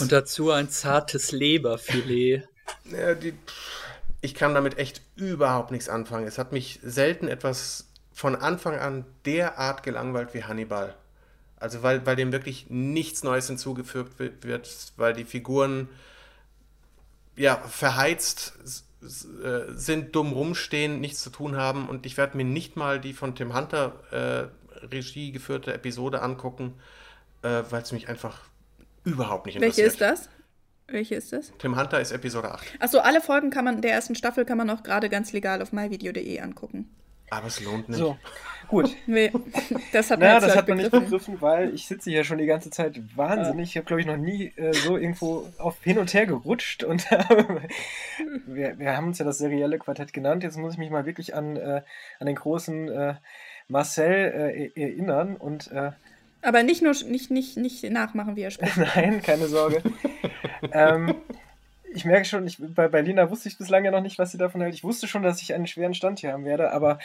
Und 0.00 0.10
dazu 0.10 0.50
ein 0.50 0.68
zartes 0.68 1.30
Leberfilet. 1.30 2.48
Ja, 2.90 3.14
die, 3.14 3.34
ich 4.20 4.34
kann 4.34 4.54
damit 4.54 4.78
echt 4.78 5.00
überhaupt 5.16 5.70
nichts 5.70 5.88
anfangen. 5.88 6.26
Es 6.26 6.38
hat 6.38 6.52
mich 6.52 6.80
selten 6.82 7.28
etwas 7.28 7.86
von 8.12 8.34
Anfang 8.34 8.78
an 8.78 9.04
derart 9.24 9.84
gelangweilt 9.84 10.34
wie 10.34 10.42
Hannibal. 10.42 10.94
Also 11.60 11.82
weil, 11.82 12.04
weil 12.06 12.16
dem 12.16 12.32
wirklich 12.32 12.66
nichts 12.68 13.22
Neues 13.22 13.46
hinzugefügt 13.46 14.18
wird, 14.18 14.92
weil 14.96 15.12
die 15.12 15.24
Figuren 15.24 15.88
ja, 17.38 17.56
verheizt 17.56 18.54
äh, 19.02 19.72
sind, 19.72 20.14
dumm 20.14 20.32
rumstehen, 20.32 21.00
nichts 21.00 21.22
zu 21.22 21.30
tun 21.30 21.56
haben 21.56 21.88
und 21.88 22.04
ich 22.04 22.16
werde 22.16 22.36
mir 22.36 22.44
nicht 22.44 22.76
mal 22.76 23.00
die 23.00 23.12
von 23.12 23.34
Tim 23.34 23.54
Hunter 23.54 23.92
äh, 24.10 24.86
Regie 24.86 25.32
geführte 25.32 25.72
Episode 25.72 26.20
angucken, 26.20 26.74
äh, 27.42 27.62
weil 27.70 27.82
es 27.82 27.92
mich 27.92 28.08
einfach 28.08 28.40
überhaupt 29.04 29.46
nicht 29.46 29.56
interessiert. 29.56 30.00
Welche 30.00 30.14
ist 30.14 30.26
das? 30.26 30.28
Welche 30.88 31.14
ist 31.14 31.32
das? 31.32 31.52
Tim 31.58 31.78
Hunter 31.78 32.00
ist 32.00 32.12
Episode 32.12 32.50
8. 32.50 32.66
Achso, 32.80 32.98
alle 32.98 33.20
Folgen 33.20 33.50
kann 33.50 33.64
man 33.64 33.82
der 33.82 33.92
ersten 33.92 34.14
Staffel 34.14 34.44
kann 34.44 34.58
man 34.58 34.70
auch 34.70 34.82
gerade 34.82 35.08
ganz 35.08 35.32
legal 35.32 35.62
auf 35.62 35.72
myvideo.de 35.72 36.40
angucken. 36.40 36.88
Aber 37.30 37.46
es 37.46 37.60
lohnt 37.60 37.88
nicht. 37.88 37.98
So, 37.98 38.16
gut. 38.68 38.94
Nee, 39.06 39.32
das 39.92 40.10
hat, 40.10 40.20
naja, 40.20 40.40
das 40.40 40.56
hat 40.56 40.68
man 40.68 40.78
nicht 40.78 40.90
begriffen, 40.90 41.40
weil 41.40 41.74
ich 41.74 41.86
sitze 41.86 42.10
hier 42.10 42.24
schon 42.24 42.38
die 42.38 42.46
ganze 42.46 42.70
Zeit 42.70 43.00
wahnsinnig. 43.16 43.70
Ich 43.70 43.76
habe, 43.76 43.86
glaube 43.86 44.00
ich, 44.00 44.06
noch 44.06 44.16
nie 44.16 44.52
äh, 44.56 44.72
so 44.72 44.96
irgendwo 44.96 45.48
auf 45.58 45.82
hin 45.82 45.98
und 45.98 46.12
her 46.14 46.26
gerutscht. 46.26 46.84
Und 46.84 47.10
wir, 48.46 48.78
wir, 48.78 48.96
haben 48.96 49.08
uns 49.08 49.18
ja 49.18 49.24
das 49.24 49.38
serielle 49.38 49.78
Quartett 49.78 50.12
genannt. 50.12 50.42
Jetzt 50.42 50.58
muss 50.58 50.74
ich 50.74 50.78
mich 50.78 50.90
mal 50.90 51.06
wirklich 51.06 51.34
an, 51.34 51.56
äh, 51.56 51.82
an 52.20 52.26
den 52.26 52.36
großen 52.36 52.88
äh, 52.88 53.14
Marcel 53.68 54.70
äh, 54.76 54.80
erinnern. 54.80 55.36
Und, 55.36 55.70
äh, 55.72 55.92
Aber 56.42 56.62
nicht 56.62 56.82
nur 56.82 56.92
nicht, 57.06 57.30
nicht, 57.30 57.56
nicht 57.56 57.90
nachmachen, 57.90 58.36
wie 58.36 58.42
er 58.42 58.50
spricht. 58.50 58.76
Nein, 58.94 59.22
keine 59.22 59.46
Sorge. 59.46 59.82
ähm, 60.72 61.14
ich 61.92 62.04
merke 62.04 62.24
schon, 62.24 62.46
ich, 62.46 62.58
bei 62.58 62.88
Berliner 62.88 63.30
wusste 63.30 63.48
ich 63.48 63.58
bislang 63.58 63.84
ja 63.84 63.90
noch 63.90 64.00
nicht, 64.00 64.18
was 64.18 64.32
sie 64.32 64.38
davon 64.38 64.60
hält. 64.60 64.74
Ich 64.74 64.84
wusste 64.84 65.06
schon, 65.06 65.22
dass 65.22 65.42
ich 65.42 65.54
einen 65.54 65.66
schweren 65.66 65.94
Stand 65.94 66.20
hier 66.20 66.32
haben 66.32 66.44
werde, 66.44 66.70
aber 66.72 66.98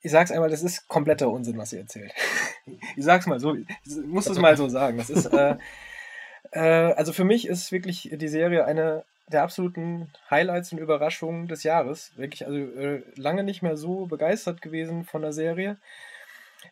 ich 0.00 0.12
sag's 0.12 0.30
einmal, 0.30 0.50
das 0.50 0.62
ist 0.62 0.88
kompletter 0.88 1.28
Unsinn, 1.28 1.58
was 1.58 1.70
sie 1.70 1.78
erzählt. 1.78 2.12
ich 2.96 3.04
sag's 3.04 3.26
mal 3.26 3.40
so, 3.40 3.54
ich 3.54 3.66
muss 4.06 4.28
es 4.28 4.38
mal 4.38 4.56
so 4.56 4.68
sagen. 4.68 4.96
Das 4.98 5.10
ist, 5.10 5.26
äh, 5.26 5.56
äh, 6.52 6.92
also 6.94 7.12
für 7.12 7.24
mich 7.24 7.48
ist 7.48 7.72
wirklich 7.72 8.10
die 8.12 8.28
Serie 8.28 8.64
eine 8.64 9.04
der 9.26 9.42
absoluten 9.42 10.10
Highlights 10.30 10.72
und 10.72 10.78
Überraschungen 10.78 11.48
des 11.48 11.62
Jahres. 11.62 12.12
Wirklich, 12.16 12.46
also 12.46 12.58
äh, 12.58 13.02
lange 13.16 13.44
nicht 13.44 13.62
mehr 13.62 13.76
so 13.76 14.06
begeistert 14.06 14.62
gewesen 14.62 15.04
von 15.04 15.22
der 15.22 15.32
Serie. 15.32 15.76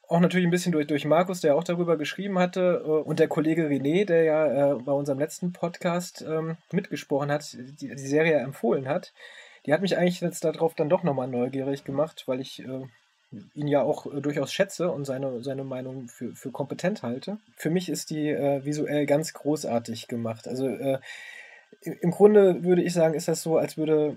Auch 0.09 0.21
natürlich 0.21 0.47
ein 0.47 0.51
bisschen 0.51 0.73
durch, 0.73 0.87
durch 0.87 1.05
Markus, 1.05 1.41
der 1.41 1.57
auch 1.57 1.65
darüber 1.65 1.97
geschrieben 1.97 2.39
hatte, 2.39 2.83
äh, 2.85 2.89
und 2.89 3.19
der 3.19 3.29
Kollege 3.29 3.67
René, 3.67 4.05
der 4.05 4.23
ja 4.23 4.73
äh, 4.73 4.75
bei 4.77 4.93
unserem 4.93 5.19
letzten 5.19 5.53
Podcast 5.53 6.25
ähm, 6.27 6.57
mitgesprochen 6.71 7.31
hat, 7.31 7.53
die, 7.55 7.89
die 7.89 8.07
Serie 8.07 8.39
empfohlen 8.39 8.89
hat. 8.89 9.13
Die 9.67 9.73
hat 9.73 9.83
mich 9.83 9.97
eigentlich 9.99 10.21
jetzt 10.21 10.45
darauf 10.45 10.75
dann 10.75 10.89
doch 10.89 11.03
nochmal 11.03 11.27
neugierig 11.27 11.83
gemacht, 11.83 12.25
weil 12.27 12.41
ich 12.41 12.61
äh, 12.61 12.83
ihn 13.55 13.67
ja 13.67 13.83
auch 13.83 14.07
durchaus 14.21 14.53
schätze 14.53 14.93
und 14.93 15.05
seine, 15.05 15.43
seine 15.43 15.65
Meinung 15.65 16.07
für, 16.07 16.37
für 16.37 16.53
kompetent 16.53 17.03
halte. 17.03 17.39
Für 17.57 17.71
mich 17.71 17.89
ist 17.89 18.11
die 18.11 18.29
visuell 18.63 19.05
ganz 19.05 19.33
großartig 19.33 20.07
gemacht. 20.07 20.47
Also 20.47 20.69
im 21.81 22.13
Grunde 22.13 22.63
würde 22.63 22.83
ich 22.83 22.93
sagen, 22.93 23.15
ist 23.15 23.27
das 23.27 23.43
so, 23.43 23.59
als 23.59 23.77
würde 23.77 24.17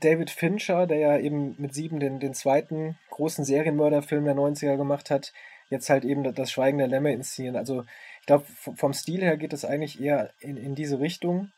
David 0.00 0.30
Fincher, 0.30 0.86
der 0.86 0.98
ja 0.98 1.18
eben 1.18 1.54
mit 1.58 1.74
sieben 1.74 2.00
den, 2.00 2.20
den 2.20 2.34
zweiten 2.34 2.98
großen 3.10 3.44
Serienmörderfilm 3.44 4.24
der 4.24 4.34
90er 4.34 4.76
gemacht 4.76 5.10
hat, 5.10 5.32
jetzt 5.68 5.90
halt 5.90 6.04
eben 6.04 6.22
das 6.34 6.50
Schweigen 6.50 6.78
der 6.78 6.86
Lämme 6.86 7.12
inszenieren. 7.12 7.56
Also 7.56 7.84
ich 8.20 8.26
glaube, 8.26 8.44
vom 8.76 8.92
Stil 8.92 9.22
her 9.22 9.36
geht 9.36 9.52
es 9.52 9.64
eigentlich 9.64 10.00
eher 10.00 10.30
in, 10.40 10.56
in 10.56 10.74
diese 10.74 11.00
Richtung. 11.00 11.50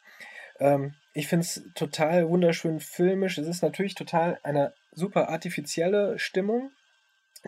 Ähm, 0.59 0.95
ich 1.13 1.29
finde 1.29 1.45
es 1.45 1.63
total 1.75 2.29
wunderschön 2.29 2.81
filmisch. 2.81 3.39
Es 3.39 3.47
ist 3.47 3.63
natürlich 3.63 3.95
total 3.95 4.39
eine 4.43 4.73
super 4.93 5.29
artifizielle 5.29 6.19
Stimmung, 6.19 6.71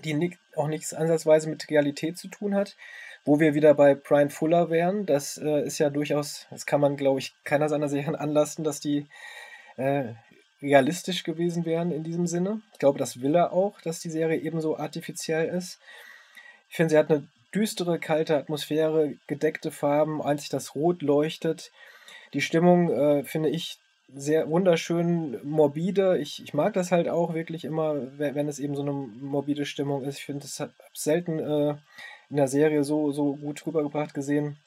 die 0.04 0.14
nicht, 0.14 0.38
auch 0.54 0.68
nichts 0.68 0.92
ansatzweise 0.92 1.48
mit 1.48 1.70
Realität 1.70 2.18
zu 2.18 2.28
tun 2.28 2.54
hat. 2.54 2.76
Wo 3.24 3.40
wir 3.40 3.54
wieder 3.54 3.74
bei 3.74 3.96
Brian 3.96 4.30
Fuller 4.30 4.70
wären, 4.70 5.04
das 5.04 5.36
äh, 5.38 5.62
ist 5.62 5.78
ja 5.78 5.90
durchaus, 5.90 6.46
das 6.50 6.64
kann 6.64 6.80
man, 6.80 6.96
glaube 6.96 7.18
ich, 7.18 7.34
keiner 7.42 7.68
seiner 7.68 7.88
Serien 7.88 8.14
anlasten, 8.14 8.62
dass 8.62 8.78
die 8.78 9.08
äh, 9.76 10.14
realistisch 10.62 11.22
gewesen 11.22 11.64
wären 11.64 11.92
in 11.92 12.02
diesem 12.02 12.26
Sinne. 12.26 12.60
Ich 12.72 12.78
glaube, 12.78 12.98
das 12.98 13.20
will 13.20 13.34
er 13.34 13.52
auch, 13.52 13.80
dass 13.82 14.00
die 14.00 14.10
Serie 14.10 14.38
ebenso 14.38 14.78
artifiziell 14.78 15.48
ist. 15.48 15.78
Ich 16.68 16.76
finde, 16.76 16.90
sie 16.90 16.98
hat 16.98 17.10
eine 17.10 17.28
düstere, 17.54 17.98
kalte 17.98 18.36
Atmosphäre, 18.36 19.14
gedeckte 19.26 19.70
Farben, 19.70 20.22
einzig 20.22 20.48
das 20.48 20.74
Rot 20.74 21.02
leuchtet. 21.02 21.72
Die 22.34 22.40
Stimmung 22.40 22.90
äh, 22.90 23.24
finde 23.24 23.50
ich 23.50 23.78
sehr 24.14 24.48
wunderschön 24.48 25.40
morbide. 25.42 26.18
Ich, 26.18 26.42
ich 26.42 26.54
mag 26.54 26.74
das 26.74 26.92
halt 26.92 27.08
auch 27.08 27.34
wirklich 27.34 27.64
immer, 27.64 28.18
wenn 28.18 28.48
es 28.48 28.58
eben 28.58 28.74
so 28.74 28.82
eine 28.82 28.92
morbide 28.92 29.66
Stimmung 29.66 30.04
ist. 30.04 30.18
Ich 30.18 30.24
finde, 30.24 30.42
das 30.42 30.60
hat 30.60 30.72
selten 30.92 31.38
äh, 31.38 31.76
in 32.30 32.36
der 32.36 32.48
Serie 32.48 32.84
so, 32.84 33.12
so 33.12 33.36
gut 33.36 33.66
rübergebracht 33.66 34.14
gesehen. 34.14 34.58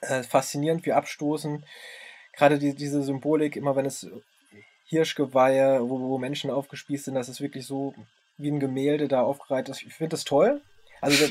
Äh, 0.00 0.22
faszinierend 0.22 0.84
wie 0.86 0.92
abstoßen. 0.92 1.64
Gerade 2.36 2.58
die, 2.58 2.74
diese 2.74 3.02
Symbolik, 3.02 3.56
immer 3.56 3.76
wenn 3.76 3.86
es 3.86 4.06
Hirschgeweihe, 4.84 5.80
wo, 5.88 6.00
wo 6.00 6.18
Menschen 6.18 6.50
aufgespießt 6.50 7.06
sind, 7.06 7.14
das 7.14 7.28
ist 7.28 7.40
wirklich 7.40 7.66
so 7.66 7.94
wie 8.36 8.50
ein 8.50 8.60
Gemälde 8.60 9.08
da 9.08 9.22
aufgereiht. 9.22 9.68
Ich 9.68 9.94
finde 9.94 10.10
das 10.10 10.24
toll. 10.24 10.60
Also 11.00 11.26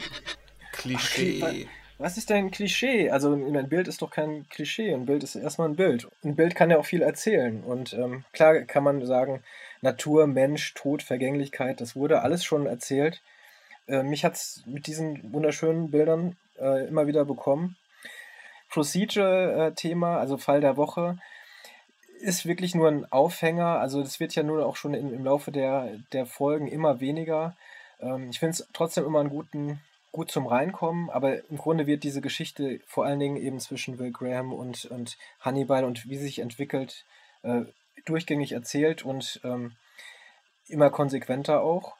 Klischee. 0.71 1.41
Ach, 1.43 1.53
was 1.99 2.17
ist 2.17 2.29
denn 2.29 2.37
ein 2.37 2.51
Klischee? 2.51 3.11
Also 3.11 3.33
ein 3.33 3.69
Bild 3.69 3.87
ist 3.87 4.01
doch 4.01 4.09
kein 4.09 4.47
Klischee. 4.49 4.93
Ein 4.93 5.05
Bild 5.05 5.23
ist 5.23 5.35
erstmal 5.35 5.69
ein 5.69 5.75
Bild. 5.75 6.07
Ein 6.23 6.35
Bild 6.35 6.55
kann 6.55 6.69
ja 6.69 6.77
auch 6.77 6.85
viel 6.85 7.01
erzählen. 7.01 7.63
Und 7.63 7.93
ähm, 7.93 8.25
klar 8.33 8.61
kann 8.61 8.83
man 8.83 9.05
sagen, 9.05 9.43
Natur, 9.81 10.27
Mensch, 10.27 10.73
Tod, 10.73 11.03
Vergänglichkeit, 11.03 11.81
das 11.81 11.95
wurde 11.95 12.21
alles 12.21 12.43
schon 12.43 12.65
erzählt. 12.65 13.21
Äh, 13.87 14.03
mich 14.03 14.25
hat 14.25 14.33
es 14.33 14.63
mit 14.65 14.87
diesen 14.87 15.33
wunderschönen 15.33 15.91
Bildern 15.91 16.35
äh, 16.59 16.87
immer 16.87 17.07
wieder 17.07 17.25
bekommen. 17.25 17.77
Procedure-Thema, 18.69 20.17
also 20.17 20.37
Fall 20.37 20.61
der 20.61 20.77
Woche, 20.77 21.19
ist 22.23 22.45
wirklich 22.45 22.73
nur 22.73 22.87
ein 22.87 23.11
Aufhänger. 23.11 23.79
Also 23.79 24.01
das 24.01 24.19
wird 24.19 24.33
ja 24.33 24.43
nur 24.43 24.65
auch 24.65 24.77
schon 24.77 24.93
im, 24.93 25.13
im 25.13 25.25
Laufe 25.25 25.51
der, 25.51 25.97
der 26.13 26.25
Folgen 26.25 26.67
immer 26.67 26.99
weniger. 27.01 27.55
Ähm, 27.99 28.29
ich 28.29 28.39
finde 28.39 28.51
es 28.51 28.67
trotzdem 28.73 29.05
immer 29.05 29.19
einen 29.19 29.29
guten 29.29 29.81
gut 30.11 30.31
zum 30.31 30.45
Reinkommen, 30.47 31.09
aber 31.09 31.43
im 31.49 31.57
Grunde 31.57 31.87
wird 31.87 32.03
diese 32.03 32.21
Geschichte 32.21 32.79
vor 32.85 33.05
allen 33.05 33.19
Dingen 33.19 33.35
eben 33.35 33.59
zwischen 33.59 33.97
Will 33.97 34.11
Graham 34.11 34.53
und, 34.53 34.85
und 34.85 35.17
Hannibal 35.39 35.83
und 35.83 36.07
wie 36.07 36.17
sie 36.17 36.25
sich 36.25 36.39
entwickelt, 36.39 37.05
äh, 37.41 37.63
durchgängig 38.05 38.51
erzählt 38.51 39.03
und 39.03 39.41
ähm, 39.43 39.75
immer 40.67 40.91
konsequenter 40.91 41.61
auch. 41.61 41.95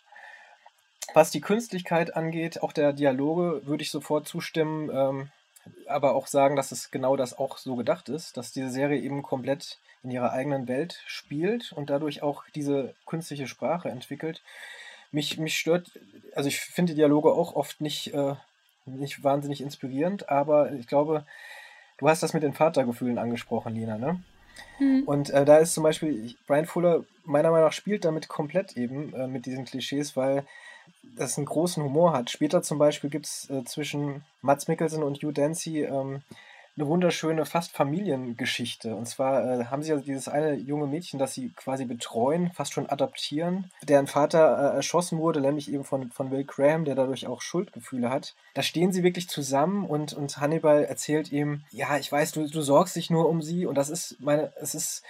Was 1.14 1.32
die 1.32 1.42
Künstlichkeit 1.42 2.16
angeht, 2.16 2.62
auch 2.62 2.72
der 2.72 2.94
Dialoge, 2.94 3.66
würde 3.66 3.84
ich 3.84 3.92
sofort 3.92 4.28
zustimmen. 4.28 4.90
Ähm, 4.94 5.32
aber 5.88 6.14
auch 6.14 6.28
sagen, 6.28 6.56
dass 6.56 6.72
es 6.72 6.92
genau 6.92 7.16
das 7.16 7.38
auch 7.38 7.58
so 7.58 7.76
gedacht 7.76 8.10
ist, 8.10 8.38
dass 8.38 8.52
diese 8.52 8.70
Serie 8.70 9.00
eben 9.00 9.24
komplett 9.24 9.80
in 10.04 10.12
ihrer 10.12 10.32
eigenen 10.32 10.68
Welt 10.68 11.02
spielt 11.08 11.72
und 11.72 11.90
dadurch 11.90 12.22
auch 12.22 12.44
diese 12.56 12.94
künstliche 13.06 13.48
Sprache 13.48 13.90
entwickelt. 13.90 14.42
Mich, 15.12 15.38
mich 15.38 15.58
stört, 15.58 15.92
also 16.36 16.48
ich 16.48 16.60
finde 16.60 16.94
die 16.94 16.98
Dialoge 16.98 17.32
auch 17.32 17.56
oft 17.56 17.82
nicht, 17.82 18.14
äh, 18.14 18.36
nicht 18.86 19.24
wahnsinnig 19.24 19.62
inspirierend, 19.62 20.30
aber 20.30 20.72
ich 20.74 20.88
glaube, 20.88 21.26
du 21.98 22.10
hast 22.10 22.24
das 22.24 22.34
mit 22.34 22.44
den 22.44 22.54
Vatergefühlen 22.54 23.18
angesprochen, 23.18 23.76
Lina, 23.76 23.98
ne? 23.98 24.22
Mhm. 24.80 25.04
Und 25.06 25.30
äh, 25.30 25.46
da 25.46 25.58
ist 25.58 25.74
zum 25.74 25.84
Beispiel, 25.84 26.36
Brian 26.48 26.66
Fuller 26.66 27.04
meiner 27.26 27.52
Meinung 27.52 27.68
nach 27.68 27.74
spielt 27.74 28.06
damit 28.06 28.28
komplett 28.28 28.76
eben 28.78 29.14
äh, 29.14 29.28
mit 29.28 29.46
diesen 29.46 29.66
Klischees, 29.66 30.16
weil 30.16 30.46
das 31.16 31.38
einen 31.38 31.46
großen 31.46 31.84
Humor 31.84 32.14
hat. 32.14 32.30
Später 32.30 32.62
zum 32.62 32.78
Beispiel 32.78 33.10
gibt 33.10 33.26
es 33.26 33.50
äh, 33.50 33.64
zwischen 33.64 34.24
Mats 34.42 34.68
Mikkelsen 34.68 35.04
und 35.04 35.18
Hugh 35.18 35.32
Dancy 35.32 35.84
ähm, 35.84 36.24
eine 36.76 36.88
wunderschöne, 36.88 37.46
fast 37.46 37.72
Familiengeschichte. 37.72 38.96
Und 38.96 39.08
zwar 39.08 39.60
äh, 39.60 39.66
haben 39.66 39.84
sie 39.84 39.92
ja 39.92 39.98
dieses 39.98 40.28
eine 40.28 40.56
junge 40.56 40.88
Mädchen, 40.88 41.20
das 41.20 41.34
sie 41.34 41.50
quasi 41.50 41.86
betreuen, 41.86 42.52
fast 42.54 42.74
schon 42.74 42.90
adoptieren, 42.90 43.70
deren 43.84 44.08
Vater 44.08 44.74
äh, 44.74 44.76
erschossen 44.76 45.20
wurde, 45.20 45.42
nämlich 45.42 45.72
eben 45.72 45.84
von, 45.84 46.10
von 46.12 46.32
Will 46.32 46.46
Graham, 46.46 46.86
der 46.86 46.96
dadurch 46.96 47.28
auch 47.28 47.42
Schuldgefühle 47.42 48.10
hat. 48.10 48.36
Da 48.56 48.64
stehen 48.64 48.92
sie 48.92 49.04
wirklich 49.04 49.30
zusammen 49.30 49.86
und, 49.86 50.14
und 50.14 50.38
Hannibal 50.38 50.84
erzählt 50.84 51.32
ihm, 51.32 51.64
ja, 51.72 51.98
ich 51.98 52.12
weiß, 52.12 52.32
du, 52.32 52.50
du 52.50 52.62
sorgst 52.62 52.96
dich 52.96 53.10
nur 53.10 53.30
um 53.30 53.42
sie 53.42 53.66
und 53.66 53.76
das 53.76 53.90
ist 53.90 54.20
meine, 54.20 54.52
es 54.60 54.74
ist 54.74 55.04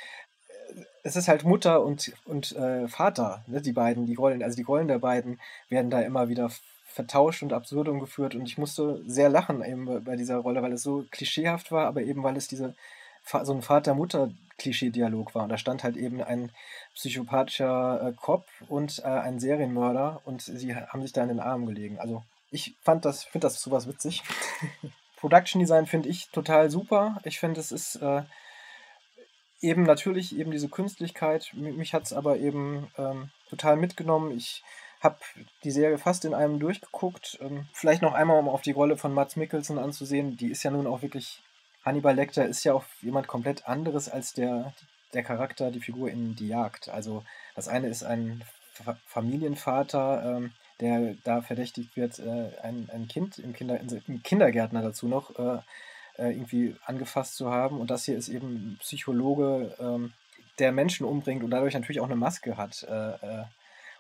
es 1.04 1.16
ist 1.16 1.28
halt 1.28 1.44
Mutter 1.44 1.84
und, 1.84 2.14
und 2.26 2.54
äh, 2.54 2.88
Vater, 2.88 3.44
ne, 3.48 3.62
die 3.62 3.74
beiden, 3.74 4.06
die 4.06 4.16
Rollen, 4.16 4.42
also 4.42 4.56
die 4.56 4.64
Rollen 4.64 4.88
der 4.88 5.00
beiden 5.00 5.40
werden 5.70 5.92
da 5.92 6.02
immer 6.02 6.30
wieder 6.30 6.50
vertauscht 6.94 7.42
und 7.42 7.54
absurdum 7.54 8.00
geführt 8.00 8.36
und 8.36 8.46
ich 8.46 8.58
musste 8.58 9.02
sehr 9.08 9.30
lachen 9.30 9.64
eben 9.64 10.04
bei 10.04 10.16
dieser 10.16 10.38
Rolle, 10.38 10.62
weil 10.62 10.74
es 10.74 10.84
so 10.84 11.06
klischeehaft 11.10 11.72
war, 11.72 11.88
aber 11.88 12.02
eben 12.04 12.24
weil 12.24 12.38
es 12.38 12.48
diese 12.48 12.76
so 13.26 13.54
ein 13.54 13.62
Vater-Mutter-Klischee-Dialog 13.62 15.34
war 15.34 15.44
und 15.44 15.50
da 15.50 15.58
stand 15.58 15.84
halt 15.84 15.96
eben 15.96 16.22
ein 16.22 16.52
psychopathischer 16.94 18.10
äh, 18.10 18.14
Cop 18.14 18.46
und 18.68 19.00
äh, 19.00 19.08
ein 19.08 19.40
Serienmörder 19.40 20.22
und 20.26 20.42
sie 20.42 20.76
haben 20.76 21.02
sich 21.02 21.14
da 21.14 21.24
in 21.24 21.30
den 21.30 21.40
Armen 21.40 21.66
gelegen. 21.66 22.00
Also 22.00 22.24
ich 22.52 22.76
fand 22.82 23.06
das, 23.06 23.24
finde 23.24 23.46
das 23.46 23.62
sowas 23.62 23.88
witzig. 23.88 24.24
Production 25.18 25.60
Design 25.60 25.88
finde 25.88 26.10
ich 26.10 26.30
total 26.30 26.70
super. 26.70 27.18
Ich 27.24 27.40
finde, 27.40 27.62
es 27.62 27.72
ist 27.72 27.96
äh, 27.96 28.24
eben 29.62 29.84
natürlich 29.84 30.38
eben 30.38 30.52
diese 30.52 30.68
Künstlichkeit. 30.68 31.52
Mich 31.54 31.94
hat 31.94 32.04
es 32.04 32.14
aber 32.14 32.38
eben 32.38 32.92
ähm, 32.98 33.32
total 33.50 33.78
mitgenommen. 33.78 34.38
Ich 34.38 34.64
habe 35.04 35.18
die 35.64 35.72
Serie 35.72 35.98
fast 35.98 36.26
in 36.26 36.34
einem 36.34 36.60
durchgeguckt. 36.60 37.40
Ähm, 37.42 37.68
vielleicht 37.74 38.02
noch 38.02 38.14
einmal, 38.14 38.40
um 38.40 38.50
auf 38.50 38.62
die 38.62 38.72
Rolle 38.72 38.98
von 38.98 39.14
Mats 39.14 39.36
Mikkelsen 39.36 39.78
anzusehen. 39.78 40.38
Die 40.38 40.50
ist 40.50 40.64
ja 40.64 40.72
nun 40.72 40.88
auch 40.88 41.02
wirklich. 41.02 41.42
Hannibal 41.86 42.16
Lecter 42.16 42.46
ist 42.46 42.64
ja 42.64 42.74
auch 42.74 42.86
jemand 43.02 43.28
komplett 43.28 43.68
anderes 43.68 44.08
als 44.08 44.34
der, 44.34 44.74
der 45.14 45.22
Charakter, 45.22 45.70
die 45.70 45.82
Figur 45.82 46.10
in 46.10 46.34
Die 46.34 46.48
Jagd. 46.48 46.88
Also 46.88 47.26
das 47.56 47.68
eine 47.68 47.90
ist 47.90 48.04
ein 48.04 48.42
Familienvater, 49.06 50.38
ähm, 50.38 50.54
der 50.80 51.16
da 51.26 51.42
verdächtigt 51.42 51.98
wird, 51.98 52.20
äh, 52.20 52.52
ein, 52.62 52.90
ein 52.94 53.10
Kind 53.10 53.38
im, 53.38 53.52
Kinder, 53.52 53.82
im 54.08 54.24
Kindergärtner 54.24 54.82
dazu 54.82 55.10
noch 55.10 55.38
äh, 55.38 55.60
äh, 56.18 56.32
irgendwie 56.32 56.76
angefasst 56.86 57.36
zu 57.36 57.52
haben. 57.52 57.80
Und 57.80 57.92
das 57.92 58.06
hier 58.06 58.18
ist 58.18 58.30
eben 58.30 58.48
ein 58.48 58.78
Psychologe, 58.80 59.76
ähm, 59.80 60.14
der 60.60 60.72
Menschen 60.72 61.06
umbringt 61.06 61.44
und 61.44 61.52
dadurch 61.52 61.74
natürlich 61.74 62.00
auch 62.00 62.06
eine 62.06 62.16
Maske 62.16 62.58
hat. 62.58 62.84
Äh, 62.84 63.12
äh, 63.12 63.44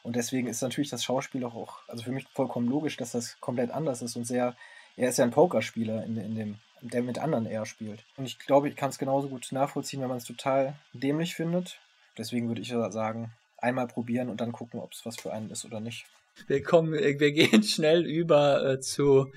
und 0.03 0.15
deswegen 0.15 0.47
ist 0.47 0.61
natürlich 0.61 0.89
das 0.89 1.03
Schauspiel 1.03 1.43
auch, 1.45 1.55
auch, 1.55 1.79
also 1.87 2.03
für 2.03 2.11
mich 2.11 2.27
vollkommen 2.33 2.67
logisch, 2.67 2.97
dass 2.97 3.11
das 3.11 3.39
komplett 3.39 3.71
anders 3.71 4.01
ist 4.01 4.15
und 4.15 4.25
sehr, 4.25 4.55
er 4.97 5.09
ist 5.09 5.17
ja 5.17 5.23
ein 5.23 5.31
Pokerspieler 5.31 6.03
in, 6.03 6.17
in 6.17 6.35
dem, 6.35 6.55
der 6.81 7.01
mit 7.01 7.17
anderen 7.17 7.45
eher 7.45 7.65
spielt. 7.65 8.03
Und 8.17 8.25
ich 8.25 8.37
glaube, 8.37 8.67
ich 8.67 8.75
kann 8.75 8.89
es 8.89 8.99
genauso 8.99 9.29
gut 9.29 9.47
nachvollziehen, 9.51 10.01
wenn 10.01 10.09
man 10.09 10.17
es 10.17 10.25
total 10.25 10.75
dämlich 10.91 11.35
findet. 11.35 11.79
Deswegen 12.17 12.49
würde 12.49 12.61
ich 12.61 12.69
sagen, 12.69 13.31
einmal 13.57 13.87
probieren 13.87 14.29
und 14.29 14.41
dann 14.41 14.51
gucken, 14.51 14.81
ob 14.81 14.91
es 14.91 15.05
was 15.05 15.15
für 15.15 15.31
einen 15.33 15.49
ist 15.49 15.65
oder 15.65 15.79
nicht. 15.79 16.05
Wir 16.47 16.61
kommen, 16.61 16.91
wir 16.91 17.31
gehen 17.31 17.63
schnell 17.63 18.05
über 18.05 18.63
äh, 18.65 18.79
zu 18.81 19.31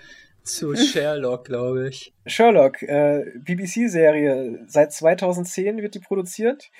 zu 0.46 0.74
Sherlock, 0.76 1.44
glaube 1.44 1.88
ich. 1.88 2.12
Sherlock, 2.26 2.82
äh, 2.82 3.24
BBC-Serie. 3.36 4.64
Seit 4.68 4.92
2010 4.92 5.78
wird 5.78 5.94
die 5.94 6.00
produziert. 6.00 6.70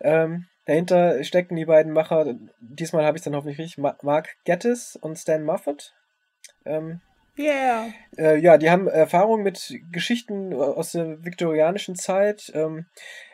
Ähm, 0.00 0.46
dahinter 0.66 1.22
stecken 1.24 1.56
die 1.56 1.66
beiden 1.66 1.92
Macher, 1.92 2.34
diesmal 2.60 3.04
habe 3.04 3.16
ich 3.16 3.24
dann 3.24 3.34
hoffentlich 3.34 3.58
richtig, 3.58 3.78
Mark 3.78 4.36
Gettis 4.44 4.96
und 4.96 5.16
Stan 5.16 5.44
Moffat. 5.44 5.94
Ähm, 6.64 7.00
yeah. 7.38 7.86
Äh, 8.16 8.38
ja, 8.38 8.58
die 8.58 8.70
haben 8.70 8.88
Erfahrung 8.88 9.42
mit 9.42 9.74
Geschichten 9.90 10.54
aus 10.54 10.92
der 10.92 11.24
viktorianischen 11.24 11.96
Zeit. 11.96 12.52
Ähm, 12.54 12.86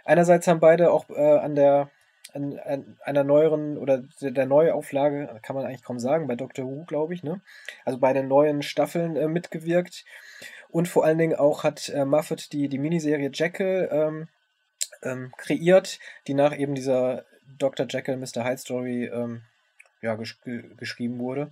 einerseits 0.05 0.47
haben 0.47 0.61
beide 0.61 0.93
auch 0.93 1.09
äh, 1.11 1.39
an 1.39 1.55
der 1.55 1.91
an, 2.33 2.59
an 2.65 2.97
einer 3.05 3.25
neueren 3.25 3.77
oder 3.77 4.05
der, 4.21 4.31
der 4.31 4.47
Neuauflage, 4.47 5.41
kann 5.43 5.57
man 5.57 5.65
eigentlich 5.65 5.83
kaum 5.83 5.99
sagen, 5.99 6.27
bei 6.27 6.37
Doctor 6.37 6.65
Who, 6.65 6.85
glaube 6.85 7.15
ich, 7.15 7.23
ne? 7.23 7.41
Also 7.85 7.99
bei 7.99 8.13
den 8.13 8.29
neuen 8.29 8.63
Staffeln 8.63 9.17
äh, 9.17 9.29
mitgewirkt. 9.29 10.05
Und 10.69 10.87
vor 10.87 11.05
allen 11.05 11.19
Dingen 11.19 11.35
auch 11.35 11.65
hat 11.65 11.89
äh, 11.89 12.05
Muffet 12.05 12.53
die, 12.53 12.69
die 12.69 12.79
Miniserie 12.79 13.31
Jekyll 13.33 13.89
ähm, 13.91 14.29
ähm, 15.03 15.33
kreiert, 15.37 15.99
die 16.27 16.35
nach 16.35 16.57
eben 16.57 16.75
dieser 16.75 17.25
Dr. 17.59 17.87
Jekyll, 17.89 18.17
Mr. 18.17 18.45
Hyde 18.45 18.59
Story 18.59 19.05
ähm, 19.07 19.43
ja, 20.03 20.15
gesch 20.15 20.39
geschrieben 20.77 21.19
wurde. 21.19 21.51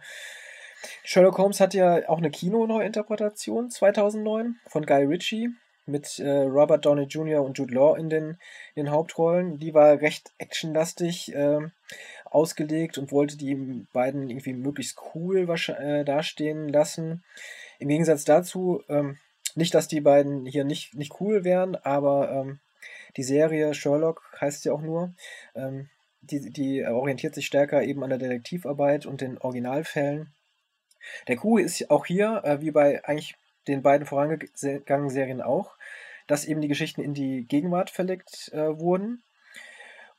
Sherlock 1.03 1.39
Holmes 1.39 1.61
hat 1.61 1.75
ja 1.75 2.09
auch 2.09 2.19
eine 2.19 2.31
Kino-Neuinterpretation 2.31 3.71
2009 3.71 4.57
von 4.69 4.87
Guy 4.87 5.05
Ritchie 5.05 5.51
mit 5.87 6.19
äh, 6.19 6.43
Robert 6.43 6.85
Downey 6.85 7.05
Jr. 7.05 7.43
und 7.43 7.59
Jude 7.59 7.75
Law 7.75 7.97
in 7.97 8.11
den, 8.11 8.39
in 8.75 8.85
den 8.85 8.91
Hauptrollen. 8.91 9.59
Die 9.59 9.75
war 9.75 10.01
recht 10.01 10.33
actionlastig 10.39 11.35
äh, 11.35 11.61
ausgelegt 12.27 12.99
und 12.99 13.11
wollte 13.11 13.37
die 13.37 13.87
beiden 13.93 14.29
irgendwie 14.29 14.53
möglichst 14.53 14.99
cool 15.15 15.49
äh, 15.49 16.05
dastehen 16.05 16.69
lassen. 16.69 17.25
Im 17.79 17.89
Gegensatz 17.89 18.25
dazu, 18.25 18.83
ähm, 18.89 19.19
nicht, 19.55 19.75
dass 19.75 19.89
die 19.89 20.01
beiden 20.01 20.47
hier 20.47 20.65
nicht, 20.65 20.95
nicht 20.95 21.21
cool 21.21 21.43
wären, 21.43 21.75
aber 21.75 22.31
ähm, 22.31 22.61
die 23.19 23.25
Serie 23.25 23.75
Sherlock 23.75 24.23
heißt 24.41 24.65
ja 24.65 24.73
auch 24.73 24.81
nur, 24.81 25.13
ähm, 25.57 25.91
die, 26.21 26.51
die 26.51 26.87
orientiert 26.87 27.35
sich 27.35 27.47
stärker 27.47 27.83
eben 27.83 28.03
an 28.05 28.11
der 28.11 28.19
Detektivarbeit 28.19 29.07
und 29.07 29.21
den 29.21 29.39
Originalfällen. 29.39 30.33
Der 31.27 31.37
Coup 31.37 31.59
ist 31.59 31.91
auch 31.91 32.07
hier, 32.07 32.43
äh, 32.45 32.61
wie 32.61 32.71
bei 32.71 33.05
eigentlich 33.05 33.37
den 33.67 33.83
beiden 33.83 34.07
vorangegangenen 34.07 35.11
Serien 35.11 35.43
auch, 35.43 35.77
dass 36.29 36.45
eben 36.45 36.61
die 36.61 36.69
Geschichten 36.69 37.03
in 37.03 37.13
die 37.13 37.45
Gegenwart 37.45 37.91
verlegt 37.91 38.51
äh, 38.53 38.79
wurden. 38.79 39.23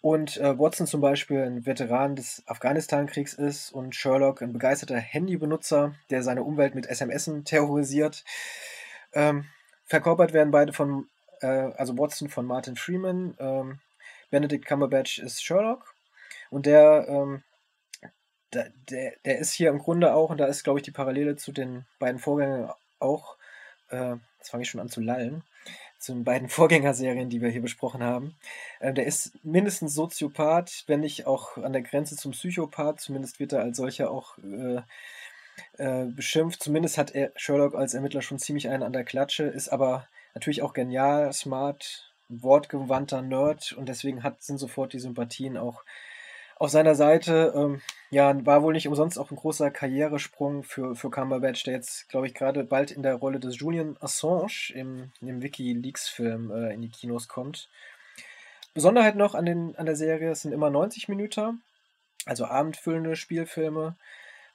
Und 0.01 0.37
äh, 0.37 0.57
Watson 0.57 0.87
zum 0.87 1.01
Beispiel 1.01 1.41
ein 1.41 1.65
Veteran 1.65 2.15
des 2.15 2.43
Afghanistan-Kriegs 2.47 3.33
ist 3.33 3.71
und 3.71 3.95
Sherlock 3.95 4.41
ein 4.41 4.53
begeisterter 4.53 4.97
Handybenutzer, 4.97 5.95
der 6.09 6.23
seine 6.23 6.43
Umwelt 6.43 6.75
mit 6.75 6.85
SMS 6.85 7.31
terrorisiert. 7.45 8.25
Ähm, 9.13 9.45
verkörpert 9.85 10.33
werden 10.33 10.51
beide 10.51 10.73
von, 10.73 11.07
äh, 11.41 11.71
also 11.77 11.97
Watson 11.97 12.29
von 12.29 12.45
Martin 12.45 12.75
Freeman, 12.75 13.35
ähm, 13.39 13.79
Benedict 14.29 14.65
Cumberbatch 14.65 15.19
ist 15.19 15.43
Sherlock 15.43 15.93
und 16.49 16.65
der, 16.65 17.05
ähm, 17.07 17.43
der, 18.53 18.71
der, 18.89 19.13
der 19.25 19.39
ist 19.39 19.53
hier 19.53 19.69
im 19.69 19.79
Grunde 19.79 20.13
auch, 20.13 20.29
und 20.29 20.37
da 20.37 20.45
ist, 20.45 20.63
glaube 20.63 20.79
ich, 20.79 20.83
die 20.83 20.91
Parallele 20.91 21.35
zu 21.35 21.51
den 21.51 21.85
beiden 21.99 22.19
Vorgängern 22.19 22.71
auch, 22.99 23.37
äh, 23.89 24.15
jetzt 24.37 24.49
fange 24.49 24.63
ich 24.63 24.69
schon 24.69 24.81
an 24.81 24.89
zu 24.89 25.01
lallen, 25.01 25.43
zu 25.99 26.13
den 26.13 26.23
beiden 26.23 26.49
Vorgängerserien, 26.49 27.29
die 27.29 27.41
wir 27.41 27.49
hier 27.49 27.61
besprochen 27.61 28.03
haben. 28.03 28.35
Äh, 28.79 28.93
der 28.93 29.05
ist 29.05 29.43
mindestens 29.43 29.93
Soziopath, 29.93 30.83
wenn 30.87 31.01
nicht 31.01 31.27
auch 31.27 31.57
an 31.57 31.73
der 31.73 31.81
Grenze 31.81 32.15
zum 32.15 32.31
Psychopath. 32.31 32.99
Zumindest 32.99 33.39
wird 33.39 33.53
er 33.53 33.61
als 33.61 33.77
solcher 33.77 34.11
auch 34.11 34.37
äh, 34.39 34.81
äh, 35.77 36.05
beschimpft. 36.05 36.63
Zumindest 36.63 36.97
hat 36.97 37.11
er 37.11 37.31
Sherlock 37.35 37.75
als 37.75 37.93
Ermittler 37.93 38.21
schon 38.21 38.39
ziemlich 38.39 38.69
einen 38.69 38.83
an 38.83 38.93
der 38.93 39.03
Klatsche, 39.03 39.43
ist 39.43 39.69
aber 39.69 40.07
natürlich 40.33 40.61
auch 40.61 40.73
genial, 40.73 41.31
smart, 41.33 42.11
wortgewandter 42.29 43.21
Nerd 43.21 43.73
und 43.73 43.89
deswegen 43.89 44.23
hat, 44.23 44.41
sind 44.43 44.57
sofort 44.57 44.93
die 44.93 44.99
Sympathien 44.99 45.57
auch 45.57 45.83
auf 46.59 46.69
seiner 46.69 46.93
Seite. 46.93 47.53
Ähm, 47.55 47.81
ja, 48.11 48.45
war 48.45 48.61
wohl 48.63 48.73
nicht 48.73 48.87
umsonst 48.87 49.17
auch 49.17 49.31
ein 49.31 49.37
großer 49.37 49.71
Karrieresprung 49.71 50.63
für, 50.63 50.95
für 50.95 51.09
Cumberbatch, 51.09 51.63
der 51.63 51.73
jetzt, 51.73 52.09
glaube 52.09 52.27
ich, 52.27 52.33
gerade 52.33 52.63
bald 52.63 52.91
in 52.91 53.01
der 53.01 53.15
Rolle 53.15 53.39
des 53.39 53.59
Julian 53.59 53.97
Assange 53.99 54.71
im, 54.73 55.11
im 55.21 55.41
Wikileaks-Film 55.41 56.51
äh, 56.51 56.73
in 56.73 56.81
die 56.81 56.89
Kinos 56.89 57.27
kommt. 57.27 57.69
Besonderheit 58.73 59.15
noch 59.15 59.33
an, 59.35 59.45
den, 59.45 59.75
an 59.77 59.85
der 59.85 59.95
Serie, 59.95 60.31
es 60.31 60.41
sind 60.41 60.51
immer 60.51 60.69
90 60.69 61.07
Minuten, 61.07 61.61
also 62.25 62.45
abendfüllende 62.45 63.15
Spielfilme. 63.15 63.95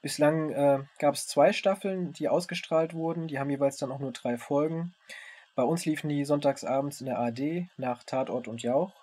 Bislang 0.03 0.51
äh, 0.51 0.81
gab 0.99 1.15
es 1.15 1.27
zwei 1.27 1.53
Staffeln, 1.53 2.13
die 2.13 2.29
ausgestrahlt 2.29 2.93
wurden. 2.93 3.27
Die 3.27 3.39
haben 3.39 3.49
jeweils 3.49 3.79
dann 3.79 3.91
auch 3.91 4.01
nur 4.01 4.13
drei 4.13 4.37
Folgen. 4.37 4.95
Bei 5.55 5.63
uns 5.63 5.85
liefen 5.85 6.09
die 6.09 6.25
sonntagsabends 6.25 7.01
in 7.01 7.07
der 7.07 7.19
AD 7.19 7.69
nach 7.77 8.03
Tatort 8.05 8.49
und 8.49 8.63
Jauch. 8.63 8.95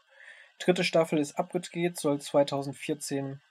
Dritte 0.59 0.83
Staffel 0.83 1.17
ist 1.19 1.39
abgedreht, 1.39 1.99
soll 1.99 2.19
2014 2.19 3.41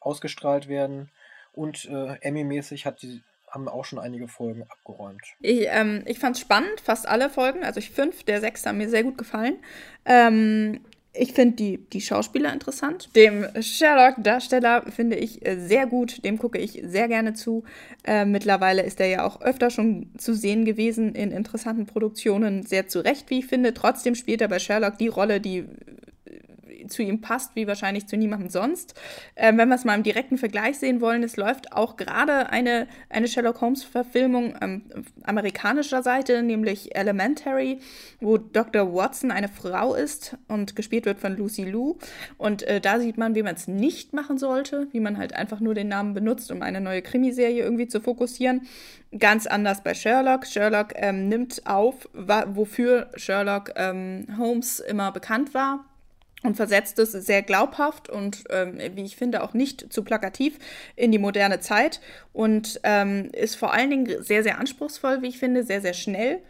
ausgestrahlt 0.00 0.68
werden 0.68 1.10
und 1.52 1.86
äh, 1.86 2.16
Emmy-mäßig 2.20 2.86
hat, 2.86 3.04
haben 3.48 3.68
auch 3.68 3.84
schon 3.84 3.98
einige 3.98 4.28
Folgen 4.28 4.64
abgeräumt. 4.68 5.22
Ich, 5.40 5.66
ähm, 5.68 6.02
ich 6.06 6.18
fand 6.18 6.36
es 6.36 6.42
spannend, 6.42 6.80
fast 6.80 7.06
alle 7.06 7.30
Folgen. 7.30 7.64
Also 7.64 7.78
ich 7.78 7.90
fünf 7.90 8.24
der 8.24 8.40
sechs 8.40 8.64
haben 8.66 8.78
mir 8.78 8.88
sehr 8.88 9.02
gut 9.02 9.18
gefallen. 9.18 9.58
Ähm, 10.04 10.84
ich 11.14 11.34
finde 11.34 11.56
die, 11.56 11.78
die 11.78 12.00
Schauspieler 12.00 12.52
interessant. 12.52 13.10
Dem 13.14 13.46
Sherlock-Darsteller 13.60 14.84
finde 14.90 15.16
ich 15.16 15.44
äh, 15.46 15.58
sehr 15.58 15.86
gut. 15.86 16.24
Dem 16.24 16.38
gucke 16.38 16.58
ich 16.58 16.82
sehr 16.84 17.06
gerne 17.06 17.34
zu. 17.34 17.64
Äh, 18.04 18.24
mittlerweile 18.24 18.82
ist 18.82 18.98
er 18.98 19.08
ja 19.08 19.26
auch 19.26 19.42
öfter 19.42 19.70
schon 19.70 20.10
zu 20.16 20.32
sehen 20.34 20.64
gewesen 20.64 21.14
in 21.14 21.30
interessanten 21.30 21.84
Produktionen. 21.84 22.64
Sehr 22.64 22.88
zu 22.88 23.00
Recht, 23.00 23.28
wie 23.28 23.40
ich 23.40 23.46
finde. 23.46 23.74
Trotzdem 23.74 24.14
spielt 24.14 24.40
er 24.40 24.48
bei 24.48 24.58
Sherlock 24.58 24.96
die 24.96 25.08
Rolle, 25.08 25.40
die 25.40 25.66
zu 26.88 27.02
ihm 27.02 27.20
passt, 27.20 27.56
wie 27.56 27.66
wahrscheinlich 27.66 28.06
zu 28.06 28.16
niemandem 28.16 28.48
sonst. 28.48 28.94
Ähm, 29.36 29.58
wenn 29.58 29.68
wir 29.68 29.74
es 29.74 29.84
mal 29.84 29.94
im 29.94 30.02
direkten 30.02 30.38
Vergleich 30.38 30.78
sehen 30.78 31.00
wollen, 31.00 31.22
es 31.22 31.36
läuft 31.36 31.72
auch 31.72 31.96
gerade 31.96 32.50
eine, 32.50 32.86
eine 33.08 33.28
Sherlock 33.28 33.60
Holmes-Verfilmung 33.60 34.54
ähm, 34.60 34.82
amerikanischer 35.24 36.02
Seite, 36.02 36.42
nämlich 36.42 36.94
Elementary, 36.94 37.78
wo 38.20 38.38
Dr. 38.38 38.94
Watson 38.94 39.30
eine 39.30 39.48
Frau 39.48 39.94
ist 39.94 40.36
und 40.48 40.76
gespielt 40.76 41.06
wird 41.06 41.18
von 41.18 41.36
Lucy 41.36 41.64
Liu. 41.64 41.94
Und 42.38 42.62
äh, 42.64 42.80
da 42.80 42.98
sieht 43.00 43.18
man, 43.18 43.34
wie 43.34 43.42
man 43.42 43.54
es 43.54 43.68
nicht 43.68 44.12
machen 44.12 44.38
sollte, 44.38 44.88
wie 44.92 45.00
man 45.00 45.18
halt 45.18 45.34
einfach 45.34 45.60
nur 45.60 45.74
den 45.74 45.88
Namen 45.88 46.14
benutzt, 46.14 46.50
um 46.50 46.62
eine 46.62 46.80
neue 46.80 47.02
Krimiserie 47.02 47.62
irgendwie 47.62 47.88
zu 47.88 48.00
fokussieren. 48.00 48.66
Ganz 49.18 49.46
anders 49.46 49.82
bei 49.82 49.94
Sherlock. 49.94 50.46
Sherlock 50.46 50.94
ähm, 50.94 51.28
nimmt 51.28 51.66
auf, 51.66 52.08
wofür 52.12 53.10
Sherlock 53.16 53.72
ähm, 53.76 54.26
Holmes 54.38 54.80
immer 54.80 55.12
bekannt 55.12 55.52
war 55.54 55.84
und 56.42 56.56
versetzt 56.56 56.98
es 56.98 57.12
sehr 57.12 57.42
glaubhaft 57.42 58.08
und, 58.08 58.44
ähm, 58.50 58.78
wie 58.94 59.04
ich 59.04 59.16
finde, 59.16 59.42
auch 59.42 59.54
nicht 59.54 59.92
zu 59.92 60.02
plakativ 60.02 60.58
in 60.96 61.12
die 61.12 61.18
moderne 61.18 61.60
Zeit 61.60 62.00
und 62.32 62.80
ähm, 62.82 63.30
ist 63.32 63.56
vor 63.56 63.72
allen 63.72 63.90
Dingen 63.90 64.22
sehr, 64.22 64.42
sehr 64.42 64.58
anspruchsvoll, 64.58 65.22
wie 65.22 65.28
ich 65.28 65.38
finde, 65.38 65.62
sehr, 65.62 65.80
sehr 65.80 65.94
schnell. 65.94 66.40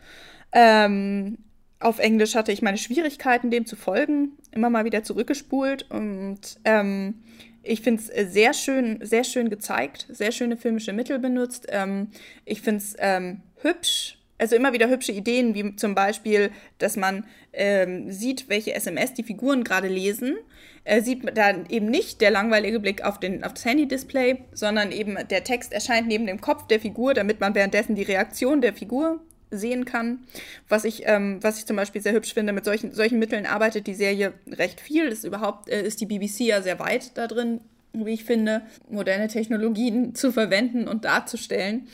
Ähm, 0.53 1.38
auf 1.80 1.99
Englisch 1.99 2.34
hatte 2.34 2.53
ich 2.53 2.62
meine 2.62 2.78
Schwierigkeiten, 2.78 3.51
dem 3.51 3.66
zu 3.66 3.76
folgen, 3.76 4.32
immer 4.53 4.70
mal 4.70 4.84
wieder 4.84 5.03
zurückgespult 5.03 5.90
und 5.90 6.40
ähm, 6.64 7.22
ich 7.64 7.80
finde 7.80 8.03
es 8.03 8.32
sehr 8.32 8.55
schön, 8.55 8.99
sehr 9.03 9.24
schön 9.24 9.51
gezeigt, 9.51 10.07
sehr 10.09 10.32
schöne 10.32 10.57
filmische 10.57 10.93
Mittel 10.93 11.18
benutzt. 11.18 11.66
Ähm, 11.68 12.09
ich 12.45 12.61
finde 12.61 12.78
es 12.78 12.97
ähm, 12.99 13.40
hübsch, 13.62 14.18
also 14.39 14.57
immer 14.57 14.72
wieder 14.72 14.89
hübsche 14.89 15.12
Ideen, 15.12 15.55
wie 15.55 15.76
zum 15.76 15.95
Beispiel, 15.95 16.51
dass 16.78 16.97
man 16.97 17.24
ähm, 17.53 18.11
sieht, 18.11 18.49
welche 18.49 18.74
SMS 18.74 19.14
die 19.14 19.22
Figuren 19.22 19.64
gerade 19.64 19.89
lesen. 19.89 20.37
Äh, 20.85 21.01
sieht 21.03 21.37
dann 21.37 21.66
eben 21.68 21.87
nicht 21.87 22.20
der 22.20 22.33
langweilige 22.33 22.80
Blick 22.80 23.05
auf, 23.05 23.20
den, 23.20 23.45
auf 23.45 23.55
das 23.55 23.64
Handy-Display, 23.64 24.39
sondern 24.53 24.91
eben 24.91 25.16
der 25.30 25.45
Text 25.45 25.72
erscheint 25.72 26.09
neben 26.09 26.26
dem 26.26 26.41
Kopf 26.41 26.66
der 26.66 26.80
Figur, 26.80 27.14
damit 27.14 27.41
man 27.41 27.55
währenddessen 27.55 27.95
die 27.95 28.03
Reaktion 28.03 28.61
der 28.61 28.74
Figur 28.74 29.20
sehen 29.53 29.85
kann. 29.85 30.24
Was 30.68 30.85
ich, 30.85 31.03
ähm, 31.07 31.39
was 31.41 31.59
ich 31.59 31.66
zum 31.66 31.76
Beispiel 31.76 32.03
sehr 32.03 32.14
hübsch 32.14 32.35
finde, 32.35 32.53
mit 32.53 32.64
solchen, 32.64 32.93
solchen 32.93 33.20
Mitteln 33.20 33.47
arbeitet 33.47 33.87
die 33.87 33.95
Serie 33.95 34.33
recht 34.51 34.80
viel. 34.80 35.09
Das 35.09 35.18
ist 35.18 35.24
überhaupt, 35.24 35.68
äh, 35.68 35.83
ist 35.87 36.01
die 36.01 36.07
BBC 36.07 36.41
ja 36.41 36.62
sehr 36.62 36.80
weit 36.80 37.16
da 37.16 37.28
drin, 37.28 37.61
wie 37.93 38.14
ich 38.14 38.24
finde, 38.24 38.62
moderne 38.89 39.28
Technologien 39.28 40.14
zu 40.16 40.33
verwenden 40.33 40.89
und 40.89 41.05
darzustellen. 41.05 41.87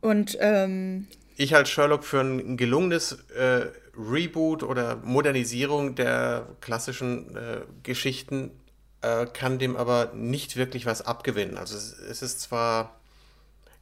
Und 0.00 0.38
ähm, 0.40 1.08
ich 1.40 1.54
halte 1.54 1.70
Sherlock 1.70 2.04
für 2.04 2.20
ein 2.20 2.58
gelungenes 2.58 3.12
äh, 3.30 3.68
Reboot 3.96 4.62
oder 4.62 4.96
Modernisierung 4.96 5.94
der 5.94 6.46
klassischen 6.60 7.34
äh, 7.34 7.60
Geschichten, 7.82 8.50
äh, 9.00 9.24
kann 9.24 9.58
dem 9.58 9.74
aber 9.74 10.12
nicht 10.14 10.56
wirklich 10.56 10.84
was 10.84 11.00
abgewinnen. 11.00 11.56
Also 11.56 11.78
es, 11.78 11.98
es, 11.98 12.20
ist 12.20 12.42
zwar 12.42 13.00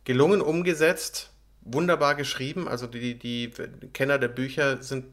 gelungen 0.05 0.41
umgesetzt, 0.41 1.31
wunderbar 1.63 2.15
geschrieben, 2.15 2.69
also 2.69 2.87
die, 2.87 3.19
die 3.19 3.51
Kenner 3.93 4.19
der 4.19 4.29
Bücher 4.29 4.81
sind 4.81 5.07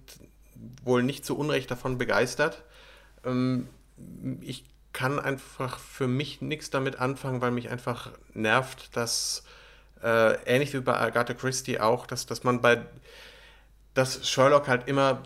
wohl 0.83 1.01
nicht 1.01 1.25
zu 1.25 1.35
Unrecht 1.35 1.71
davon 1.71 1.97
begeistert. 1.97 2.61
Ähm, 3.25 3.69
ich 4.41 4.65
kann 4.93 5.19
einfach 5.19 5.79
für 5.79 6.07
mich 6.07 6.41
nichts 6.41 6.69
damit 6.69 6.99
anfangen, 6.99 7.41
weil 7.41 7.49
mich 7.49 7.71
einfach 7.71 8.11
nervt, 8.35 8.95
dass 8.95 9.43
äh, 10.03 10.33
ähnlich 10.45 10.73
wie 10.73 10.79
bei 10.79 10.97
Agatha 10.99 11.33
Christie 11.33 11.79
auch, 11.79 12.05
dass, 12.05 12.25
dass 12.25 12.43
man 12.43 12.61
bei, 12.61 12.81
dass 13.93 14.27
Sherlock 14.27 14.67
halt 14.67 14.87
immer 14.87 15.23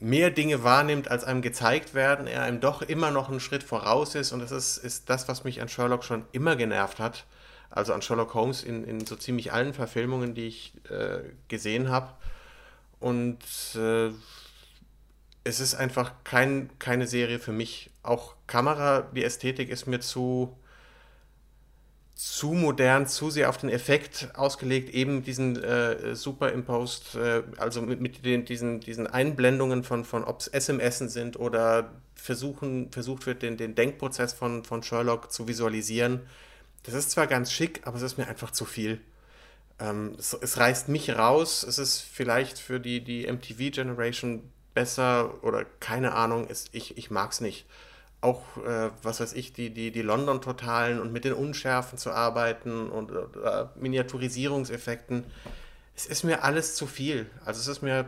mehr 0.00 0.30
Dinge 0.30 0.64
wahrnimmt, 0.64 1.10
als 1.10 1.24
einem 1.24 1.42
gezeigt 1.42 1.94
werden, 1.94 2.26
er 2.26 2.42
einem 2.42 2.60
doch 2.60 2.82
immer 2.82 3.10
noch 3.10 3.28
einen 3.28 3.40
Schritt 3.40 3.62
voraus 3.62 4.14
ist 4.14 4.32
und 4.32 4.40
das 4.40 4.50
ist, 4.50 4.78
ist 4.78 5.10
das, 5.10 5.28
was 5.28 5.44
mich 5.44 5.60
an 5.60 5.68
Sherlock 5.68 6.04
schon 6.04 6.24
immer 6.32 6.56
genervt 6.56 6.98
hat. 6.98 7.26
Also 7.70 7.92
an 7.92 8.02
Sherlock 8.02 8.34
Holmes 8.34 8.64
in, 8.64 8.82
in 8.82 9.06
so 9.06 9.14
ziemlich 9.14 9.52
allen 9.52 9.74
Verfilmungen, 9.74 10.34
die 10.34 10.48
ich 10.48 10.72
äh, 10.90 11.20
gesehen 11.46 11.88
habe. 11.88 12.08
Und 12.98 13.38
äh, 13.76 14.10
es 15.44 15.60
ist 15.60 15.74
einfach 15.74 16.12
kein, 16.24 16.70
keine 16.78 17.06
Serie 17.06 17.38
für 17.38 17.52
mich. 17.52 17.90
Auch 18.02 18.34
Kamera, 18.48 19.02
die 19.14 19.22
Ästhetik 19.22 19.70
ist 19.70 19.86
mir 19.86 20.00
zu, 20.00 20.56
zu 22.20 22.52
modern, 22.52 23.06
zu 23.06 23.30
sehr 23.30 23.48
auf 23.48 23.56
den 23.56 23.70
Effekt 23.70 24.28
ausgelegt, 24.34 24.92
eben 24.92 25.22
diesen 25.22 25.56
äh, 25.64 26.14
Superimposed, 26.14 27.14
äh, 27.14 27.42
also 27.56 27.80
mit, 27.80 28.02
mit 28.02 28.26
den, 28.26 28.44
diesen, 28.44 28.80
diesen 28.80 29.06
Einblendungen 29.06 29.84
von, 29.84 30.04
von 30.04 30.24
ob 30.24 30.40
es 30.40 30.46
SMS 30.46 30.98
sind 30.98 31.40
oder 31.40 31.92
versuchen, 32.14 32.92
versucht 32.92 33.24
wird, 33.24 33.40
den, 33.40 33.56
den 33.56 33.74
Denkprozess 33.74 34.34
von, 34.34 34.64
von 34.64 34.82
Sherlock 34.82 35.32
zu 35.32 35.48
visualisieren. 35.48 36.20
Das 36.82 36.92
ist 36.92 37.10
zwar 37.10 37.26
ganz 37.26 37.52
schick, 37.52 37.80
aber 37.86 37.96
es 37.96 38.02
ist 38.02 38.18
mir 38.18 38.28
einfach 38.28 38.50
zu 38.50 38.66
viel. 38.66 39.00
Ähm, 39.78 40.14
es, 40.18 40.34
es, 40.34 40.58
reißt 40.58 40.90
mich 40.90 41.16
raus, 41.16 41.62
es 41.62 41.78
ist 41.78 42.00
vielleicht 42.00 42.58
für 42.58 42.80
die, 42.80 43.02
die 43.02 43.32
MTV-Generation 43.32 44.42
besser 44.74 45.42
oder 45.42 45.64
keine 45.80 46.12
Ahnung, 46.12 46.48
es, 46.50 46.66
ich, 46.72 46.98
ich 46.98 47.10
mag 47.10 47.32
es 47.32 47.40
nicht 47.40 47.64
auch, 48.20 48.42
äh, 48.58 48.90
was 49.02 49.20
weiß 49.20 49.32
ich, 49.32 49.52
die, 49.52 49.70
die, 49.70 49.90
die 49.90 50.02
London-Totalen 50.02 51.00
und 51.00 51.12
mit 51.12 51.24
den 51.24 51.32
Unschärfen 51.32 51.98
zu 51.98 52.10
arbeiten 52.10 52.90
und 52.90 53.10
äh, 53.10 53.66
Miniaturisierungseffekten. 53.76 55.24
Es 55.96 56.06
ist 56.06 56.24
mir 56.24 56.44
alles 56.44 56.74
zu 56.74 56.86
viel. 56.86 57.30
Also 57.44 57.60
es 57.60 57.66
ist 57.66 57.82
mir 57.82 58.06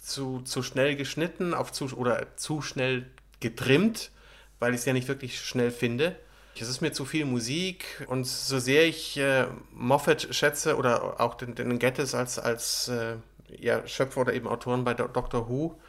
zu, 0.00 0.40
zu 0.42 0.62
schnell 0.62 0.96
geschnitten 0.96 1.54
auf 1.54 1.72
zu, 1.72 1.86
oder 1.96 2.36
zu 2.36 2.62
schnell 2.62 3.06
getrimmt, 3.40 4.10
weil 4.60 4.74
ich 4.74 4.80
es 4.80 4.86
ja 4.86 4.92
nicht 4.92 5.08
wirklich 5.08 5.40
schnell 5.40 5.70
finde. 5.70 6.16
Es 6.60 6.68
ist 6.68 6.80
mir 6.80 6.92
zu 6.92 7.04
viel 7.04 7.24
Musik 7.24 8.04
und 8.08 8.24
so 8.24 8.58
sehr 8.60 8.84
ich 8.84 9.16
äh, 9.16 9.46
Moffat 9.72 10.28
schätze 10.34 10.76
oder 10.76 11.20
auch 11.20 11.34
den, 11.34 11.54
den 11.54 11.78
Gettys 11.78 12.14
als, 12.14 12.38
als 12.38 12.88
äh, 12.88 13.16
ja, 13.58 13.84
Schöpfer 13.88 14.20
oder 14.20 14.34
eben 14.34 14.46
Autoren 14.46 14.84
bei 14.84 14.94
Do 14.94 15.08
Doctor 15.08 15.48
Who, 15.48 15.80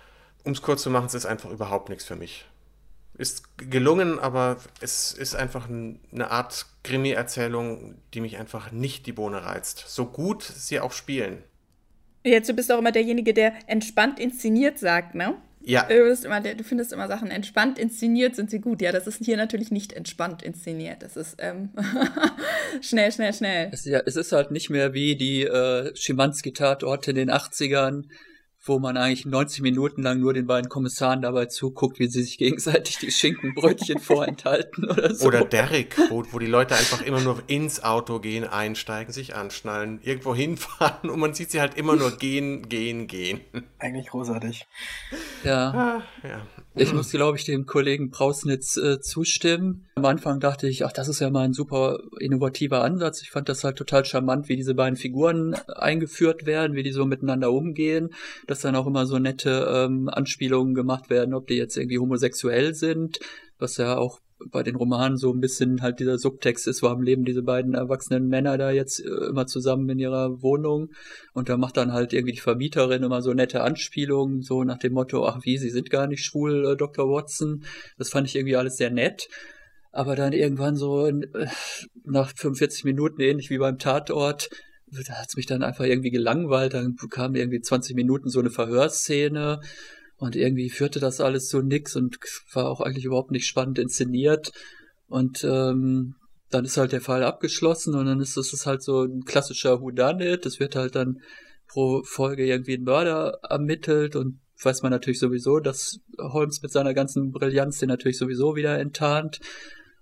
um 0.43 0.54
es 0.54 0.62
kurz 0.62 0.82
zu 0.82 0.89
machen, 0.89 1.06
es 1.06 1.14
ist 1.14 1.26
einfach 1.26 1.51
überhaupt 1.51 1.89
nichts 1.89 2.06
für 2.06 2.16
mich 2.16 2.45
ist 3.16 3.57
gelungen, 3.57 4.20
aber 4.20 4.57
es 4.82 5.14
ist 5.14 5.36
einfach 5.36 5.70
eine 5.70 6.32
Art 6.32 6.66
Krimi-Erzählung, 6.84 7.95
die 8.14 8.22
mich 8.22 8.38
einfach 8.38 8.72
nicht 8.72 9.05
die 9.05 9.11
Bohne 9.11 9.45
reizt. 9.45 9.86
So 9.88 10.05
gut 10.05 10.43
sie 10.43 10.80
auch 10.80 10.91
spielen. 10.91 11.43
Jetzt, 12.24 12.49
du 12.49 12.53
bist 12.53 12.72
auch 12.72 12.80
immer 12.80 12.91
derjenige, 12.91 13.34
der 13.34 13.53
entspannt 13.68 14.20
inszeniert 14.20 14.80
sagt, 14.80 15.14
ne? 15.14 15.36
Ja. 15.66 15.84
Du, 15.84 16.14
immer, 16.26 16.41
du, 16.41 16.64
findest 16.64 16.91
immer 16.91 17.07
Sachen 17.07 17.32
entspannt 17.32 17.80
inszeniert, 17.80 18.36
sind 18.36 18.49
sie 18.49 18.59
gut. 18.59 18.82
Ja, 18.82 18.91
das 18.91 19.07
ist 19.07 19.24
hier 19.24 19.38
natürlich 19.38 19.72
nicht 19.72 19.93
entspannt 19.93 20.43
inszeniert. 20.43 21.01
Das 21.01 21.16
ist 21.16 21.38
ähm, 21.39 21.70
schnell, 22.82 23.11
schnell, 23.11 23.34
schnell. 23.34 23.70
Es, 23.72 23.86
ja, 23.86 24.01
es 24.05 24.18
ist 24.18 24.34
halt 24.34 24.51
nicht 24.51 24.70
mehr 24.70 24.93
wie 24.93 25.16
die 25.16 25.43
äh, 25.43 25.95
Schimanski-Tatorte 25.95 27.11
in 27.11 27.16
den 27.16 27.32
80ern, 27.32 28.05
wo 28.66 28.80
man 28.80 28.95
eigentlich 28.95 29.26
90 29.26 29.61
Minuten 29.61 30.03
lang 30.03 30.20
nur 30.20 30.34
den 30.34 30.47
beiden 30.47 30.70
Kommissaren 30.70 31.22
dabei 31.22 31.47
zuguckt, 31.47 31.99
wie 31.99 32.07
sie 32.07 32.24
sich 32.24 32.38
gegenseitig 32.38 32.97
die 32.97 33.11
Schinkenbrötchen 33.11 33.99
vorenthalten 33.99 34.89
oder 34.89 35.14
so. 35.14 35.28
Oder 35.28 35.43
Derrick, 35.43 35.97
wo, 36.09 36.24
wo 36.32 36.39
die 36.39 36.47
Leute 36.47 36.76
einfach 36.76 37.01
immer 37.01 37.20
nur 37.20 37.43
ins 37.47 37.84
Auto 37.84 38.20
gehen, 38.20 38.45
einsteigen, 38.45 39.14
sich 39.14 39.36
anschnallen, 39.36 39.99
irgendwo 40.03 40.34
hinfahren 40.34 41.09
und 41.09 41.20
man 41.20 41.34
sieht 41.34 41.51
sie 41.51 41.59
halt 41.59 41.76
immer 41.76 41.95
nur 41.97 42.18
gehen, 42.18 42.70
gehen, 42.70 43.07
gehen. 43.07 43.41
Eigentlich 43.80 44.07
großartig. 44.07 44.66
Ja. 45.43 45.72
Ah, 45.72 46.03
ja. 46.28 46.41
Ich 46.76 46.93
muss, 46.93 47.11
glaube 47.11 47.38
ich, 47.38 47.45
dem 47.45 47.65
Kollegen 47.65 48.09
Brausnitz 48.09 48.78
äh, 48.78 48.99
zustimmen. 48.99 49.86
Am 49.95 50.05
Anfang 50.05 50.39
dachte 50.39 50.67
ich, 50.67 50.86
ach, 50.86 50.91
das 50.91 51.07
ist 51.07 51.19
ja 51.19 51.30
mal 51.30 51.45
ein 51.45 51.53
super 51.53 51.99
innovativer 52.19 52.84
Ansatz. 52.84 53.21
Ich 53.21 53.30
fand 53.30 53.47
das 53.47 53.63
halt 53.63 53.78
total 53.78 54.05
charmant, 54.05 54.49
wie 54.49 54.55
diese 54.55 54.74
beiden 54.74 54.97
Figuren 54.97 55.53
eingeführt 55.67 56.45
werden, 56.45 56.76
wie 56.76 56.84
die 56.84 56.91
so 56.91 57.05
miteinander 57.05 57.51
umgehen, 57.51 58.09
dass 58.47 58.61
dann 58.61 58.76
auch 58.76 58.88
immer 58.88 59.05
so 59.05 59.19
nette 59.19 59.67
ähm, 59.71 60.09
Anspielungen 60.09 60.74
gemacht 60.74 61.09
werden, 61.09 61.36
ob 61.36 61.47
die 61.47 61.55
jetzt 61.55 61.78
irgendwie 61.78 61.99
homosexuell 61.99 62.74
sind, 62.74 63.19
was 63.59 63.78
ja 63.78 63.97
auch 63.97 64.19
bei 64.52 64.64
den 64.64 64.76
Romanen 64.76 65.18
so 65.18 65.32
ein 65.32 65.39
bisschen 65.39 65.82
halt 65.82 66.00
dieser 66.00 66.18
Subtext 66.18 66.68
ist, 66.68 66.84
warum 66.84 67.02
leben 67.02 67.26
diese 67.26 67.44
beiden 67.44 67.74
erwachsenen 67.74 68.28
Männer 68.28 68.58
da 68.58 68.72
jetzt 68.72 69.00
äh, 69.00 69.10
immer 69.30 69.48
zusammen 69.48 69.89
in 69.89 70.00
ihrer 70.00 70.41
Wohnung 70.41 70.91
und 71.34 71.50
da 71.50 71.58
macht 71.58 71.78
dann 71.78 71.94
halt 71.94 72.14
irgendwie 72.14 72.34
die 72.34 72.41
Vermieterin 72.41 73.04
immer 73.04 73.22
so 73.22 73.34
nette 73.34 73.62
Anspielungen, 73.62 74.41
so 74.41 74.64
nach 74.64 74.78
dem 74.78 74.94
Motto, 74.94 75.26
ach 75.26 75.39
wie, 75.44 75.58
sie 75.58 75.70
sind 75.70 75.89
gar 75.89 76.08
nicht 76.08 76.24
schwul, 76.24 76.66
äh, 76.66 76.78
Dr. 76.78 77.10
Watson. 77.10 77.64
Das 77.98 78.10
fand 78.10 78.28
ich 78.28 78.36
irgendwie 78.36 78.56
alles 78.56 78.78
sehr 78.78 78.91
nett. 78.91 79.28
Aber 79.91 80.16
dann 80.16 80.34
irgendwann 80.34 80.76
so 80.76 81.06
äh, 81.08 81.48
nach 82.04 82.32
45 82.36 82.84
Minuten, 82.84 83.22
ähnlich 83.22 83.50
wie 83.50 83.60
beim 83.60 83.78
Tatort, 83.78 84.50
da 85.08 85.14
hat's 85.14 85.36
mich 85.36 85.46
dann 85.46 85.64
einfach 85.64 85.86
irgendwie 85.86 86.12
gelangweilt. 86.12 86.74
Dann 86.74 86.96
kam 87.10 87.36
irgendwie 87.36 87.62
20 87.62 87.96
Minuten 87.96 88.30
so 88.30 88.39
eine 88.39 88.50
Verhörszene 88.50 89.60
und 90.24 90.38
irgendwie 90.38 90.69
führte 90.69 91.01
das 91.01 91.19
alles 91.19 91.49
zu 91.49 91.61
nix 91.61 91.97
und 91.97 92.17
war 92.53 92.69
auch 92.69 92.80
eigentlich 92.80 93.03
überhaupt 93.03 93.32
nicht 93.32 93.45
spannend 93.45 93.78
inszeniert. 93.78 94.53
Und 95.09 95.43
ähm, 95.43 96.15
dann 96.49 96.63
ist 96.63 96.78
halt 96.78 96.93
der 96.93 97.01
Fall 97.01 97.26
abgeschlossen 97.26 97.93
und 97.93 98.05
dann 98.05 98.21
ist 98.21 98.38
es 98.38 98.65
halt 98.65 98.82
so 98.82 99.03
ein 99.03 99.26
klassischer 99.26 99.82
Whodunit. 99.82 100.45
Es 100.45 100.61
wird 100.61 100.78
halt 100.78 100.95
dann 100.95 101.19
pro 101.67 102.03
Folge 102.05 102.45
irgendwie 102.45 102.76
ein 102.76 102.86
Mörder 102.86 103.39
ermittelt 103.49 104.15
und 104.15 104.39
weiß 104.63 104.82
man 104.82 104.91
natürlich 104.91 105.19
sowieso, 105.19 105.59
dass 105.59 105.99
Holmes 106.17 106.61
mit 106.61 106.71
seiner 106.71 106.93
ganzen 106.93 107.34
Brillanz 107.34 107.80
den 107.80 107.89
natürlich 107.89 108.17
sowieso 108.17 108.55
wieder 108.55 108.80
enttarnt. 108.80 109.41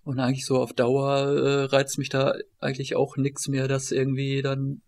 Und 0.04 0.20
eigentlich 0.20 0.46
so 0.46 0.58
auf 0.60 0.74
Dauer 0.74 1.32
äh, 1.32 1.64
reizt 1.64 1.98
mich 1.98 2.10
da 2.10 2.36
eigentlich 2.60 2.96
auch 2.96 3.18
nichts 3.18 3.48
mehr, 3.48 3.68
das 3.68 3.92
irgendwie 3.92 4.44
dann 4.44 4.84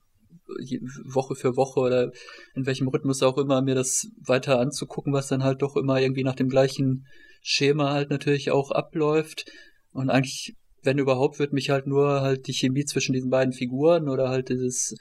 Woche 1.06 1.36
für 1.36 1.56
Woche 1.56 1.80
oder 1.80 2.12
in 2.56 2.66
welchem 2.66 2.88
Rhythmus 2.88 3.24
auch 3.24 3.38
immer 3.38 3.62
mir 3.62 3.76
das 3.76 4.10
weiter 4.26 4.60
anzugucken, 4.60 5.14
was 5.14 5.28
dann 5.28 5.44
halt 5.44 5.62
doch 5.62 5.76
immer 5.76 6.00
irgendwie 6.00 6.24
nach 6.24 6.36
dem 6.36 6.50
gleichen 6.50 7.06
Schema 7.42 7.92
halt 7.92 8.10
natürlich 8.10 8.52
auch 8.52 8.72
abläuft. 8.72 9.46
Und 9.92 10.10
eigentlich, 10.10 10.56
wenn 10.82 10.98
überhaupt, 10.98 11.40
wird 11.40 11.54
mich 11.54 11.70
halt 11.70 11.88
nur 11.88 12.22
halt 12.22 12.48
die 12.48 12.54
Chemie 12.54 12.86
zwischen 12.86 13.14
diesen 13.14 13.30
beiden 13.30 13.54
Figuren 13.54 14.10
oder 14.10 14.30
halt 14.30 14.50
dieses 14.50 14.96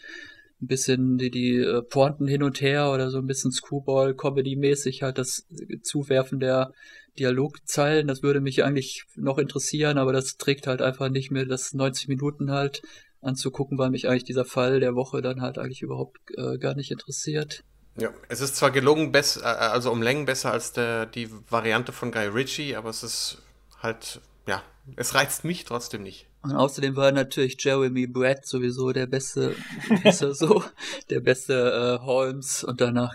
ein 0.60 0.68
bisschen 0.68 1.18
die, 1.18 1.30
die 1.30 1.56
äh, 1.56 1.82
Pointen 1.82 2.28
hin 2.28 2.42
und 2.42 2.60
her 2.60 2.92
oder 2.92 3.10
so 3.10 3.18
ein 3.18 3.26
bisschen 3.26 3.50
Screwball-Comedy-mäßig 3.50 5.02
halt 5.02 5.18
das 5.18 5.46
Zuwerfen 5.82 6.38
der 6.38 6.72
Dialogzeilen, 7.18 8.06
das 8.06 8.22
würde 8.22 8.40
mich 8.40 8.64
eigentlich 8.64 9.04
noch 9.16 9.38
interessieren, 9.38 9.98
aber 9.98 10.12
das 10.12 10.36
trägt 10.38 10.66
halt 10.66 10.80
einfach 10.80 11.10
nicht 11.10 11.30
mehr 11.30 11.44
das 11.44 11.74
90 11.74 12.08
Minuten 12.08 12.50
halt 12.50 12.82
anzugucken, 13.22 13.78
weil 13.78 13.90
mich 13.90 14.08
eigentlich 14.08 14.24
dieser 14.24 14.44
Fall 14.44 14.80
der 14.80 14.94
Woche 14.94 15.22
dann 15.22 15.40
halt 15.40 15.58
eigentlich 15.58 15.82
überhaupt 15.82 16.18
äh, 16.36 16.58
gar 16.58 16.74
nicht 16.74 16.90
interessiert. 16.90 17.64
Ja, 17.96 18.10
es 18.28 18.40
ist 18.40 18.56
zwar 18.56 18.70
gelungen, 18.70 19.12
bess, 19.12 19.36
äh, 19.36 19.44
also 19.44 19.90
um 19.90 20.02
Längen 20.02 20.24
besser 20.24 20.52
als 20.52 20.72
der, 20.72 21.06
die 21.06 21.28
Variante 21.50 21.92
von 21.92 22.10
Guy 22.10 22.26
Ritchie, 22.26 22.76
aber 22.76 22.90
es 22.90 23.02
ist 23.02 23.42
halt, 23.80 24.20
ja, 24.46 24.62
es 24.96 25.14
reizt 25.14 25.44
mich 25.44 25.64
trotzdem 25.64 26.02
nicht. 26.02 26.26
Und 26.42 26.52
außerdem 26.52 26.96
war 26.96 27.12
natürlich 27.12 27.56
Jeremy 27.62 28.06
Brett 28.06 28.46
sowieso 28.46 28.92
der 28.92 29.06
beste, 29.06 29.54
ist 30.04 30.22
er 30.22 30.34
so, 30.34 30.64
der 31.10 31.20
beste 31.20 32.00
äh, 32.00 32.04
Holmes 32.04 32.64
und 32.64 32.80
danach, 32.80 33.14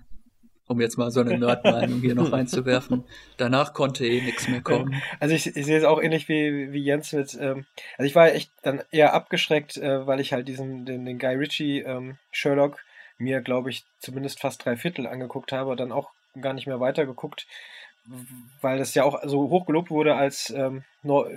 um 0.68 0.82
jetzt 0.82 0.98
mal 0.98 1.12
so 1.12 1.22
eine 1.22 1.38
Nerdmeinung 1.38 2.02
hier 2.02 2.16
noch 2.16 2.32
reinzuwerfen, 2.32 3.04
danach 3.38 3.74
konnte 3.74 4.06
eh 4.06 4.22
nichts 4.22 4.48
mehr 4.48 4.62
kommen. 4.62 5.02
Also 5.20 5.34
ich, 5.34 5.48
ich 5.48 5.66
sehe 5.66 5.78
es 5.78 5.84
auch 5.84 6.02
ähnlich 6.02 6.28
wie, 6.30 6.72
wie 6.72 6.84
Jens 6.84 7.14
mit, 7.14 7.38
ähm, 7.40 7.66
also 7.98 8.08
ich 8.08 8.16
war 8.16 8.28
echt 8.34 8.52
dann 8.64 8.84
eher 8.92 9.14
abgeschreckt, 9.14 9.78
äh, 9.78 10.06
weil 10.06 10.20
ich 10.20 10.34
halt 10.34 10.48
diesen, 10.48 10.86
den, 10.86 11.06
den 11.06 11.20
Guy 11.20 11.36
Ritchie 11.36 11.80
ähm, 11.80 12.18
Sherlock 12.32 12.84
mir, 13.18 13.42
glaube 13.42 13.70
ich, 13.70 13.86
zumindest 14.00 14.40
fast 14.40 14.64
drei 14.64 14.76
Viertel 14.76 15.08
angeguckt 15.08 15.52
habe, 15.52 15.76
dann 15.76 15.92
auch 15.92 16.12
gar 16.40 16.54
nicht 16.54 16.68
mehr 16.68 16.80
weitergeguckt 16.80 17.48
weil 18.62 18.78
das 18.78 18.94
ja 18.94 19.04
auch 19.04 19.22
so 19.26 19.50
hoch 19.50 19.66
gelobt 19.66 19.90
wurde 19.90 20.16
als 20.16 20.50
ähm, 20.50 20.84
Neu 21.04 21.30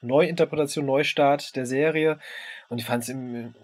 Neuinterpretation, 0.00 0.86
Neustart 0.86 1.56
der 1.56 1.66
Serie. 1.66 2.18
Und 2.68 2.78
ich 2.78 2.84
fand 2.84 3.08
es 3.08 3.14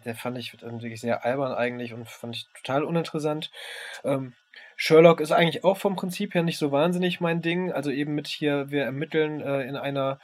der 0.04 0.14
fand 0.14 0.38
ich 0.38 0.60
wirklich 0.62 1.00
sehr 1.00 1.24
albern 1.24 1.52
eigentlich 1.52 1.92
und 1.92 2.08
fand 2.08 2.36
ich 2.36 2.46
total 2.54 2.84
uninteressant. 2.84 3.50
Ähm, 4.04 4.34
Sherlock 4.76 5.20
ist 5.20 5.32
eigentlich 5.32 5.64
auch 5.64 5.76
vom 5.76 5.96
Prinzip 5.96 6.34
her 6.34 6.42
nicht 6.42 6.58
so 6.58 6.72
wahnsinnig 6.72 7.20
mein 7.20 7.42
Ding. 7.42 7.72
Also 7.72 7.90
eben 7.90 8.14
mit 8.14 8.26
hier, 8.26 8.70
wir 8.70 8.84
ermitteln 8.84 9.40
äh, 9.40 9.62
in 9.62 9.76
einer 9.76 10.18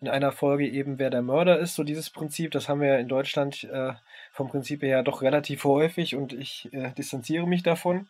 in 0.00 0.08
einer 0.08 0.32
Folge 0.32 0.68
eben, 0.68 0.98
wer 0.98 1.10
der 1.10 1.22
Mörder 1.22 1.58
ist. 1.58 1.74
So 1.74 1.84
dieses 1.84 2.10
Prinzip, 2.10 2.50
das 2.50 2.68
haben 2.68 2.80
wir 2.80 2.88
ja 2.88 2.96
in 2.96 3.08
Deutschland 3.08 3.64
äh, 3.64 3.92
vom 4.32 4.48
Prinzip 4.48 4.82
her 4.82 5.02
doch 5.02 5.22
relativ 5.22 5.64
häufig 5.64 6.16
und 6.16 6.32
ich 6.32 6.68
äh, 6.72 6.90
distanziere 6.92 7.46
mich 7.46 7.62
davon. 7.62 8.08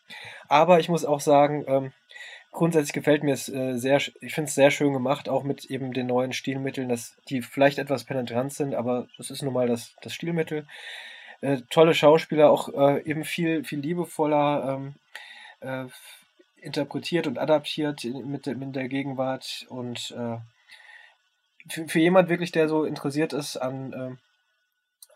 Aber 0.49 0.81
ich 0.81 0.89
muss 0.89 1.05
auch 1.05 1.21
sagen, 1.21 1.65
ähm, 1.69 1.93
grundsätzlich 2.53 2.93
gefällt 2.93 3.23
mir 3.23 3.35
es 3.35 3.49
äh, 3.49 3.79
sehr, 3.79 3.97
ich 3.97 4.35
finde 4.35 4.49
es 4.49 4.55
sehr 4.55 4.71
schön 4.71 4.93
gemacht, 4.93 5.29
auch 5.29 5.43
mit 5.43 5.67
eben 5.67 5.93
den 5.93 6.07
neuen 6.07 6.33
Stilmitteln, 6.33 6.89
dass 6.89 7.17
die 7.29 7.43
vielleicht 7.43 7.79
etwas 7.79 8.05
penetrant 8.05 8.53
sind, 8.53 8.75
aber 8.75 9.07
das 9.17 9.31
ist 9.31 9.43
nun 9.43 9.53
mal 9.53 9.69
das, 9.69 9.95
das 10.03 10.15
Stilmittel. 10.15 10.67
Äh, 11.41 11.59
tolle 11.71 11.95
Schauspieler, 11.95 12.51
auch 12.51 12.69
äh, 12.75 13.03
eben 13.03 13.25
viel, 13.25 13.65
viel 13.65 13.81
liebevoller 13.81 14.77
ähm, 14.77 14.95
äh, 15.61 15.87
interpretiert 16.61 17.27
und 17.27 17.39
adaptiert 17.39 18.05
mit, 18.05 18.47
de, 18.47 18.55
mit 18.55 18.75
der 18.75 18.89
Gegenwart 18.89 19.67
und 19.69 20.11
äh, 20.11 20.39
für, 21.71 21.89
für 21.89 21.99
jemand 21.99 22.29
wirklich, 22.29 22.53
der 22.53 22.69
so 22.69 22.85
interessiert 22.85 23.33
ist 23.33 23.57
an, 23.57 23.93
ähm, 23.93 24.19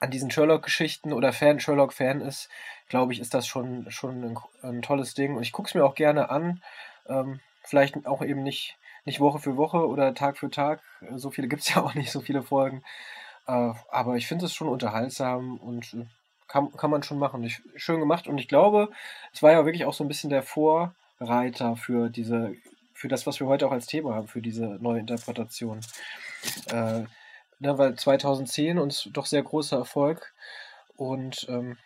an 0.01 0.11
diesen 0.11 0.31
Sherlock-Geschichten 0.31 1.13
oder 1.13 1.33
Fan, 1.33 1.61
Sherlock-Fan 1.61 2.21
ist, 2.21 2.49
glaube 2.89 3.13
ich, 3.13 3.21
ist 3.21 3.35
das 3.35 3.47
schon, 3.47 3.91
schon 3.91 4.25
ein, 4.25 4.39
ein 4.63 4.83
tolles 4.83 5.15
Ding. 5.15 5.37
Und 5.37 5.43
ich 5.43 5.53
gucke 5.53 5.69
es 5.69 5.75
mir 5.75 5.85
auch 5.85 5.95
gerne 5.95 6.31
an. 6.31 6.63
Ähm, 7.09 7.41
vielleicht 7.63 8.07
auch 8.07 8.23
eben 8.23 8.43
nicht, 8.43 8.77
nicht 9.05 9.21
Woche 9.21 9.39
für 9.39 9.57
Woche 9.57 9.87
oder 9.87 10.15
Tag 10.15 10.37
für 10.37 10.51
Tag. 10.51 10.81
So 11.15 11.31
viele 11.31 11.49
gibt 11.49 11.63
es 11.63 11.69
ja 11.75 11.83
auch 11.83 11.95
nicht, 11.95 12.11
so 12.11 12.21
viele 12.21 12.43
Folgen. 12.43 12.83
Äh, 13.47 13.73
aber 13.91 14.17
ich 14.17 14.27
finde 14.27 14.47
es 14.47 14.55
schon 14.55 14.69
unterhaltsam 14.69 15.57
und 15.59 15.95
äh, 15.95 16.07
kann, 16.49 16.71
kann 16.73 16.91
man 16.91 17.03
schon 17.03 17.19
machen. 17.19 17.43
Ich, 17.45 17.63
schön 17.77 18.01
gemacht 18.01 18.29
und 18.29 18.39
ich 18.39 18.49
glaube, 18.49 18.91
es 19.33 19.43
war 19.43 19.53
ja 19.53 19.65
wirklich 19.65 19.85
auch 19.85 19.95
so 19.95 20.05
ein 20.05 20.09
bisschen 20.09 20.31
der 20.31 20.43
Vorreiter 20.43 21.77
für 21.77 22.11
diese, 22.11 22.55
für 22.93 23.09
das, 23.09 23.27
was 23.27 23.41
wir 23.41 23.47
heute 23.47 23.67
auch 23.67 23.73
als 23.73 23.87
Thema 23.87 24.15
haben, 24.15 24.29
für 24.29 24.43
diese 24.43 24.67
neue 24.81 25.01
Interpretation. 25.01 25.81
Äh, 26.71 27.05
ne, 27.59 27.79
weil 27.79 27.97
2010 27.97 28.79
uns 28.79 29.09
doch 29.13 29.27
sehr 29.27 29.43
großer 29.43 29.79
Erfolg 29.79 30.35
und 30.97 31.47
ähm, 31.49 31.79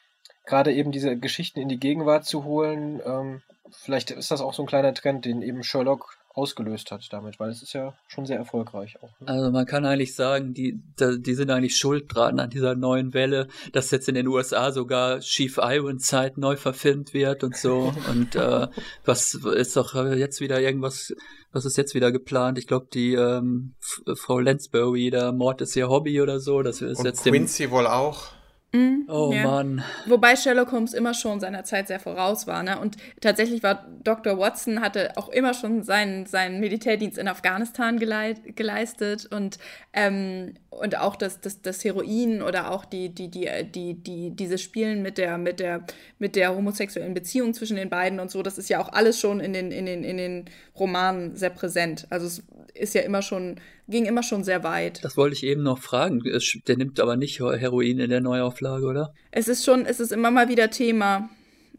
gerade 0.46 0.72
eben 0.72 0.92
diese 0.92 1.16
Geschichten 1.16 1.60
in 1.60 1.68
die 1.68 1.78
Gegenwart 1.78 2.24
zu 2.24 2.44
holen, 2.44 3.00
ähm, 3.04 3.42
vielleicht 3.70 4.10
ist 4.10 4.30
das 4.30 4.40
auch 4.40 4.54
so 4.54 4.62
ein 4.62 4.66
kleiner 4.66 4.94
Trend, 4.94 5.24
den 5.24 5.42
eben 5.42 5.62
Sherlock 5.62 6.18
ausgelöst 6.36 6.90
hat 6.90 7.10
damit, 7.12 7.40
weil 7.40 7.48
es 7.48 7.62
ist 7.62 7.72
ja 7.72 7.94
schon 8.08 8.26
sehr 8.26 8.36
erfolgreich 8.36 9.02
auch. 9.02 9.08
Ne? 9.20 9.28
Also 9.28 9.50
man 9.50 9.64
kann 9.64 9.86
eigentlich 9.86 10.14
sagen, 10.14 10.52
die, 10.52 10.78
die 11.00 11.34
sind 11.34 11.50
eigentlich 11.50 11.76
schuld 11.76 12.14
dran 12.14 12.38
an 12.38 12.50
dieser 12.50 12.74
neuen 12.74 13.14
Welle, 13.14 13.48
dass 13.72 13.90
jetzt 13.90 14.06
in 14.08 14.14
den 14.14 14.26
USA 14.26 14.70
sogar 14.70 15.20
Chief 15.20 15.56
Ironside 15.56 16.34
neu 16.36 16.56
verfilmt 16.56 17.14
wird 17.14 17.42
und 17.42 17.56
so. 17.56 17.94
und 18.10 18.36
äh, 18.36 18.68
was 19.06 19.34
ist 19.34 19.76
doch 19.76 19.94
jetzt 19.94 20.40
wieder 20.42 20.60
irgendwas, 20.60 21.14
was 21.52 21.64
ist 21.64 21.78
jetzt 21.78 21.94
wieder 21.94 22.12
geplant? 22.12 22.58
Ich 22.58 22.66
glaube, 22.66 22.88
die 22.92 23.14
ähm, 23.14 23.74
Frau 24.14 24.38
Lansbury, 24.38 25.08
der 25.08 25.32
Mord 25.32 25.62
ist 25.62 25.74
ihr 25.74 25.88
Hobby 25.88 26.20
oder 26.20 26.38
so. 26.38 26.62
Das 26.62 26.82
ist 26.82 26.98
und 26.98 27.06
jetzt 27.06 27.22
Quincy 27.22 27.64
dem, 27.64 27.70
wohl 27.70 27.86
auch. 27.86 28.35
Mhm, 28.76 29.08
oh 29.08 29.32
ja. 29.32 29.42
Mann. 29.42 29.82
Wobei 30.06 30.36
Sherlock 30.36 30.72
Holmes 30.72 30.92
immer 30.92 31.14
schon 31.14 31.40
seiner 31.40 31.64
Zeit 31.64 31.88
sehr 31.88 32.00
voraus 32.00 32.46
war. 32.46 32.62
Ne? 32.62 32.78
Und 32.78 32.96
tatsächlich 33.20 33.62
war 33.62 33.86
Dr. 34.04 34.38
Watson, 34.38 34.80
hatte 34.80 35.16
auch 35.16 35.28
immer 35.28 35.54
schon 35.54 35.82
seinen, 35.82 36.26
seinen 36.26 36.60
Militärdienst 36.60 37.18
in 37.18 37.28
Afghanistan 37.28 37.98
geleit, 37.98 38.56
geleistet 38.56 39.26
und, 39.26 39.58
ähm, 39.92 40.54
und 40.70 40.98
auch 40.98 41.16
das, 41.16 41.40
das, 41.40 41.62
das 41.62 41.84
Heroin 41.84 42.42
oder 42.42 42.70
auch 42.70 42.84
die, 42.84 43.08
die, 43.08 43.30
die, 43.30 43.48
die, 43.64 43.94
die, 43.94 44.30
diese 44.36 44.58
Spielen 44.58 45.02
mit 45.02 45.16
der, 45.16 45.38
mit, 45.38 45.58
der, 45.58 45.84
mit 46.18 46.36
der 46.36 46.54
homosexuellen 46.54 47.14
Beziehung 47.14 47.54
zwischen 47.54 47.76
den 47.76 47.88
beiden 47.88 48.20
und 48.20 48.30
so, 48.30 48.42
das 48.42 48.58
ist 48.58 48.68
ja 48.68 48.80
auch 48.80 48.92
alles 48.92 49.18
schon 49.18 49.40
in 49.40 49.52
den, 49.52 49.72
in 49.72 49.86
den, 49.86 50.04
in 50.04 50.18
den 50.18 50.44
Romanen 50.78 51.34
sehr 51.34 51.50
präsent. 51.50 52.06
Also 52.10 52.26
es 52.26 52.42
ist 52.74 52.94
ja 52.94 53.00
immer 53.02 53.22
schon, 53.22 53.56
ging 53.88 54.06
immer 54.06 54.22
schon 54.22 54.44
sehr 54.44 54.64
weit. 54.64 55.04
Das 55.04 55.16
wollte 55.16 55.34
ich 55.34 55.44
eben 55.44 55.62
noch 55.62 55.78
fragen. 55.78 56.22
Der 56.66 56.76
nimmt 56.76 57.00
aber 57.00 57.16
nicht 57.16 57.40
Heroin 57.40 57.98
in 57.98 58.10
der 58.10 58.20
Neuauflage, 58.20 58.86
oder? 58.86 59.12
Es 59.30 59.48
ist 59.48 59.64
schon, 59.64 59.86
es 59.86 60.00
ist 60.00 60.12
immer 60.12 60.30
mal 60.30 60.48
wieder 60.48 60.70
Thema. 60.70 61.28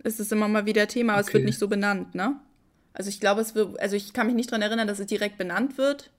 Es 0.04 0.20
ist 0.20 0.32
immer 0.32 0.48
mal 0.48 0.66
wieder 0.66 0.88
Thema, 0.88 1.14
aber 1.14 1.22
okay. 1.22 1.30
es 1.30 1.34
wird 1.34 1.46
nicht 1.46 1.60
so 1.60 1.68
benannt, 1.68 2.16
ne? 2.16 2.40
Also 2.94 3.10
ich 3.10 3.20
glaube, 3.20 3.42
es 3.42 3.56
wird, 3.56 3.80
also 3.80 3.96
ich 3.96 4.14
kann 4.14 4.28
mich 4.28 4.36
nicht 4.36 4.52
daran 4.52 4.62
erinnern, 4.62 4.88
dass 4.88 5.00
es 5.00 5.08
direkt 5.08 5.38
benannt 5.38 5.78
wird. 5.78 6.10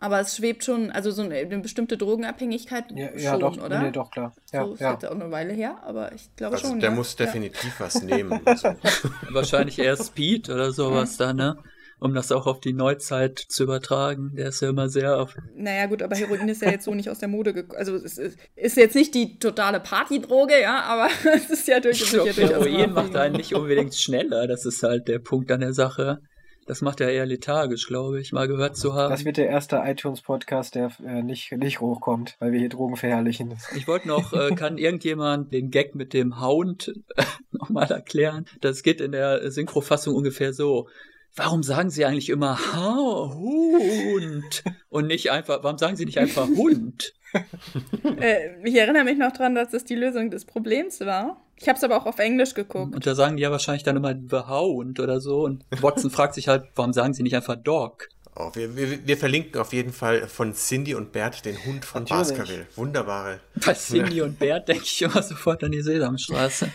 Aber 0.00 0.20
es 0.20 0.36
schwebt 0.36 0.62
schon, 0.62 0.92
also 0.92 1.10
so 1.10 1.22
eine, 1.22 1.34
eine 1.34 1.58
bestimmte 1.58 1.98
Drogenabhängigkeit 1.98 2.84
ja, 2.94 3.08
schon, 3.08 3.18
ja, 3.18 3.36
doch, 3.36 3.58
oder? 3.58 3.82
Nee, 3.82 3.90
doch, 3.90 4.12
klar. 4.12 4.32
Ja, 4.52 4.64
so, 4.64 4.74
ist 4.74 4.80
ja. 4.80 4.94
auch 4.94 5.10
eine 5.10 5.30
Weile 5.32 5.52
her, 5.52 5.78
aber 5.84 6.12
ich 6.12 6.34
glaube 6.36 6.54
also 6.54 6.68
schon. 6.68 6.80
Der 6.80 6.90
ja. 6.90 6.96
muss 6.96 7.16
definitiv 7.16 7.80
was 7.80 8.00
nehmen. 8.02 8.40
Also. 8.44 8.68
Wahrscheinlich 9.30 9.80
eher 9.80 9.96
Speed 9.96 10.50
oder 10.50 10.70
sowas 10.70 11.16
da, 11.16 11.32
ne? 11.32 11.58
Um 12.00 12.14
das 12.14 12.32
auch 12.32 12.46
auf 12.46 12.60
die 12.60 12.72
Neuzeit 12.72 13.38
zu 13.38 13.64
übertragen. 13.64 14.32
Der 14.36 14.48
ist 14.48 14.60
ja 14.60 14.70
immer 14.70 14.88
sehr 14.88 15.20
auf. 15.20 15.36
Naja, 15.56 15.86
gut, 15.86 16.02
aber 16.02 16.16
Heroin 16.16 16.48
ist 16.48 16.62
ja 16.62 16.70
jetzt 16.70 16.84
so 16.84 16.94
nicht 16.94 17.10
aus 17.10 17.18
der 17.18 17.28
Mode 17.28 17.52
gekommen. 17.52 17.78
Also, 17.78 17.96
es 17.96 18.18
ist, 18.18 18.38
ist, 18.56 18.76
jetzt 18.76 18.94
nicht 18.94 19.14
die 19.14 19.38
totale 19.38 19.80
Partydroge, 19.80 20.60
ja, 20.60 20.82
aber 20.82 21.08
es 21.34 21.50
ist 21.50 21.68
ja 21.68 21.80
durchaus. 21.80 22.10
Glaub, 22.10 22.36
Heroin 22.36 22.92
macht 22.92 23.16
einen 23.16 23.36
nicht 23.36 23.54
unbedingt 23.54 23.94
schneller. 23.94 24.46
Das 24.46 24.64
ist 24.64 24.82
halt 24.82 25.08
der 25.08 25.18
Punkt 25.18 25.50
an 25.50 25.60
der 25.60 25.72
Sache. 25.72 26.20
Das 26.68 26.82
macht 26.82 27.00
er 27.00 27.10
eher 27.10 27.24
lethargisch, 27.24 27.86
glaube 27.86 28.20
ich, 28.20 28.32
mal 28.32 28.46
gehört 28.46 28.76
zu 28.76 28.92
haben. 28.92 29.10
Das 29.10 29.24
wird 29.24 29.38
der 29.38 29.48
erste 29.48 29.80
iTunes-Podcast, 29.82 30.74
der 30.74 30.92
äh, 31.02 31.22
nicht, 31.22 31.50
nicht 31.52 31.80
hochkommt, 31.80 32.36
weil 32.40 32.52
wir 32.52 32.58
hier 32.58 32.68
Drogen 32.68 32.96
verherrlichen. 32.96 33.54
Ich 33.74 33.88
wollte 33.88 34.06
noch, 34.06 34.34
äh, 34.34 34.54
kann 34.54 34.76
irgendjemand 34.76 35.50
den 35.54 35.70
Gag 35.70 35.94
mit 35.94 36.12
dem 36.12 36.42
Hound 36.42 36.92
äh, 37.16 37.22
nochmal 37.52 37.90
erklären? 37.90 38.44
Das 38.60 38.82
geht 38.82 39.00
in 39.00 39.12
der 39.12 39.50
Synchrofassung 39.50 40.14
ungefähr 40.14 40.52
so 40.52 40.88
warum 41.36 41.62
sagen 41.62 41.90
Sie 41.90 42.04
eigentlich 42.04 42.30
immer 42.30 42.58
ha, 42.58 43.32
Hund 43.34 44.64
und 44.88 45.06
nicht 45.06 45.30
einfach, 45.30 45.62
warum 45.62 45.78
sagen 45.78 45.96
Sie 45.96 46.04
nicht 46.04 46.18
einfach 46.18 46.46
Hund? 46.46 47.14
äh, 48.20 48.50
ich 48.64 48.74
erinnere 48.74 49.04
mich 49.04 49.18
noch 49.18 49.32
dran, 49.32 49.54
dass 49.54 49.70
das 49.70 49.84
die 49.84 49.94
Lösung 49.94 50.30
des 50.30 50.44
Problems 50.44 51.00
war. 51.00 51.44
Ich 51.56 51.68
habe 51.68 51.76
es 51.76 51.84
aber 51.84 51.96
auch 51.96 52.06
auf 52.06 52.18
Englisch 52.18 52.54
geguckt. 52.54 52.94
Und 52.94 53.06
da 53.06 53.14
sagen 53.14 53.36
die 53.36 53.42
ja 53.42 53.50
wahrscheinlich 53.50 53.82
dann 53.82 53.96
immer 53.96 54.14
The 54.14 54.48
Hound 54.48 55.00
oder 55.00 55.20
so. 55.20 55.42
Und 55.44 55.64
Watson 55.82 56.10
fragt 56.10 56.34
sich 56.34 56.48
halt, 56.48 56.64
warum 56.74 56.92
sagen 56.92 57.14
sie 57.14 57.22
nicht 57.22 57.34
einfach 57.34 57.56
Dog? 57.56 58.08
Oh, 58.36 58.50
wir, 58.54 58.76
wir, 58.76 59.04
wir, 59.04 59.16
verlinken 59.16 59.60
auf 59.60 59.72
jeden 59.72 59.92
Fall 59.92 60.28
von 60.28 60.54
Cindy 60.54 60.94
und 60.94 61.10
Bert 61.10 61.44
den 61.44 61.56
Hund 61.64 61.84
von 61.84 62.04
Natürlich. 62.04 62.28
Baskerville. 62.28 62.66
Wunderbare. 62.76 63.40
Bei 63.66 63.74
Cindy 63.74 64.22
und 64.22 64.38
Bert 64.38 64.68
denke 64.68 64.84
ich 64.84 65.02
immer 65.02 65.22
sofort 65.22 65.64
an 65.64 65.72
die 65.72 65.82
Sesamstraße. 65.82 66.70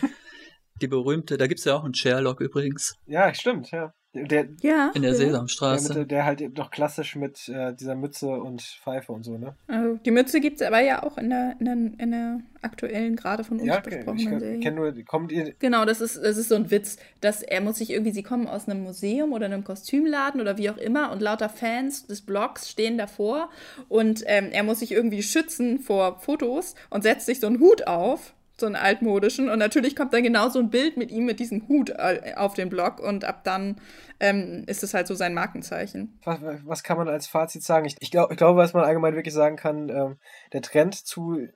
die 0.82 0.88
berühmte, 0.88 1.38
da 1.38 1.46
gibt 1.46 1.60
es 1.60 1.64
ja 1.64 1.74
auch 1.74 1.84
einen 1.84 1.94
Sherlock 1.94 2.40
übrigens. 2.40 2.96
Ja, 3.06 3.32
stimmt, 3.32 3.70
ja. 3.70 3.94
Der, 4.14 4.46
ja, 4.62 4.92
in 4.94 5.02
der. 5.02 5.14
Sesamstraße. 5.14 5.92
Der, 5.92 6.04
der, 6.04 6.24
halt 6.24 6.56
doch 6.56 6.70
klassisch 6.70 7.16
mit 7.16 7.48
äh, 7.48 7.74
dieser 7.74 7.96
Mütze 7.96 8.28
und 8.28 8.62
Pfeife 8.62 9.12
und 9.12 9.24
so, 9.24 9.38
ne? 9.38 9.56
Also 9.66 9.98
die 10.04 10.10
Mütze 10.12 10.40
gibt 10.40 10.60
es 10.60 10.66
aber 10.66 10.80
ja 10.80 11.02
auch 11.02 11.18
in 11.18 11.30
der, 11.30 11.56
in 11.58 11.64
der, 11.64 11.74
in 11.74 12.10
der 12.12 12.40
aktuellen, 12.62 13.16
gerade 13.16 13.44
von 13.44 13.58
uns 13.58 13.66
ja, 13.66 13.80
besprochenen 13.80 14.40
Serie. 14.40 14.60
Kenn 14.60 14.76
nur, 14.76 14.92
kommt 15.04 15.32
ihr 15.32 15.54
genau, 15.58 15.84
das 15.84 16.00
ist, 16.00 16.16
das 16.16 16.36
ist 16.36 16.48
so 16.48 16.54
ein 16.54 16.70
Witz, 16.70 16.96
dass 17.20 17.42
er 17.42 17.60
muss 17.60 17.76
sich 17.76 17.90
irgendwie, 17.90 18.12
sie 18.12 18.22
kommen 18.22 18.46
aus 18.46 18.68
einem 18.68 18.82
Museum 18.82 19.32
oder 19.32 19.46
einem 19.46 19.64
Kostümladen 19.64 20.40
oder 20.40 20.58
wie 20.58 20.70
auch 20.70 20.78
immer 20.78 21.10
und 21.10 21.20
lauter 21.20 21.48
Fans 21.48 22.06
des 22.06 22.22
Blogs 22.22 22.70
stehen 22.70 22.96
davor 22.98 23.50
und 23.88 24.22
ähm, 24.26 24.50
er 24.52 24.62
muss 24.62 24.78
sich 24.78 24.92
irgendwie 24.92 25.22
schützen 25.22 25.80
vor 25.80 26.20
Fotos 26.20 26.74
und 26.90 27.02
setzt 27.02 27.26
sich 27.26 27.40
so 27.40 27.46
einen 27.48 27.60
Hut 27.60 27.86
auf 27.86 28.34
so 28.58 28.66
einen 28.66 28.76
altmodischen. 28.76 29.48
Und 29.48 29.58
natürlich 29.58 29.96
kommt 29.96 30.12
dann 30.12 30.22
genau 30.22 30.48
so 30.48 30.58
ein 30.58 30.70
Bild 30.70 30.96
mit 30.96 31.10
ihm 31.10 31.24
mit 31.24 31.40
diesem 31.40 31.68
Hut 31.68 31.90
äh, 31.90 32.34
auf 32.36 32.54
den 32.54 32.68
Blog 32.68 33.00
und 33.00 33.24
ab 33.24 33.44
dann 33.44 33.80
ähm, 34.20 34.64
ist 34.66 34.82
es 34.82 34.94
halt 34.94 35.06
so 35.06 35.14
sein 35.14 35.34
Markenzeichen. 35.34 36.18
Was, 36.24 36.38
was 36.64 36.82
kann 36.82 36.96
man 36.96 37.08
als 37.08 37.26
Fazit 37.26 37.62
sagen? 37.62 37.86
Ich, 37.86 37.96
ich, 38.00 38.10
glaub, 38.10 38.34
glaube, 38.36 38.58
was 38.58 38.72
man 38.72 38.84
allgemein 38.84 39.14
wirklich 39.14 39.34
sagen 39.34 39.56
kann, 39.56 39.88
ähm, 39.88 40.18
der 40.52 40.62
Trend 40.62 40.94
zu 40.94 41.48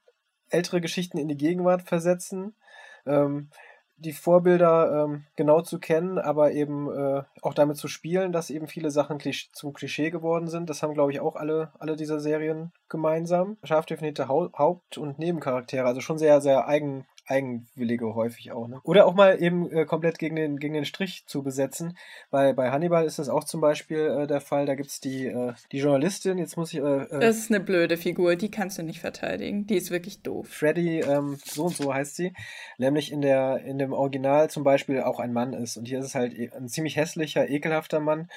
ältere 0.50 0.80
Geschichten 0.80 1.18
in 1.18 1.28
die 1.28 1.36
Gegenwart 1.36 1.82
versetzen. 1.82 2.54
Ähm, 3.06 3.50
die 3.98 4.12
Vorbilder 4.12 5.04
ähm, 5.04 5.24
genau 5.36 5.60
zu 5.60 5.78
kennen, 5.78 6.18
aber 6.18 6.52
eben 6.52 6.90
äh, 6.90 7.22
auch 7.42 7.54
damit 7.54 7.76
zu 7.76 7.88
spielen, 7.88 8.32
dass 8.32 8.50
eben 8.50 8.68
viele 8.68 8.90
Sachen 8.90 9.18
klisch 9.18 9.50
zum 9.52 9.72
Klischee 9.72 10.10
geworden 10.10 10.48
sind. 10.48 10.70
Das 10.70 10.82
haben, 10.82 10.94
glaube 10.94 11.12
ich, 11.12 11.20
auch 11.20 11.36
alle, 11.36 11.72
alle 11.78 11.96
dieser 11.96 12.20
Serien 12.20 12.72
gemeinsam. 12.88 13.56
Scharf 13.64 13.86
definierte 13.86 14.28
Haupt- 14.28 14.98
und 14.98 15.18
Nebencharaktere, 15.18 15.86
also 15.86 16.00
schon 16.00 16.18
sehr, 16.18 16.40
sehr 16.40 16.68
eigen, 16.68 17.06
Eigenwillige 17.28 18.14
häufig 18.14 18.52
auch. 18.52 18.68
Ne? 18.68 18.80
Oder 18.84 19.06
auch 19.06 19.14
mal 19.14 19.40
eben 19.42 19.70
äh, 19.70 19.84
komplett 19.84 20.18
gegen 20.18 20.36
den, 20.36 20.58
gegen 20.58 20.74
den 20.74 20.84
Strich 20.84 21.24
zu 21.26 21.42
besetzen. 21.42 21.96
Bei, 22.30 22.52
bei 22.52 22.70
Hannibal 22.70 23.04
ist 23.04 23.18
das 23.18 23.28
auch 23.28 23.44
zum 23.44 23.60
Beispiel 23.60 23.98
äh, 23.98 24.26
der 24.26 24.40
Fall. 24.40 24.66
Da 24.66 24.74
gibt 24.74 24.90
es 24.90 25.00
die, 25.00 25.26
äh, 25.26 25.52
die 25.72 25.78
Journalistin, 25.78 26.38
jetzt 26.38 26.56
muss 26.56 26.72
ich. 26.72 26.80
Äh, 26.80 27.02
äh, 27.04 27.20
das 27.20 27.38
ist 27.38 27.50
eine 27.50 27.60
blöde 27.60 27.96
Figur, 27.96 28.36
die 28.36 28.50
kannst 28.50 28.78
du 28.78 28.82
nicht 28.82 29.00
verteidigen. 29.00 29.66
Die 29.66 29.76
ist 29.76 29.90
wirklich 29.90 30.22
doof. 30.22 30.48
Freddy, 30.48 31.00
ähm, 31.00 31.38
so 31.44 31.66
und 31.66 31.76
so 31.76 31.92
heißt 31.92 32.16
sie. 32.16 32.32
Nämlich 32.78 33.12
in, 33.12 33.20
der, 33.20 33.62
in 33.64 33.78
dem 33.78 33.92
Original 33.92 34.50
zum 34.50 34.64
Beispiel 34.64 35.02
auch 35.02 35.20
ein 35.20 35.32
Mann 35.32 35.52
ist. 35.52 35.76
Und 35.76 35.86
hier 35.86 35.98
ist 35.98 36.06
es 36.06 36.14
halt 36.14 36.32
e, 36.36 36.50
ein 36.56 36.68
ziemlich 36.68 36.96
hässlicher, 36.96 37.48
ekelhafter 37.48 38.00
Mann. 38.00 38.28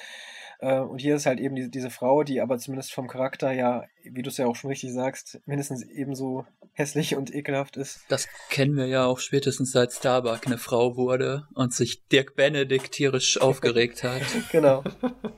Äh, 0.62 0.78
und 0.78 1.00
hier 1.00 1.16
ist 1.16 1.26
halt 1.26 1.40
eben 1.40 1.56
die, 1.56 1.68
diese 1.68 1.90
Frau, 1.90 2.22
die 2.22 2.40
aber 2.40 2.56
zumindest 2.56 2.92
vom 2.92 3.08
Charakter 3.08 3.52
ja, 3.52 3.84
wie 4.04 4.22
du 4.22 4.30
es 4.30 4.36
ja 4.36 4.46
auch 4.46 4.54
schon 4.54 4.70
richtig 4.70 4.92
sagst, 4.92 5.40
mindestens 5.44 5.82
ebenso 5.82 6.46
hässlich 6.72 7.16
und 7.16 7.34
ekelhaft 7.34 7.76
ist. 7.76 8.00
Das 8.08 8.28
kennen 8.48 8.76
wir 8.76 8.86
ja 8.86 9.04
auch 9.04 9.18
spätestens 9.18 9.72
seit 9.72 9.92
Starbuck 9.92 10.46
eine 10.46 10.58
Frau 10.58 10.96
wurde 10.96 11.48
und 11.54 11.74
sich 11.74 12.06
Dirk 12.06 12.36
Benedikt 12.36 12.92
tierisch 12.92 13.40
aufgeregt 13.40 14.04
hat. 14.04 14.22
Genau. 14.52 14.84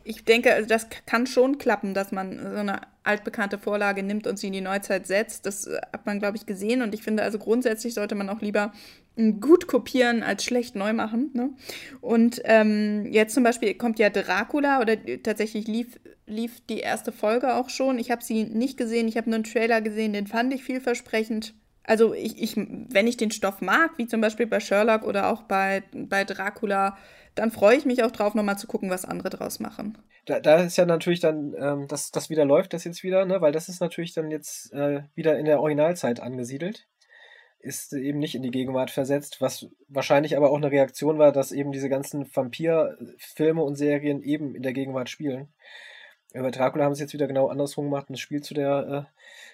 Ich 0.05 0.25
denke, 0.25 0.53
also 0.53 0.69
das 0.69 0.89
kann 1.07 1.27
schon 1.27 1.57
klappen, 1.57 1.95
dass 1.95 2.13
man 2.13 2.39
so 2.39 2.59
eine 2.59 2.83
altbekannte 3.03 3.59
Vorlage 3.59 4.03
nimmt 4.03 4.27
und 4.27 4.39
sie 4.39 4.49
in 4.49 4.53
die 4.53 4.61
Neuzeit 4.61 5.07
setzt. 5.07 5.47
Das 5.47 5.69
hat 5.93 6.05
man, 6.05 6.19
glaube 6.19 6.37
ich, 6.37 6.45
gesehen. 6.45 6.83
Und 6.83 6.95
ich 6.95 7.03
finde, 7.03 7.23
also 7.23 7.39
grundsätzlich 7.39 7.95
sollte 7.95 8.15
man 8.15 8.29
auch 8.29 8.43
lieber 8.43 8.73
gut 9.17 9.67
kopieren 9.67 10.23
als 10.23 10.45
schlecht 10.45 10.75
neu 10.75 10.93
machen. 10.93 11.31
Ne? 11.35 11.51
Und 12.01 12.41
ähm, 12.45 13.07
jetzt 13.07 13.35
zum 13.35 13.45
Beispiel 13.45 13.75
kommt 13.75 13.99
ja 13.99 14.11
Dracula 14.11 14.81
oder 14.81 14.97
tatsächlich 15.23 15.67
lief, 15.69 16.01
lief 16.27 16.61
die 16.69 16.81
erste 16.81 17.13
Folge 17.13 17.55
auch 17.55 17.71
schon. 17.71 17.99
Ich 17.99 18.11
habe 18.11 18.25
sie 18.25 18.45
nicht 18.45 18.77
gesehen, 18.77 19.09
ich 19.09 19.17
habe 19.17 19.31
nur 19.31 19.37
einen 19.37 19.45
Trailer 19.45 19.81
gesehen, 19.81 20.13
den 20.13 20.27
fand 20.27 20.53
ich 20.53 20.65
vielversprechend. 20.65 21.55
Also 21.85 22.15
ich, 22.15 22.43
ich, 22.43 22.57
wenn 22.57 23.07
ich 23.07 23.17
den 23.17 23.31
Stoff 23.31 23.61
mag, 23.61 23.93
wie 23.99 24.07
zum 24.07 24.21
Beispiel 24.21 24.47
bei 24.47 24.59
Sherlock 24.59 25.05
oder 25.05 25.29
auch 25.29 25.43
bei, 25.43 25.83
bei 25.93 26.25
Dracula, 26.25 26.97
dann 27.35 27.51
freue 27.51 27.77
ich 27.77 27.85
mich 27.85 28.03
auch 28.03 28.11
drauf, 28.11 28.35
nochmal 28.35 28.59
zu 28.59 28.67
gucken, 28.67 28.91
was 28.91 29.05
andere 29.05 29.31
draus 29.31 29.61
machen. 29.61 29.99
Da, 30.25 30.41
da 30.41 30.63
ist 30.63 30.79
ja 30.79 30.87
natürlich 30.87 31.21
dann, 31.21 31.55
ähm, 31.59 31.87
dass 31.87 32.11
das 32.11 32.31
wieder 32.31 32.47
läuft, 32.47 32.73
das 32.73 32.85
jetzt 32.85 33.03
wieder, 33.03 33.27
ne? 33.27 33.43
weil 33.43 33.53
das 33.53 33.69
ist 33.69 33.81
natürlich 33.81 34.15
dann 34.15 34.31
jetzt 34.31 34.73
äh, 34.73 35.03
wieder 35.15 35.39
in 35.39 35.45
der 35.45 35.61
Originalzeit 35.61 36.21
angesiedelt. 36.21 36.87
Ist 37.65 37.93
eben 37.95 38.19
nicht 38.19 38.35
in 38.35 38.43
die 38.43 38.51
Gegenwart 38.51 38.91
versetzt, 38.91 39.41
was 39.41 39.67
wahrscheinlich 39.89 40.37
aber 40.37 40.51
auch 40.51 40.57
eine 40.57 40.71
Reaktion 40.71 41.19
war, 41.19 41.33
dass 41.33 41.51
eben 41.51 41.73
diese 41.73 41.89
ganzen 41.89 42.27
Vampir-Filme 42.35 43.63
und 43.63 43.77
Serien 43.77 44.23
eben 44.23 44.55
in 44.55 44.63
der 44.63 44.75
Gegenwart 44.75 45.09
spielen. 45.09 45.49
Bei 46.35 46.51
Dracula 46.51 46.85
haben 46.85 46.95
sie 46.95 47.05
es 47.05 47.07
jetzt 47.07 47.15
wieder 47.15 47.29
genau 47.29 47.47
andersrum 47.47 47.85
gemacht 47.85 48.11
es 48.11 48.19
spielt 48.19 48.45
zu 48.45 48.55
der 48.55 49.07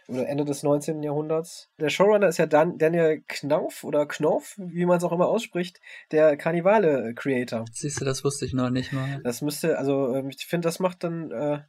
äh, 0.09 0.13
oder 0.13 0.27
Ende 0.27 0.47
des 0.47 0.63
19. 0.63 1.03
Jahrhunderts. 1.03 1.71
Der 1.79 1.91
Showrunner 1.91 2.29
ist 2.29 2.39
ja 2.39 2.47
Dan 2.47 2.79
Daniel 2.79 3.23
Knauf 3.29 3.85
oder 3.85 4.07
Knauf, 4.07 4.55
wie 4.57 4.87
man 4.87 4.97
es 4.97 5.05
auch 5.05 5.13
immer 5.13 5.29
ausspricht, 5.29 5.81
der 6.11 6.39
Karnivale-Creator. 6.39 7.67
Siehst 7.71 8.01
du, 8.01 8.07
das 8.07 8.25
wusste 8.25 8.47
ich 8.47 8.55
noch 8.55 8.71
nicht 8.71 8.93
mal. 8.93 9.21
Das 9.25 9.43
müsste, 9.43 9.79
also 9.79 10.15
ähm, 10.15 10.31
ich 10.31 10.47
finde, 10.47 10.67
das 10.67 10.81
macht 10.81 11.05
dann 11.05 11.31
äh, 11.31 11.61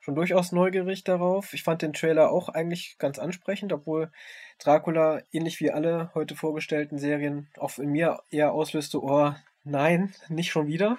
schon 0.00 0.14
durchaus 0.14 0.52
neugierig 0.52 1.04
darauf. 1.04 1.52
Ich 1.52 1.62
fand 1.62 1.82
den 1.82 1.92
Trailer 1.92 2.30
auch 2.30 2.48
eigentlich 2.48 2.96
ganz 2.98 3.18
ansprechend, 3.18 3.72
obwohl 3.72 4.10
Dracula, 4.58 5.22
ähnlich 5.32 5.60
wie 5.60 5.70
alle 5.70 6.10
heute 6.14 6.36
vorgestellten 6.36 6.98
Serien, 6.98 7.48
auch 7.56 7.78
in 7.78 7.90
mir 7.90 8.20
eher 8.30 8.52
auslöste, 8.52 9.02
oh, 9.02 9.34
nein, 9.64 10.14
nicht 10.28 10.50
schon 10.50 10.66
wieder. 10.66 10.98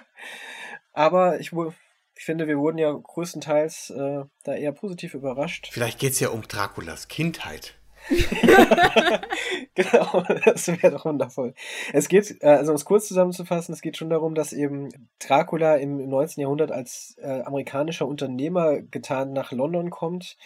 Aber 0.92 1.40
ich 1.40 1.52
ich 1.52 2.26
finde, 2.26 2.46
wir 2.46 2.58
wurden 2.58 2.76
ja 2.76 2.92
größtenteils 2.92 3.90
äh, 3.90 4.24
da 4.44 4.54
eher 4.54 4.72
positiv 4.72 5.14
überrascht. 5.14 5.70
Vielleicht 5.72 5.98
geht 5.98 6.12
es 6.12 6.20
ja 6.20 6.28
um 6.28 6.42
Draculas 6.42 7.08
Kindheit. 7.08 7.79
genau, 9.74 10.24
das 10.44 10.68
wäre 10.68 10.90
doch 10.90 11.04
wundervoll. 11.04 11.54
Es 11.92 12.08
geht, 12.08 12.42
äh, 12.42 12.46
also 12.46 12.72
um 12.72 12.76
es 12.76 12.84
kurz 12.84 13.06
zusammenzufassen, 13.08 13.72
es 13.72 13.82
geht 13.82 13.96
schon 13.96 14.10
darum, 14.10 14.34
dass 14.34 14.52
eben 14.52 14.88
Dracula 15.18 15.76
im 15.76 16.08
19. 16.08 16.42
Jahrhundert 16.42 16.72
als 16.72 17.16
äh, 17.20 17.42
amerikanischer 17.42 18.06
Unternehmer 18.06 18.80
getan 18.80 19.32
nach 19.32 19.52
London 19.52 19.90
kommt 19.90 20.36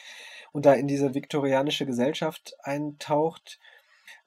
und 0.53 0.67
da 0.67 0.75
in 0.75 0.87
diese 0.87 1.15
viktorianische 1.15 1.87
Gesellschaft 1.87 2.55
eintaucht 2.63 3.59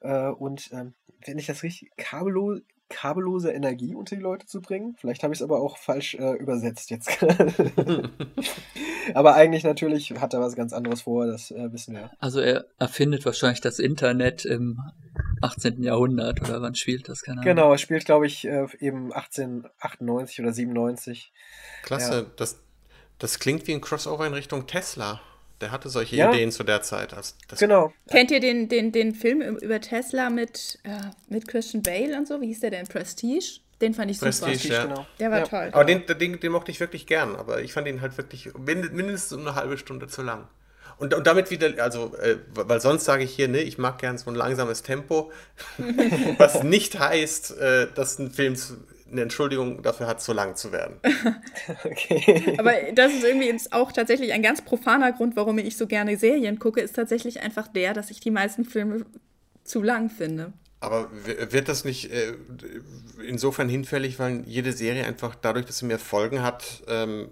äh, 0.00 0.28
und, 0.28 0.70
ähm, 0.72 0.94
wenn 1.24 1.38
ich 1.38 1.46
das 1.46 1.62
richtig, 1.62 1.90
kabellos, 1.96 2.60
kabellose 2.88 3.52
Energie 3.52 3.94
unter 3.94 4.16
die 4.16 4.22
Leute 4.22 4.46
zu 4.46 4.60
bringen. 4.60 4.96
Vielleicht 4.98 5.22
habe 5.22 5.32
ich 5.32 5.40
es 5.40 5.42
aber 5.42 5.60
auch 5.60 5.76
falsch 5.76 6.14
äh, 6.14 6.32
übersetzt 6.34 6.90
jetzt. 6.90 7.10
aber 9.14 9.34
eigentlich 9.34 9.64
natürlich 9.64 10.12
hat 10.18 10.34
er 10.34 10.40
was 10.40 10.56
ganz 10.56 10.72
anderes 10.72 11.02
vor, 11.02 11.26
das 11.26 11.50
äh, 11.50 11.72
wissen 11.72 11.94
wir. 11.94 12.10
Also 12.18 12.40
er 12.40 12.66
erfindet 12.78 13.24
wahrscheinlich 13.24 13.60
das 13.60 13.78
Internet 13.78 14.44
im 14.44 14.80
18. 15.42 15.82
Jahrhundert 15.82 16.40
oder 16.40 16.62
wann 16.62 16.74
spielt 16.74 17.08
das? 17.08 17.22
Keine 17.22 17.40
Ahnung. 17.40 17.54
Genau, 17.54 17.72
er 17.72 17.78
spielt 17.78 18.04
glaube 18.04 18.26
ich 18.26 18.46
äh, 18.46 18.66
eben 18.80 19.12
1898 19.12 20.40
oder 20.40 20.52
97. 20.52 21.32
Klasse, 21.82 22.14
ja. 22.14 22.26
das, 22.36 22.60
das 23.18 23.38
klingt 23.38 23.66
wie 23.66 23.74
ein 23.74 23.80
Crossover 23.80 24.26
in 24.26 24.34
Richtung 24.34 24.66
Tesla. 24.66 25.20
Der 25.60 25.72
hatte 25.72 25.88
solche 25.88 26.16
ja. 26.16 26.30
Ideen 26.30 26.52
zu 26.52 26.62
der 26.62 26.82
Zeit. 26.82 27.14
Also 27.14 27.34
genau. 27.58 27.92
Kennt 28.10 28.30
ihr 28.30 28.40
den, 28.40 28.68
den, 28.68 28.92
den 28.92 29.14
Film 29.14 29.40
über 29.40 29.80
Tesla 29.80 30.30
mit, 30.30 30.78
äh, 30.84 30.90
mit 31.28 31.48
Christian 31.48 31.82
Bale 31.82 32.16
und 32.16 32.28
so? 32.28 32.40
Wie 32.40 32.46
hieß 32.46 32.60
der 32.60 32.70
denn? 32.70 32.86
Prestige? 32.86 33.60
Den 33.80 33.94
fand 33.94 34.10
ich 34.10 34.20
Prestige, 34.20 34.58
super. 34.58 34.74
Ja. 34.74 34.84
Genau. 34.86 35.06
Der 35.20 35.30
war 35.30 35.38
ja. 35.38 35.46
toll. 35.46 35.68
Aber 35.72 35.84
den, 35.84 36.04
den, 36.06 36.40
den, 36.40 36.52
mochte 36.52 36.70
ich 36.70 36.80
wirklich 36.80 37.06
gern. 37.06 37.36
Aber 37.36 37.60
ich 37.60 37.72
fand 37.72 37.86
ihn 37.88 38.00
halt 38.00 38.16
wirklich 38.16 38.50
mindestens 38.56 39.38
eine 39.38 39.54
halbe 39.54 39.78
Stunde 39.78 40.08
zu 40.08 40.22
lang. 40.22 40.48
Und, 40.98 41.14
und 41.14 41.26
damit 41.28 41.50
wieder, 41.50 41.80
also, 41.82 42.16
äh, 42.16 42.38
weil 42.54 42.80
sonst 42.80 43.04
sage 43.04 43.22
ich 43.22 43.32
hier, 43.32 43.46
ne, 43.46 43.60
ich 43.60 43.78
mag 43.78 43.98
gern 43.98 44.18
so 44.18 44.30
ein 44.30 44.34
langsames 44.34 44.82
Tempo, 44.82 45.30
was 46.38 46.64
nicht 46.64 46.98
heißt, 46.98 47.56
äh, 47.56 47.86
dass 47.94 48.18
ein 48.18 48.32
Film 48.32 48.56
eine 49.10 49.22
Entschuldigung 49.22 49.82
dafür 49.82 50.06
hat, 50.06 50.22
so 50.22 50.32
lang 50.32 50.56
zu 50.56 50.72
werden. 50.72 51.00
okay. 51.84 52.56
Aber 52.58 52.72
das 52.94 53.12
ist 53.12 53.24
irgendwie 53.24 53.54
auch 53.70 53.92
tatsächlich 53.92 54.32
ein 54.32 54.42
ganz 54.42 54.62
profaner 54.62 55.12
Grund, 55.12 55.36
warum 55.36 55.58
ich 55.58 55.76
so 55.76 55.86
gerne 55.86 56.16
Serien 56.16 56.58
gucke, 56.58 56.80
ist 56.80 56.94
tatsächlich 56.94 57.40
einfach 57.40 57.68
der, 57.68 57.94
dass 57.94 58.10
ich 58.10 58.20
die 58.20 58.30
meisten 58.30 58.64
Filme 58.64 59.06
zu 59.64 59.82
lang 59.82 60.10
finde. 60.10 60.52
Aber 60.80 61.10
wird 61.12 61.68
das 61.68 61.84
nicht 61.84 62.12
äh, 62.12 62.34
insofern 63.26 63.68
hinfällig, 63.68 64.18
weil 64.18 64.44
jede 64.46 64.72
Serie 64.72 65.04
einfach 65.06 65.34
dadurch, 65.34 65.66
dass 65.66 65.78
sie 65.78 65.86
mehr 65.86 65.98
Folgen 65.98 66.42
hat, 66.42 66.84
ähm, 66.86 67.30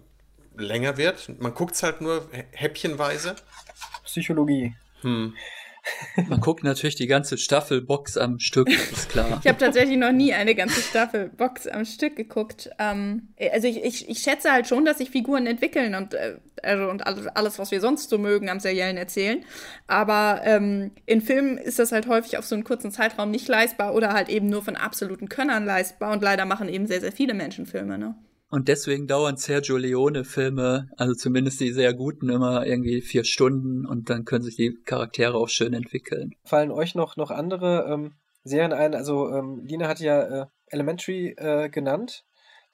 länger 0.56 0.96
wird? 0.96 1.40
Man 1.40 1.54
guckt 1.54 1.74
es 1.74 1.82
halt 1.82 2.00
nur 2.00 2.28
häppchenweise. 2.50 3.36
Psychologie. 4.04 4.74
Hm. 5.02 5.34
Man 6.28 6.40
guckt 6.40 6.64
natürlich 6.64 6.94
die 6.96 7.06
ganze 7.06 7.38
Staffel 7.38 7.80
Box 7.80 8.16
am 8.16 8.38
Stück, 8.38 8.68
ist 8.68 9.08
klar. 9.08 9.40
Ich 9.42 9.48
habe 9.48 9.58
tatsächlich 9.58 9.96
noch 9.96 10.12
nie 10.12 10.32
eine 10.32 10.54
ganze 10.54 10.80
Staffel 10.80 11.28
Box 11.28 11.66
am 11.66 11.84
Stück 11.84 12.16
geguckt. 12.16 12.70
Ähm, 12.78 13.28
also 13.52 13.68
ich, 13.68 13.84
ich, 13.84 14.08
ich 14.08 14.18
schätze 14.18 14.52
halt 14.52 14.66
schon, 14.66 14.84
dass 14.84 14.98
sich 14.98 15.10
Figuren 15.10 15.46
entwickeln 15.46 15.94
und, 15.94 16.14
äh, 16.14 16.36
also 16.62 16.88
und 16.88 17.06
alles, 17.06 17.58
was 17.58 17.70
wir 17.70 17.80
sonst 17.80 18.10
so 18.10 18.18
mögen 18.18 18.48
am 18.48 18.60
seriellen 18.60 18.96
erzählen. 18.96 19.44
Aber 19.86 20.40
ähm, 20.44 20.90
in 21.04 21.20
Filmen 21.20 21.58
ist 21.58 21.78
das 21.78 21.92
halt 21.92 22.08
häufig 22.08 22.38
auf 22.38 22.46
so 22.46 22.54
einen 22.54 22.64
kurzen 22.64 22.90
Zeitraum 22.90 23.30
nicht 23.30 23.48
leistbar 23.48 23.94
oder 23.94 24.12
halt 24.12 24.28
eben 24.28 24.48
nur 24.48 24.62
von 24.62 24.76
absoluten 24.76 25.28
Könnern 25.28 25.64
leistbar. 25.64 26.12
Und 26.12 26.22
leider 26.22 26.46
machen 26.46 26.68
eben 26.68 26.86
sehr, 26.86 27.00
sehr 27.00 27.12
viele 27.12 27.34
Menschen 27.34 27.66
Filme, 27.66 27.98
ne? 27.98 28.14
Und 28.48 28.68
deswegen 28.68 29.06
dauern 29.06 29.36
Sergio 29.36 29.76
Leone-Filme, 29.76 30.88
also 30.96 31.14
zumindest 31.14 31.60
die 31.60 31.72
sehr 31.72 31.94
guten, 31.94 32.28
immer 32.28 32.64
irgendwie 32.64 33.00
vier 33.00 33.24
Stunden 33.24 33.84
und 33.86 34.08
dann 34.08 34.24
können 34.24 34.44
sich 34.44 34.56
die 34.56 34.78
Charaktere 34.84 35.34
auch 35.34 35.48
schön 35.48 35.74
entwickeln. 35.74 36.30
Fallen 36.44 36.70
euch 36.70 36.94
noch, 36.94 37.16
noch 37.16 37.30
andere 37.30 37.88
ähm, 37.90 38.14
Serien 38.44 38.72
ein? 38.72 38.94
Also 38.94 39.30
ähm, 39.30 39.62
Lina 39.64 39.88
hat 39.88 39.98
ja 39.98 40.42
äh, 40.42 40.46
Elementary 40.68 41.34
äh, 41.36 41.68
genannt, 41.70 42.24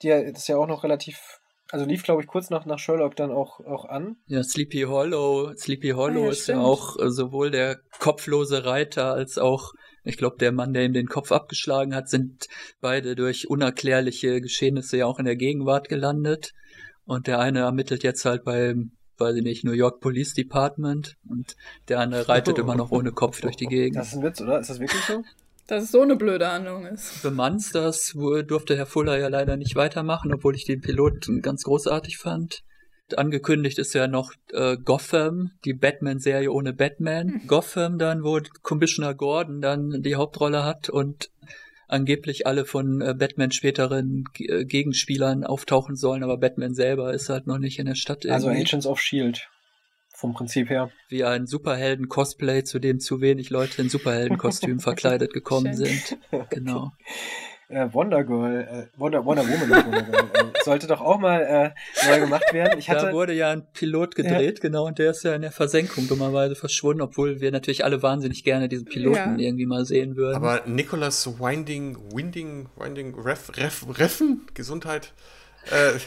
die 0.03 0.09
ja, 0.09 0.23
das 0.23 0.43
ist 0.43 0.49
ja 0.49 0.59
auch 0.59 0.67
noch 0.67 0.85
relativ 0.85 1.41
also 1.73 1.87
lief, 1.87 2.03
glaube 2.03 2.21
ich, 2.21 2.29
kurz 2.29 2.51
nach, 2.51 2.67
nach 2.67 2.79
Sherlock 2.79 3.17
dann 3.17 3.31
auch, 3.31 3.61
auch 3.61 3.87
an. 3.87 4.17
Ja, 4.27 4.43
Sleepy 4.43 4.83
Hollow. 4.83 5.55
Sleepy 5.57 5.93
Hollow 5.93 6.21
ah, 6.21 6.25
ja, 6.25 6.31
ist 6.31 6.43
stimmt. 6.43 6.59
ja 6.59 6.65
auch 6.65 6.99
äh, 6.99 7.11
sowohl 7.11 7.51
der 7.51 7.79
kopflose 7.99 8.67
Reiter 8.67 9.15
als 9.15 9.39
auch 9.39 9.73
ich 10.05 10.17
glaube, 10.17 10.37
der 10.39 10.53
Mann, 10.53 10.73
der 10.73 10.85
ihm 10.85 10.93
den 10.93 11.09
Kopf 11.09 11.33
abgeschlagen 11.33 11.95
hat, 11.95 12.09
sind 12.09 12.49
beide 12.81 13.15
durch 13.15 13.49
unerklärliche 13.49 14.41
Geschehnisse 14.41 14.99
ja 14.99 15.07
auch 15.07 15.19
in 15.19 15.25
der 15.25 15.37
Gegenwart 15.37 15.89
gelandet. 15.89 16.53
Und 17.05 17.27
der 17.27 17.39
eine 17.39 17.61
ermittelt 17.61 18.03
jetzt 18.03 18.25
halt 18.25 18.45
beim, 18.45 18.93
weiß 19.19 19.37
ich 19.37 19.43
nicht, 19.43 19.65
New 19.65 19.73
York 19.73 20.01
Police 20.01 20.35
Department 20.35 21.17
und 21.29 21.57
der 21.89 22.01
andere 22.01 22.29
reitet 22.29 22.59
immer 22.59 22.75
noch 22.75 22.91
ohne 22.91 23.13
Kopf 23.13 23.41
durch 23.41 23.57
die 23.57 23.67
Gegend. 23.67 23.97
Das 23.97 24.09
ist 24.09 24.15
ein 24.15 24.23
Witz, 24.23 24.41
oder? 24.41 24.61
Ist 24.61 24.71
das 24.71 24.81
wirklich 24.81 25.03
so? 25.03 25.25
Dass 25.69 25.85
es 25.85 25.93
so 25.93 26.01
eine 26.01 26.17
blöde 26.17 26.51
Handlung 26.51 26.87
ist. 26.87 27.23
Bemanns 27.23 27.71
das 27.71 28.13
durfte 28.47 28.77
Herr 28.77 28.87
Fuller 28.87 29.19
ja 29.19 29.29
leider 29.29 29.57
nicht 29.57 29.77
weitermachen, 29.77 30.35
obwohl 30.35 30.57
ich 30.57 30.65
den 30.65 30.81
Piloten 30.81 31.41
ganz 31.41 31.63
großartig 31.63 32.19
fand 32.19 32.65
angekündigt 33.19 33.79
ist 33.79 33.95
ja 33.95 34.07
noch 34.07 34.33
äh, 34.53 34.77
Gotham, 34.77 35.53
die 35.65 35.75
Batman-Serie 35.75 36.51
ohne 36.51 36.73
Batman. 36.73 37.27
Mhm. 37.27 37.47
Gotham 37.47 37.99
dann, 37.99 38.25
wo 38.25 38.41
Commissioner 38.63 39.15
Gordon 39.15 39.61
dann 39.61 40.03
die 40.03 40.17
Hauptrolle 40.17 40.65
hat 40.65 40.89
und 40.89 41.31
angeblich 41.89 42.47
alle 42.47 42.65
von 42.65 43.01
äh, 43.01 43.15
Batman 43.15 43.53
späteren 43.53 44.25
G 44.33 44.47
äh, 44.47 44.65
Gegenspielern 44.65 45.45
auftauchen 45.45 45.97
sollen, 45.97 46.23
aber 46.23 46.39
Batman 46.39 46.75
selber 46.75 47.13
ist 47.13 47.29
halt 47.29 47.47
noch 47.47 47.59
nicht 47.59 47.79
in 47.79 47.87
der 47.87 47.95
Stadt. 47.95 48.27
Also 48.27 48.49
irgendwie. 48.49 48.63
Also 48.63 48.77
Agents 48.77 48.87
of 48.87 49.01
Shield. 49.01 49.49
Vom 50.15 50.35
Prinzip 50.35 50.71
her. 50.71 50.91
Wie 51.09 51.25
ein 51.25 51.47
Superhelden-Cosplay, 51.47 52.63
zu 52.63 52.79
dem 52.79 53.01
zu 53.01 53.21
wenig 53.21 53.51
Leute 53.51 53.83
in 53.83 53.89
Superheldenkostümen 53.89 54.79
verkleidet 54.81 55.33
gekommen 55.33 55.75
sind. 55.75 56.17
Genau 56.51 56.93
äh, 57.73 57.93
Wonder 57.93 58.25
Girl, 58.25 58.89
äh, 58.95 58.99
Wonder, 58.99 59.25
Wonder 59.25 59.43
Woman, 59.43 59.71
Wonder 59.71 60.03
Girl, 60.03 60.31
äh, 60.33 60.65
sollte 60.65 60.87
doch 60.87 61.01
auch 61.01 61.19
mal 61.19 61.41
äh, 61.43 62.07
neu 62.07 62.21
gemacht 62.21 62.53
werden. 62.53 62.79
Ich 62.79 62.91
hatte, 62.91 63.07
da 63.07 63.13
wurde 63.13 63.33
ja 63.33 63.51
ein 63.51 63.67
Pilot 63.73 64.15
gedreht, 64.15 64.59
ja. 64.59 64.63
genau, 64.63 64.87
und 64.87 64.99
der 64.99 65.11
ist 65.11 65.25
ja 65.25 65.35
in 65.35 65.43
der 65.43 65.53
Versenkung 65.53 66.09
dummerweise 66.09 66.55
verschwunden, 66.55 67.03
obwohl 67.03 67.41
wir 67.41 67.51
natürlich 67.51 67.85
alle 67.85 68.03
wahnsinnig 68.03 68.45
gerne 68.45 68.69
diesen 68.69 68.87
Piloten 68.87 69.39
ja. 69.39 69.47
irgendwie 69.47 69.67
mal 69.67 69.85
sehen 69.85 70.17
würden. 70.17 70.37
Aber 70.37 70.63
Nicholas 70.67 71.27
Winding, 71.41 71.97
Winding, 72.13 72.69
Winding, 72.77 73.19
Ref, 73.19 73.57
Ref, 73.57 73.87
Reffen, 73.99 74.47
Gesundheit, 74.55 75.13
äh, 75.71 75.99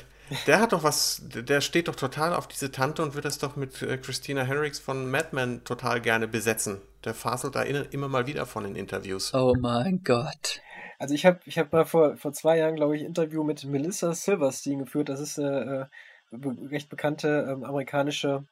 der 0.47 0.59
hat 0.59 0.73
doch 0.73 0.83
was, 0.83 1.21
der 1.23 1.61
steht 1.61 1.87
doch 1.87 1.95
total 1.95 2.33
auf 2.33 2.47
diese 2.47 2.71
Tante 2.71 3.03
und 3.03 3.13
wird 3.13 3.25
das 3.25 3.37
doch 3.37 3.55
mit 3.55 3.81
äh, 3.81 3.97
Christina 3.97 4.41
Hendricks 4.41 4.79
von 4.79 5.09
Mad 5.09 5.29
Men 5.33 5.63
total 5.63 6.01
gerne 6.01 6.27
besetzen. 6.27 6.81
Der 7.03 7.13
faselt 7.13 7.55
da 7.55 7.61
immer 7.61 8.07
mal 8.07 8.25
wieder 8.25 8.47
von 8.47 8.63
den 8.63 8.75
Interviews. 8.75 9.33
Oh 9.35 9.53
mein 9.59 10.01
Gott. 10.03 10.61
Also 10.99 11.13
ich 11.13 11.25
habe 11.25 11.39
ich 11.45 11.57
hab 11.59 11.71
mal 11.73 11.85
vor, 11.85 12.17
vor 12.17 12.33
zwei 12.33 12.57
Jahren, 12.57 12.75
glaube 12.75 12.95
ich, 12.95 13.01
ein 13.01 13.07
Interview 13.07 13.43
mit 13.43 13.63
Melissa 13.65 14.13
Silverstein 14.13 14.79
geführt. 14.79 15.09
Das 15.09 15.19
ist 15.19 15.39
eine 15.39 15.89
äh, 16.33 16.47
recht 16.69 16.89
bekannte 16.89 17.47
ähm, 17.49 17.63
amerikanische 17.63 18.45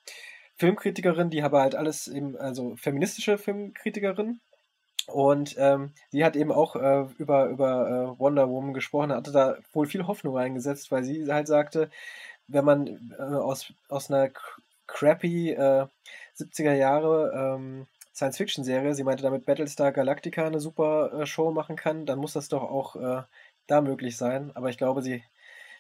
Filmkritikerin, 0.56 1.30
die 1.30 1.44
aber 1.44 1.62
halt 1.62 1.76
alles 1.76 2.08
eben, 2.08 2.38
also 2.38 2.76
feministische 2.76 3.38
Filmkritikerin. 3.38 4.39
Und 5.08 5.56
ähm, 5.58 5.94
die 6.14 6.24
hat 6.24 6.36
eben 6.36 6.52
auch 6.52 6.76
äh, 6.76 7.06
über, 7.18 7.48
über 7.48 8.16
äh, 8.16 8.20
Wonder 8.20 8.50
Woman 8.50 8.74
gesprochen, 8.74 9.12
hatte 9.12 9.32
da 9.32 9.58
wohl 9.74 9.86
viel 9.86 10.08
Hoffnung 10.08 10.38
reingesetzt, 10.38 10.91
weil 10.91 11.04
sie 11.04 11.26
halt 11.32 11.48
sagte, 11.48 11.89
wenn 12.48 12.64
man 12.64 12.88
äh, 13.18 13.22
aus, 13.22 13.74
aus 13.89 14.10
einer 14.10 14.30
crappy 14.88 15.58
70er 15.58 16.72
äh, 16.72 16.80
Jahre 16.80 17.32
ähm, 17.36 17.88
Science-Fiction-Serie, 18.14 18.93
sie 18.93 19.03
meinte 19.03 19.24
damit 19.24 19.45
Battlestar 19.45 19.91
Galactica 19.91 20.45
eine 20.45 20.59
super 20.59 21.22
äh, 21.22 21.26
Show 21.26 21.51
machen 21.51 21.76
kann, 21.76 22.05
dann 22.05 22.20
muss 22.20 22.34
das 22.34 22.47
doch 22.47 22.64
auch 22.64 22.95
äh, 22.95 23.24
da 23.68 23.82
möglich 23.82 24.18
sein. 24.18 24.51
Aber 24.55 24.70
ich 24.70 24.78
glaube, 24.78 25.01
sie 25.01 25.24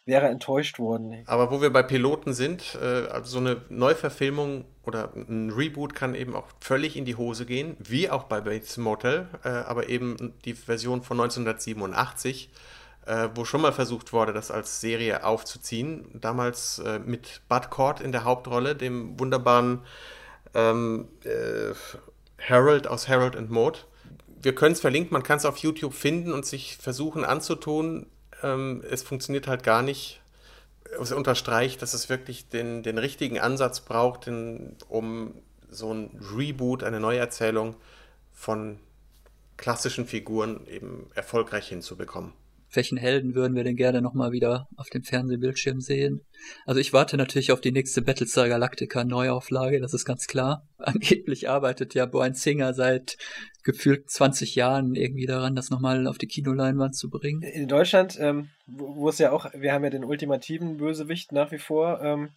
wäre 0.05 0.27
enttäuscht 0.27 0.79
worden. 0.79 1.23
Aber 1.27 1.51
wo 1.51 1.61
wir 1.61 1.71
bei 1.71 1.83
Piloten 1.83 2.33
sind, 2.33 2.77
äh, 2.81 3.07
also 3.07 3.25
so 3.31 3.39
eine 3.39 3.61
Neuverfilmung 3.69 4.65
oder 4.83 5.13
ein 5.15 5.51
Reboot 5.51 5.95
kann 5.95 6.15
eben 6.15 6.35
auch 6.35 6.47
völlig 6.59 6.97
in 6.97 7.05
die 7.05 7.15
Hose 7.15 7.45
gehen, 7.45 7.77
wie 7.79 8.09
auch 8.09 8.23
bei 8.23 8.41
Bates 8.41 8.77
Motel, 8.77 9.27
äh, 9.43 9.49
aber 9.49 9.89
eben 9.89 10.33
die 10.43 10.55
Version 10.55 11.03
von 11.03 11.19
1987 11.19 12.49
äh, 13.05 13.29
wo 13.35 13.43
schon 13.43 13.61
mal 13.61 13.73
versucht 13.73 14.13
wurde, 14.13 14.33
das 14.33 14.51
als 14.51 14.79
Serie 14.79 15.25
aufzuziehen. 15.25 16.07
Damals 16.13 16.79
äh, 16.79 16.99
mit 16.99 17.41
Bud 17.49 17.69
Cort 17.69 18.01
in 18.01 18.11
der 18.11 18.23
Hauptrolle, 18.23 18.75
dem 18.75 19.19
wunderbaren 19.19 19.81
ähm, 20.53 21.09
äh, 21.23 21.73
Harold 22.47 22.87
aus 22.87 23.07
Harold 23.07 23.35
and 23.35 23.49
Maud. 23.49 23.85
Wir 24.41 24.53
können 24.55 24.73
es 24.73 24.81
verlinken, 24.81 25.13
man 25.13 25.23
kann 25.23 25.37
es 25.37 25.45
auf 25.45 25.57
YouTube 25.57 25.93
finden 25.93 26.33
und 26.33 26.45
sich 26.45 26.77
versuchen 26.77 27.23
anzutun. 27.23 28.07
Ähm, 28.41 28.83
es 28.89 29.03
funktioniert 29.03 29.47
halt 29.47 29.63
gar 29.63 29.81
nicht. 29.81 30.21
Es 30.99 31.11
unterstreicht, 31.11 31.81
dass 31.81 31.93
es 31.93 32.09
wirklich 32.09 32.49
den, 32.49 32.83
den 32.83 32.97
richtigen 32.97 33.39
Ansatz 33.39 33.79
braucht, 33.81 34.27
den, 34.27 34.75
um 34.89 35.33
so 35.69 35.93
ein 35.93 36.11
Reboot, 36.35 36.83
eine 36.83 36.99
Neuerzählung 36.99 37.75
von 38.31 38.79
klassischen 39.57 40.05
Figuren 40.05 40.67
eben 40.67 41.09
erfolgreich 41.15 41.67
hinzubekommen 41.67 42.33
welchen 42.75 42.97
Helden 42.97 43.35
würden 43.35 43.55
wir 43.55 43.63
denn 43.63 43.75
gerne 43.75 44.01
nochmal 44.01 44.31
wieder 44.31 44.67
auf 44.77 44.89
dem 44.89 45.03
Fernsehbildschirm 45.03 45.79
sehen? 45.79 46.21
Also 46.65 46.79
ich 46.79 46.93
warte 46.93 47.17
natürlich 47.17 47.51
auf 47.51 47.61
die 47.61 47.71
nächste 47.71 48.01
Battlestar 48.01 48.49
Galactica 48.49 49.03
Neuauflage, 49.03 49.79
das 49.79 49.93
ist 49.93 50.05
ganz 50.05 50.27
klar. 50.27 50.67
Angeblich 50.77 51.49
arbeitet 51.49 51.93
ja 51.93 52.05
Brian 52.05 52.33
Singer 52.33 52.73
seit 52.73 53.17
gefühlt 53.63 54.09
20 54.09 54.55
Jahren 54.55 54.95
irgendwie 54.95 55.25
daran, 55.25 55.55
das 55.55 55.69
nochmal 55.69 56.07
auf 56.07 56.17
die 56.17 56.27
Kinoleinwand 56.27 56.95
zu 56.95 57.09
bringen. 57.09 57.41
In 57.41 57.67
Deutschland, 57.67 58.17
ähm, 58.19 58.49
wo 58.67 59.09
es 59.09 59.17
ja 59.19 59.31
auch, 59.31 59.45
wir 59.53 59.73
haben 59.73 59.83
ja 59.83 59.89
den 59.89 60.03
ultimativen 60.03 60.77
Bösewicht 60.77 61.31
nach 61.31 61.51
wie 61.51 61.59
vor, 61.59 62.01
ähm, 62.01 62.29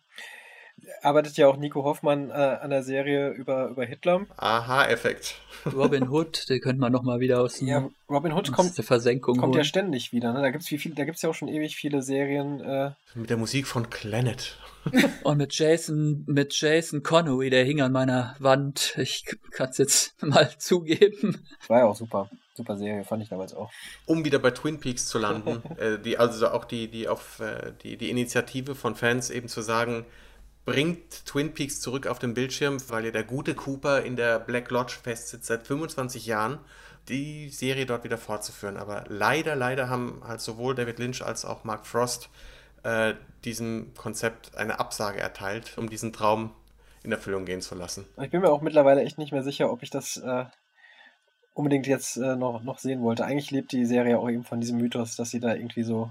arbeitet 1.03 1.37
ja 1.37 1.49
auch 1.49 1.57
Nico 1.57 1.85
Hoffmann 1.85 2.31
äh, 2.31 2.33
an 2.33 2.71
der 2.71 2.83
Serie 2.83 3.31
über, 3.31 3.69
über 3.69 3.85
Hitler. 3.85 4.27
Aha-Effekt. 4.37 5.37
Robin 5.75 6.09
Hood, 6.09 6.45
den 6.49 6.61
könnte 6.61 6.81
man 6.81 6.93
nochmal 6.93 7.21
wieder 7.21 7.41
aus, 7.41 7.59
dem, 7.59 7.69
ja, 7.69 7.89
Robin 8.09 8.33
Hood 8.33 8.53
kommt, 8.53 8.77
der 8.77 8.85
Versenkung 8.85 9.39
kommt 9.39 9.55
ja 9.55 9.65
ständig 9.65 10.13
wieder. 10.13 10.33
Ne? 10.33 10.43
Da 10.43 10.51
gibt 10.51 10.63
es 10.63 10.69
viel, 10.69 10.95
ja 10.97 11.29
auch 11.29 11.35
schon 11.35 11.49
ewig 11.49 11.77
viele 11.77 12.03
Serien. 12.03 12.61
Äh. 12.61 12.91
Mit 13.15 13.31
der 13.31 13.37
Musik 13.37 13.67
von 13.67 13.89
Planet. 13.89 14.57
Und 15.25 15.39
mit 15.39 15.53
Jason, 15.55 16.25
mit 16.27 16.55
Jason 16.55 17.03
Connery, 17.03 17.51
der 17.51 17.65
hing 17.65 17.81
an 17.81 17.93
meiner 17.93 18.37
Wand. 18.39 18.95
Ich 18.99 19.25
kann 19.51 19.71
es 19.71 19.79
jetzt 19.79 20.23
mal 20.23 20.51
zugeben. 20.59 21.45
War 21.69 21.81
ja 21.81 21.85
auch 21.87 21.97
super. 21.97 22.31
Super 22.55 22.77
Serie, 22.79 23.05
fand 23.05 23.23
ich 23.23 23.29
damals 23.29 23.53
auch. 23.53 23.71
Um 24.07 24.25
wieder 24.25 24.39
bei 24.39 24.51
Twin 24.51 24.81
Peaks 24.81 25.07
zu 25.07 25.19
landen, 25.19 25.63
äh, 25.77 25.99
die, 25.99 26.17
also 26.17 26.49
auch 26.49 26.65
die, 26.65 26.89
die 26.89 27.07
auf 27.07 27.41
äh, 27.41 27.73
die, 27.83 27.99
die 27.99 28.09
Initiative 28.09 28.75
von 28.75 28.95
Fans 28.95 29.29
eben 29.29 29.49
zu 29.49 29.61
sagen, 29.61 30.07
bringt 30.67 31.25
Twin 31.25 31.55
Peaks 31.55 31.81
zurück 31.81 32.07
auf 32.07 32.19
den 32.19 32.35
Bildschirm, 32.35 32.79
weil 32.89 33.07
ja 33.07 33.11
der 33.13 33.25
gute 33.25 33.55
Cooper 33.55 34.03
in 34.03 34.17
der 34.17 34.39
Black 34.39 34.71
Lodge 34.71 34.99
festsitzt 35.01 35.47
seit 35.47 35.67
25 35.67 36.27
Jahren, 36.27 36.59
die 37.09 37.49
Serie 37.49 37.87
dort 37.87 38.05
wieder 38.05 38.19
fortzuführen. 38.19 38.77
Aber 38.77 39.05
leider, 39.09 39.55
leider 39.55 39.89
haben 39.89 40.23
halt 40.27 40.41
sowohl 40.41 40.75
David 40.75 40.99
Lynch 40.99 41.25
als 41.25 41.45
auch 41.45 41.65
Mark 41.65 41.87
Frost 41.87 42.29
äh, 42.83 43.15
diesem 43.45 43.95
Konzept 43.95 44.57
eine 44.57 44.81
Absage 44.81 45.21
erteilt, 45.21 45.79
um 45.79 45.89
diesen 45.89 46.13
Traum 46.13 46.53
in 47.05 47.13
Erfüllung 47.13 47.45
gehen 47.45 47.61
zu 47.61 47.77
lassen. 47.77 48.05
Ich 48.21 48.31
bin 48.31 48.41
mir 48.41 48.51
auch 48.51 48.61
mittlerweile 48.61 49.03
echt 49.03 49.19
nicht 49.19 49.33
mehr 49.33 49.45
sicher, 49.45 49.71
ob 49.71 49.85
ich 49.85 49.91
das 49.91 50.17
äh, 50.17 50.47
unbedingt 51.55 51.87
jetzt 51.87 52.17
äh, 52.17 52.35
noch, 52.35 52.65
noch 52.65 52.81
sehen 52.81 53.03
wollte. 53.03 53.25
Eigentlich 53.25 53.53
lebt 53.53 53.71
die 53.71 53.87
Serie 53.87 54.19
auch 54.19 54.29
eben 54.29 54.43
von 54.43 54.61
diesem 54.61 54.79
Mythos, 54.79 55.15
dass 55.15 55.31
sie 55.31 55.39
da 55.39 55.55
irgendwie 55.55 55.85
so 55.85 56.11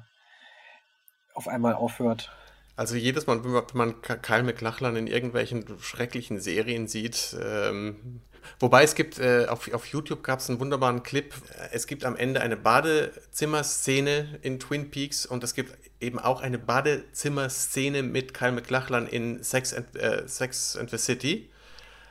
auf 1.34 1.50
einmal 1.50 1.74
aufhört. 1.74 2.32
Also 2.76 2.96
jedes 2.96 3.26
Mal, 3.26 3.44
wenn 3.44 3.64
man 3.74 4.02
Kyle 4.02 4.44
McLachlan 4.44 4.98
in 4.98 5.08
irgendwelchen 5.08 5.64
schrecklichen 5.80 6.42
Serien 6.42 6.88
sieht, 6.88 7.36
ähm, 7.42 8.22
wobei 8.60 8.84
es 8.84 8.96
gibt, 8.96 9.18
äh, 9.18 9.46
auf, 9.48 9.74
auf 9.74 9.86
YouTube 9.86 10.24
gab 10.24 10.40
es 10.40 10.50
einen 10.50 10.60
wunderbaren 10.60 11.02
Clip, 11.02 11.34
es 11.72 11.88
gibt 11.88 12.04
am 12.04 12.18
Ende 12.18 12.42
eine 12.42 12.58
Badezimmerszene 12.58 14.40
in 14.42 14.60
Twin 14.60 14.92
Peaks 14.92 15.26
und 15.26 15.44
es 15.46 15.54
gibt 15.54 15.74
eben 16.02 16.20
auch 16.20 16.42
eine 16.42 16.60
Badezimmerszene 16.60 18.04
mit 18.04 18.34
Kyle 18.34 18.52
McLachlan 18.52 19.08
in 19.08 19.42
Sex 19.42 19.74
and, 19.74 19.96
äh, 19.96 20.28
Sex 20.28 20.76
and 20.76 20.90
the 20.90 20.98
City. 20.98 21.50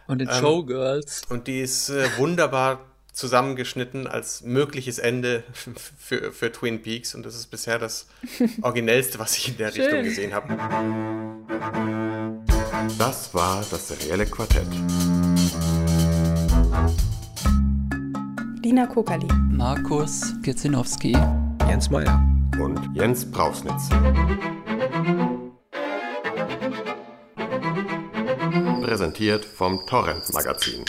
Und 0.06 0.22
in 0.22 0.28
ähm, 0.28 0.34
Showgirls. 0.34 1.22
Und 1.28 1.46
die 1.46 1.60
ist 1.60 1.90
äh, 1.90 2.08
wunderbar 2.16 2.93
zusammengeschnitten 3.14 4.06
als 4.06 4.42
mögliches 4.42 4.98
Ende 4.98 5.44
für, 5.98 6.32
für 6.32 6.52
Twin 6.52 6.82
Peaks. 6.82 7.14
Und 7.14 7.24
das 7.24 7.34
ist 7.36 7.46
bisher 7.46 7.78
das 7.78 8.06
Originellste, 8.62 9.18
was 9.18 9.38
ich 9.38 9.48
in 9.48 9.56
der 9.56 9.72
Schön. 9.72 9.82
Richtung 9.84 10.02
gesehen 10.02 10.34
habe. 10.34 10.48
Das 12.98 13.32
war 13.32 13.64
das 13.70 13.88
serielle 13.88 14.26
Quartett. 14.26 14.66
Dina 18.62 18.86
Kokali. 18.86 19.28
Markus 19.50 20.34
Kirzinowski. 20.42 21.16
Jens 21.68 21.90
Meyer. 21.90 22.20
Und 22.60 22.80
Jens 22.94 23.30
Brausnitz. 23.30 23.88
Präsentiert 28.82 29.44
vom 29.44 29.84
Torrent 29.86 30.32
Magazin. 30.32 30.84